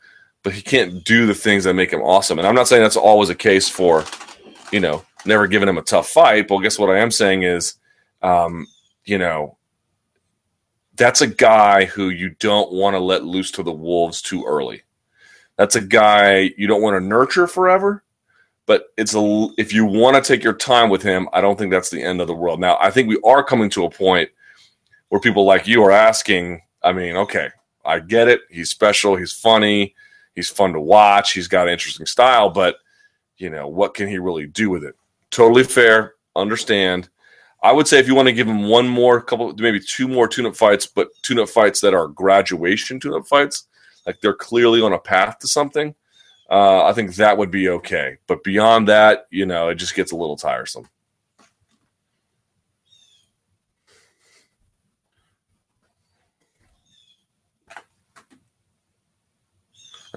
but 0.43 0.53
he 0.53 0.61
can't 0.61 1.03
do 1.03 1.25
the 1.25 1.33
things 1.33 1.63
that 1.63 1.73
make 1.73 1.91
him 1.91 2.01
awesome. 2.01 2.39
And 2.39 2.47
I'm 2.47 2.55
not 2.55 2.67
saying 2.67 2.81
that's 2.81 2.95
always 2.95 3.29
a 3.29 3.35
case 3.35 3.67
for, 3.67 4.05
you 4.71 4.79
know, 4.79 5.03
never 5.25 5.47
giving 5.47 5.69
him 5.69 5.77
a 5.77 5.83
tough 5.83 6.09
fight. 6.09 6.47
But 6.47 6.59
guess 6.59 6.79
what 6.79 6.89
I 6.89 6.99
am 6.99 7.11
saying 7.11 7.43
is, 7.43 7.75
um, 8.21 8.67
you 9.05 9.17
know, 9.17 9.57
that's 10.95 11.21
a 11.21 11.27
guy 11.27 11.85
who 11.85 12.09
you 12.09 12.31
don't 12.39 12.71
want 12.71 12.93
to 12.93 12.99
let 12.99 13.23
loose 13.23 13.51
to 13.51 13.63
the 13.63 13.71
wolves 13.71 14.21
too 14.21 14.43
early. 14.45 14.83
That's 15.57 15.75
a 15.75 15.81
guy 15.81 16.51
you 16.57 16.67
don't 16.67 16.81
want 16.81 16.95
to 16.95 17.05
nurture 17.05 17.47
forever. 17.47 18.03
But 18.65 18.93
it's 18.97 19.15
a 19.15 19.47
if 19.57 19.73
you 19.73 19.83
want 19.83 20.15
to 20.15 20.21
take 20.21 20.43
your 20.43 20.53
time 20.53 20.91
with 20.91 21.01
him, 21.01 21.27
I 21.33 21.41
don't 21.41 21.57
think 21.57 21.71
that's 21.71 21.89
the 21.89 22.03
end 22.03 22.21
of 22.21 22.27
the 22.27 22.35
world. 22.35 22.59
Now, 22.59 22.77
I 22.79 22.91
think 22.91 23.09
we 23.09 23.19
are 23.25 23.43
coming 23.43 23.67
to 23.71 23.85
a 23.85 23.89
point 23.89 24.29
where 25.07 25.19
people 25.19 25.43
like 25.43 25.67
you 25.67 25.83
are 25.83 25.91
asking. 25.91 26.61
I 26.83 26.93
mean, 26.93 27.17
okay, 27.17 27.49
I 27.85 27.99
get 27.99 28.27
it. 28.27 28.41
He's 28.49 28.69
special. 28.69 29.15
He's 29.15 29.33
funny. 29.33 29.95
He's 30.35 30.49
fun 30.49 30.73
to 30.73 30.79
watch. 30.79 31.33
He's 31.33 31.47
got 31.47 31.67
an 31.67 31.73
interesting 31.73 32.05
style, 32.05 32.49
but 32.49 32.77
you 33.37 33.49
know, 33.49 33.67
what 33.67 33.93
can 33.93 34.07
he 34.07 34.17
really 34.17 34.47
do 34.47 34.69
with 34.69 34.83
it? 34.83 34.95
Totally 35.31 35.63
fair. 35.63 36.15
Understand. 36.35 37.09
I 37.61 37.71
would 37.71 37.87
say 37.87 37.99
if 37.99 38.07
you 38.07 38.15
want 38.15 38.27
to 38.27 38.33
give 38.33 38.47
him 38.47 38.63
one 38.63 38.87
more 38.87 39.21
couple, 39.21 39.53
maybe 39.57 39.79
two 39.79 40.07
more 40.07 40.27
tune-up 40.27 40.55
fights, 40.55 40.85
but 40.85 41.09
tune-up 41.23 41.49
fights 41.49 41.81
that 41.81 41.93
are 41.93 42.07
graduation 42.07 42.99
tune-up 42.99 43.27
fights, 43.27 43.67
like 44.05 44.21
they're 44.21 44.33
clearly 44.33 44.81
on 44.81 44.93
a 44.93 44.99
path 44.99 45.39
to 45.39 45.47
something. 45.47 45.93
Uh, 46.49 46.85
I 46.85 46.93
think 46.93 47.15
that 47.15 47.37
would 47.37 47.51
be 47.51 47.69
okay. 47.69 48.17
But 48.27 48.43
beyond 48.43 48.87
that, 48.87 49.27
you 49.29 49.45
know, 49.45 49.69
it 49.69 49.75
just 49.75 49.93
gets 49.93 50.11
a 50.11 50.15
little 50.15 50.37
tiresome. 50.37 50.87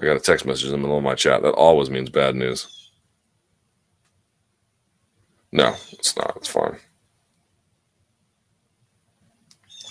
I 0.03 0.05
got 0.07 0.17
a 0.17 0.19
text 0.19 0.45
message 0.45 0.65
in 0.65 0.71
the 0.71 0.77
middle 0.77 0.97
of 0.97 1.03
my 1.03 1.15
chat. 1.15 1.41
That 1.41 1.53
always 1.53 1.89
means 1.89 2.09
bad 2.09 2.35
news. 2.35 2.91
No, 5.53 5.75
it's 5.93 6.17
not. 6.17 6.33
It's 6.35 6.49
fine. 6.49 6.77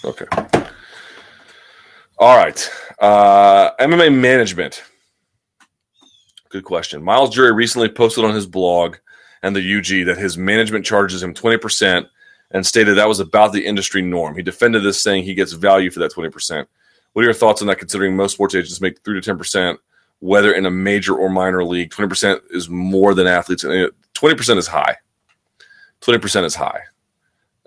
Okay. 0.05 0.27
All 2.19 2.37
right. 2.37 2.71
Uh, 3.01 3.71
MMA 3.81 4.15
management. 4.15 4.83
Good 6.51 6.65
question. 6.65 7.03
Myles 7.03 7.31
Jury 7.31 7.53
recently 7.53 7.89
posted 7.89 8.25
on 8.25 8.35
his 8.35 8.47
blog 8.47 8.97
and 9.43 9.57
the 9.57 9.79
UG 9.79 10.07
that 10.07 10.19
his 10.19 10.37
management 10.37 10.85
charges 10.85 11.23
him 11.23 11.33
20% 11.33 12.07
and 12.51 12.67
stated 12.67 12.99
that 12.99 13.09
was 13.09 13.21
about 13.21 13.55
the 13.55 13.65
industry 13.65 14.03
norm. 14.03 14.37
He 14.37 14.43
defended 14.43 14.83
this, 14.83 15.03
saying 15.03 15.25
he 15.25 15.33
gets 15.35 15.53
value 15.53 15.91
for 15.91 16.01
that 16.01 16.13
20%. 16.13 16.67
What 17.15 17.23
are 17.23 17.25
your 17.25 17.33
thoughts 17.33 17.63
on 17.63 17.69
that, 17.69 17.79
considering 17.79 18.15
most 18.15 18.33
sports 18.33 18.55
agents 18.55 18.81
make 18.81 19.03
3 19.03 19.19
to 19.19 19.35
10%, 19.35 19.79
whether 20.23 20.53
in 20.53 20.67
a 20.67 20.71
major 20.71 21.17
or 21.17 21.29
minor 21.29 21.65
league? 21.65 21.91
20% 21.91 22.41
is 22.51 22.69
more 22.69 23.13
than 23.13 23.27
athletes. 23.27 23.65
20% 23.65 24.57
is 24.57 24.67
high. 24.69 24.97
20% 26.01 26.45
is 26.45 26.55
high. 26.55 26.81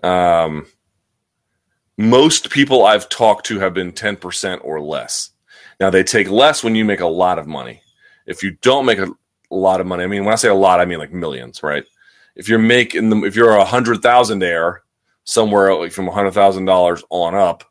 Um, 0.03 0.65
most 1.97 2.49
people 2.49 2.85
I've 2.85 3.09
talked 3.09 3.45
to 3.47 3.59
have 3.59 3.73
been 3.73 3.91
10% 3.91 4.59
or 4.63 4.79
less. 4.79 5.31
Now, 5.81 5.89
they 5.89 6.03
take 6.03 6.29
less 6.29 6.63
when 6.63 6.75
you 6.75 6.85
make 6.85 7.01
a 7.01 7.07
lot 7.07 7.39
of 7.39 7.45
money. 7.45 7.81
If 8.25 8.41
you 8.41 8.51
don't 8.61 8.85
make 8.85 8.99
a 8.99 9.09
lot 9.49 9.81
of 9.81 9.87
money, 9.87 10.05
I 10.05 10.07
mean, 10.07 10.23
when 10.23 10.33
I 10.33 10.37
say 10.37 10.47
a 10.47 10.55
lot, 10.55 10.79
I 10.79 10.85
mean 10.85 10.99
like 10.99 11.11
millions, 11.11 11.61
right? 11.61 11.83
If 12.37 12.47
you're 12.47 12.57
making 12.57 13.09
them, 13.09 13.25
if 13.25 13.35
you're 13.35 13.55
a 13.55 13.65
hundred 13.65 14.01
thousand 14.01 14.39
there, 14.39 14.83
somewhere 15.25 15.75
like 15.75 15.91
from 15.91 16.07
a 16.07 16.11
hundred 16.11 16.31
thousand 16.31 16.65
dollars 16.65 17.03
on 17.09 17.35
up, 17.35 17.65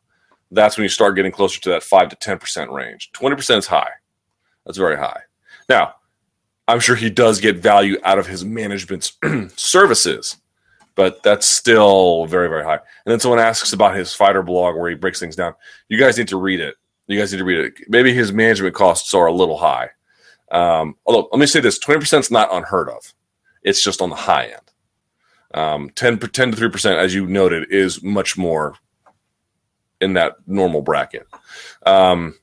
that's 0.51 0.77
when 0.77 0.83
you 0.83 0.89
start 0.89 1.15
getting 1.15 1.31
closer 1.31 1.59
to 1.61 1.69
that 1.69 1.83
five 1.83 2.09
to 2.09 2.15
ten 2.15 2.37
percent 2.37 2.71
range. 2.71 3.11
Twenty 3.11 3.35
percent 3.35 3.59
is 3.59 3.67
high. 3.67 3.89
That's 4.65 4.77
very 4.77 4.97
high. 4.97 5.21
Now, 5.69 5.95
I'm 6.67 6.79
sure 6.79 6.95
he 6.95 7.09
does 7.09 7.39
get 7.39 7.57
value 7.57 7.97
out 8.03 8.19
of 8.19 8.27
his 8.27 8.43
management's 8.43 9.13
services 9.55 10.37
but 10.95 11.21
that's 11.23 11.45
still 11.45 12.25
very, 12.25 12.47
very 12.47 12.63
high. 12.63 12.75
And 12.77 13.11
then 13.11 13.19
someone 13.19 13.39
asks 13.39 13.73
about 13.73 13.95
his 13.95 14.13
fighter 14.13 14.41
blog 14.41 14.75
where 14.75 14.89
he 14.89 14.95
breaks 14.95 15.19
things 15.19 15.35
down. 15.35 15.53
You 15.89 15.99
guys 15.99 16.17
need 16.17 16.29
to 16.29 16.37
read 16.37 16.61
it. 16.61 16.75
You 17.07 17.19
guys 17.19 17.31
need 17.31 17.39
to 17.39 17.45
read 17.45 17.59
it. 17.59 17.73
Maybe 17.87 18.13
his 18.13 18.31
management 18.31 18.73
costs 18.73 19.13
are 19.13 19.27
a 19.27 19.33
little 19.33 19.57
high. 19.57 19.89
Um, 20.51 20.95
although, 21.05 21.27
let 21.31 21.39
me 21.39 21.45
say 21.45 21.59
this 21.59 21.79
20% 21.79 22.19
is 22.19 22.31
not 22.31 22.53
unheard 22.53 22.89
of, 22.89 23.13
it's 23.61 23.83
just 23.83 24.01
on 24.01 24.09
the 24.09 24.15
high 24.15 24.45
end. 24.45 24.61
Um, 25.53 25.89
10, 25.91 26.19
10 26.19 26.51
to 26.51 26.57
3%, 26.57 26.97
as 26.97 27.13
you 27.13 27.27
noted, 27.27 27.71
is 27.71 28.01
much 28.01 28.37
more 28.37 28.75
in 30.01 30.13
that 30.13 30.35
normal 30.47 30.81
bracket. 30.81 31.27
Um, 31.85 32.35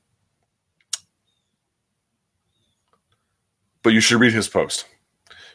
but 3.82 3.92
you 3.92 4.00
should 4.00 4.20
read 4.20 4.32
his 4.32 4.48
post 4.48 4.86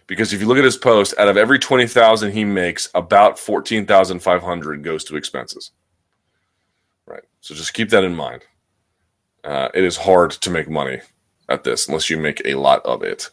because 0.08 0.32
if 0.32 0.40
you 0.40 0.48
look 0.48 0.58
at 0.58 0.64
his 0.64 0.78
post, 0.78 1.14
out 1.18 1.28
of 1.28 1.38
every 1.38 1.60
twenty 1.60 1.86
thousand 1.86 2.32
he 2.32 2.44
makes, 2.44 2.90
about 2.96 3.38
fourteen 3.38 3.86
thousand 3.86 4.20
five 4.20 4.42
hundred 4.42 4.84
goes 4.84 5.04
to 5.06 5.18
expenses. 5.18 5.72
Right. 7.06 7.24
So 7.42 7.54
just 7.54 7.74
keep 7.74 7.90
that 7.90 8.04
in 8.04 8.16
mind. 8.16 8.44
Uh, 9.44 9.70
it 9.74 9.84
is 9.84 9.98
hard 9.98 10.32
to 10.32 10.50
make 10.50 10.70
money 10.70 11.02
at 11.50 11.64
this 11.64 11.88
unless 11.88 12.10
you 12.10 12.18
make 12.18 12.42
a 12.46 12.56
lot 12.56 12.86
of 12.86 13.04
it. 13.04 13.30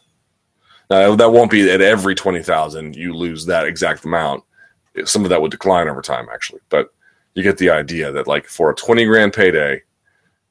Now 0.89 1.15
that 1.15 1.31
won't 1.31 1.51
be 1.51 1.69
at 1.71 1.81
every 1.81 2.13
twenty 2.13 2.43
thousand 2.43 2.95
you 2.95 3.13
lose 3.13 3.45
that 3.45 3.65
exact 3.65 4.05
amount. 4.05 4.43
Some 5.05 5.23
of 5.23 5.29
that 5.29 5.41
would 5.41 5.51
decline 5.51 5.89
over 5.89 6.01
time, 6.01 6.27
actually, 6.31 6.61
but 6.69 6.93
you 7.33 7.43
get 7.43 7.57
the 7.57 7.69
idea 7.69 8.11
that 8.11 8.27
like 8.27 8.47
for 8.47 8.69
a 8.69 8.75
twenty 8.75 9.05
grand 9.05 9.33
payday, 9.33 9.81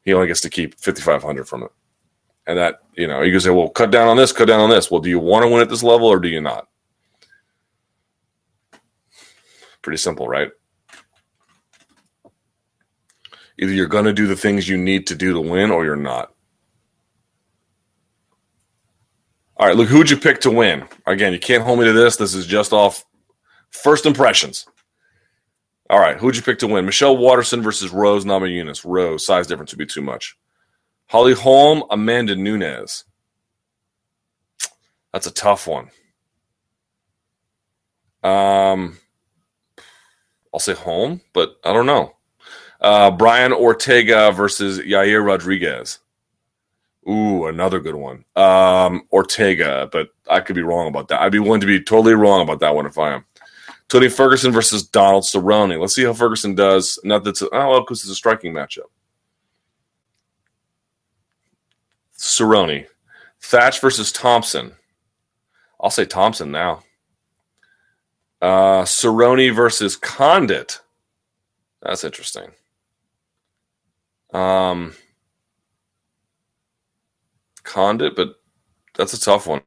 he 0.03 0.13
only 0.13 0.27
gets 0.27 0.41
to 0.43 0.51
keep 0.51 0.79
fifty 0.79 1.03
five 1.03 1.23
hundred 1.23 1.49
from 1.49 1.63
it. 1.63 1.71
And 2.47 2.59
that, 2.59 2.81
you 2.95 3.07
know, 3.07 3.23
you 3.23 3.33
can 3.33 3.41
say, 3.41 3.51
well, 3.51 3.69
cut 3.69 3.91
down 3.91 4.09
on 4.09 4.17
this, 4.17 4.33
cut 4.33 4.49
down 4.49 4.61
on 4.61 4.71
this. 4.71 4.91
Well, 4.91 5.01
do 5.01 5.09
you 5.09 5.19
want 5.19 5.45
to 5.45 5.49
win 5.49 5.63
at 5.63 5.71
this 5.71 5.83
level 5.83 6.09
or 6.09 6.19
do 6.19 6.29
you 6.29 6.41
not? 6.41 6.69
Pretty 9.83 9.97
simple, 9.99 10.29
right? 10.29 10.51
Either 13.59 13.73
you're 13.73 13.87
going 13.87 14.05
to 14.05 14.13
do 14.13 14.27
the 14.27 14.37
things 14.37 14.69
you 14.69 14.77
need 14.77 15.07
to 15.07 15.15
do 15.15 15.33
to 15.33 15.41
win 15.41 15.71
or 15.71 15.85
you're 15.85 15.97
not. 15.97 16.35
All 19.57 19.69
right, 19.69 19.77
look, 19.77 19.89
who'd 19.89 20.11
you 20.11 20.17
pick 20.17 20.41
to 20.41 20.51
win? 20.51 20.85
Again, 21.07 21.33
you 21.33 21.39
can't 21.39 21.63
hold 21.63 21.79
me 21.79 21.85
to 21.85 21.93
this. 21.93 22.17
This 22.17 22.35
is 22.35 22.47
just 22.47 22.73
off 22.73 23.05
first 23.71 24.05
impressions. 24.05 24.67
All 25.89 26.01
right, 26.01 26.17
who'd 26.17 26.35
you 26.35 26.43
pick 26.43 26.59
to 26.59 26.67
win? 26.67 26.85
Michelle 26.85 27.17
Waterson 27.17 27.63
versus 27.63 27.93
Rose 27.93 28.25
Namajunas. 28.25 28.85
Rose, 28.85 29.25
size 29.25 29.47
difference 29.47 29.71
would 29.73 29.79
be 29.79 29.87
too 29.87 30.03
much. 30.03 30.37
Holly 31.07 31.35
Holm, 31.35 31.85
Amanda 31.91 32.35
Nunes. 32.35 33.05
That's 35.13 35.27
a 35.27 35.33
tough 35.33 35.67
one. 35.67 35.91
Um, 38.23 38.99
I'll 40.53 40.61
say 40.61 40.75
Holm, 40.75 41.21
but 41.33 41.57
I 41.65 41.73
don't 41.73 41.87
know. 41.87 42.17
Uh, 42.81 43.11
Brian 43.11 43.53
Ortega 43.53 44.33
versus 44.33 44.79
Yair 44.81 45.25
Rodriguez. 45.25 46.01
Ooh, 47.09 47.47
another 47.47 47.81
good 47.81 47.95
one. 47.95 48.25
Um, 48.35 49.07
Ortega, 49.13 49.89
but 49.93 50.09
I 50.29 50.41
could 50.41 50.57
be 50.57 50.63
wrong 50.63 50.89
about 50.89 51.09
that. 51.09 51.21
I'd 51.21 51.33
be 51.33 51.39
willing 51.39 51.61
to 51.61 51.67
be 51.67 51.81
totally 51.83 52.15
wrong 52.15 52.41
about 52.41 52.61
that 52.61 52.75
one 52.75 52.87
if 52.87 52.99
I 52.99 53.15
am. 53.15 53.25
Tony 53.89 54.09
Ferguson 54.09 54.53
versus 54.53 54.83
Donald 54.83 55.25
Cerrone. 55.25 55.79
Let's 55.79 55.95
see 55.95 56.05
how 56.05 56.15
Ferguson 56.15 56.55
does. 56.55 56.99
Not 57.05 57.25
that's 57.25 57.43
oh 57.43 57.49
well, 57.53 57.81
because 57.81 58.01
it's 58.01 58.11
a 58.11 58.15
striking 58.15 58.53
matchup. 58.53 58.91
Cerrone. 62.25 62.87
Thatch 63.41 63.81
versus 63.81 64.11
Thompson. 64.11 64.73
I'll 65.79 65.91
say 65.91 66.07
Thompson 66.07 66.51
now. 66.51 66.83
Uh, 68.41 68.85
Cerrone 68.85 69.55
versus 69.55 69.97
Condit. 69.97 70.81
That's 71.83 72.03
interesting. 72.03 72.51
Um, 74.33 74.95
Condit, 77.63 78.17
but 78.17 78.37
that's 78.97 79.13
a 79.13 79.21
tough 79.21 79.47
one. 79.47 79.61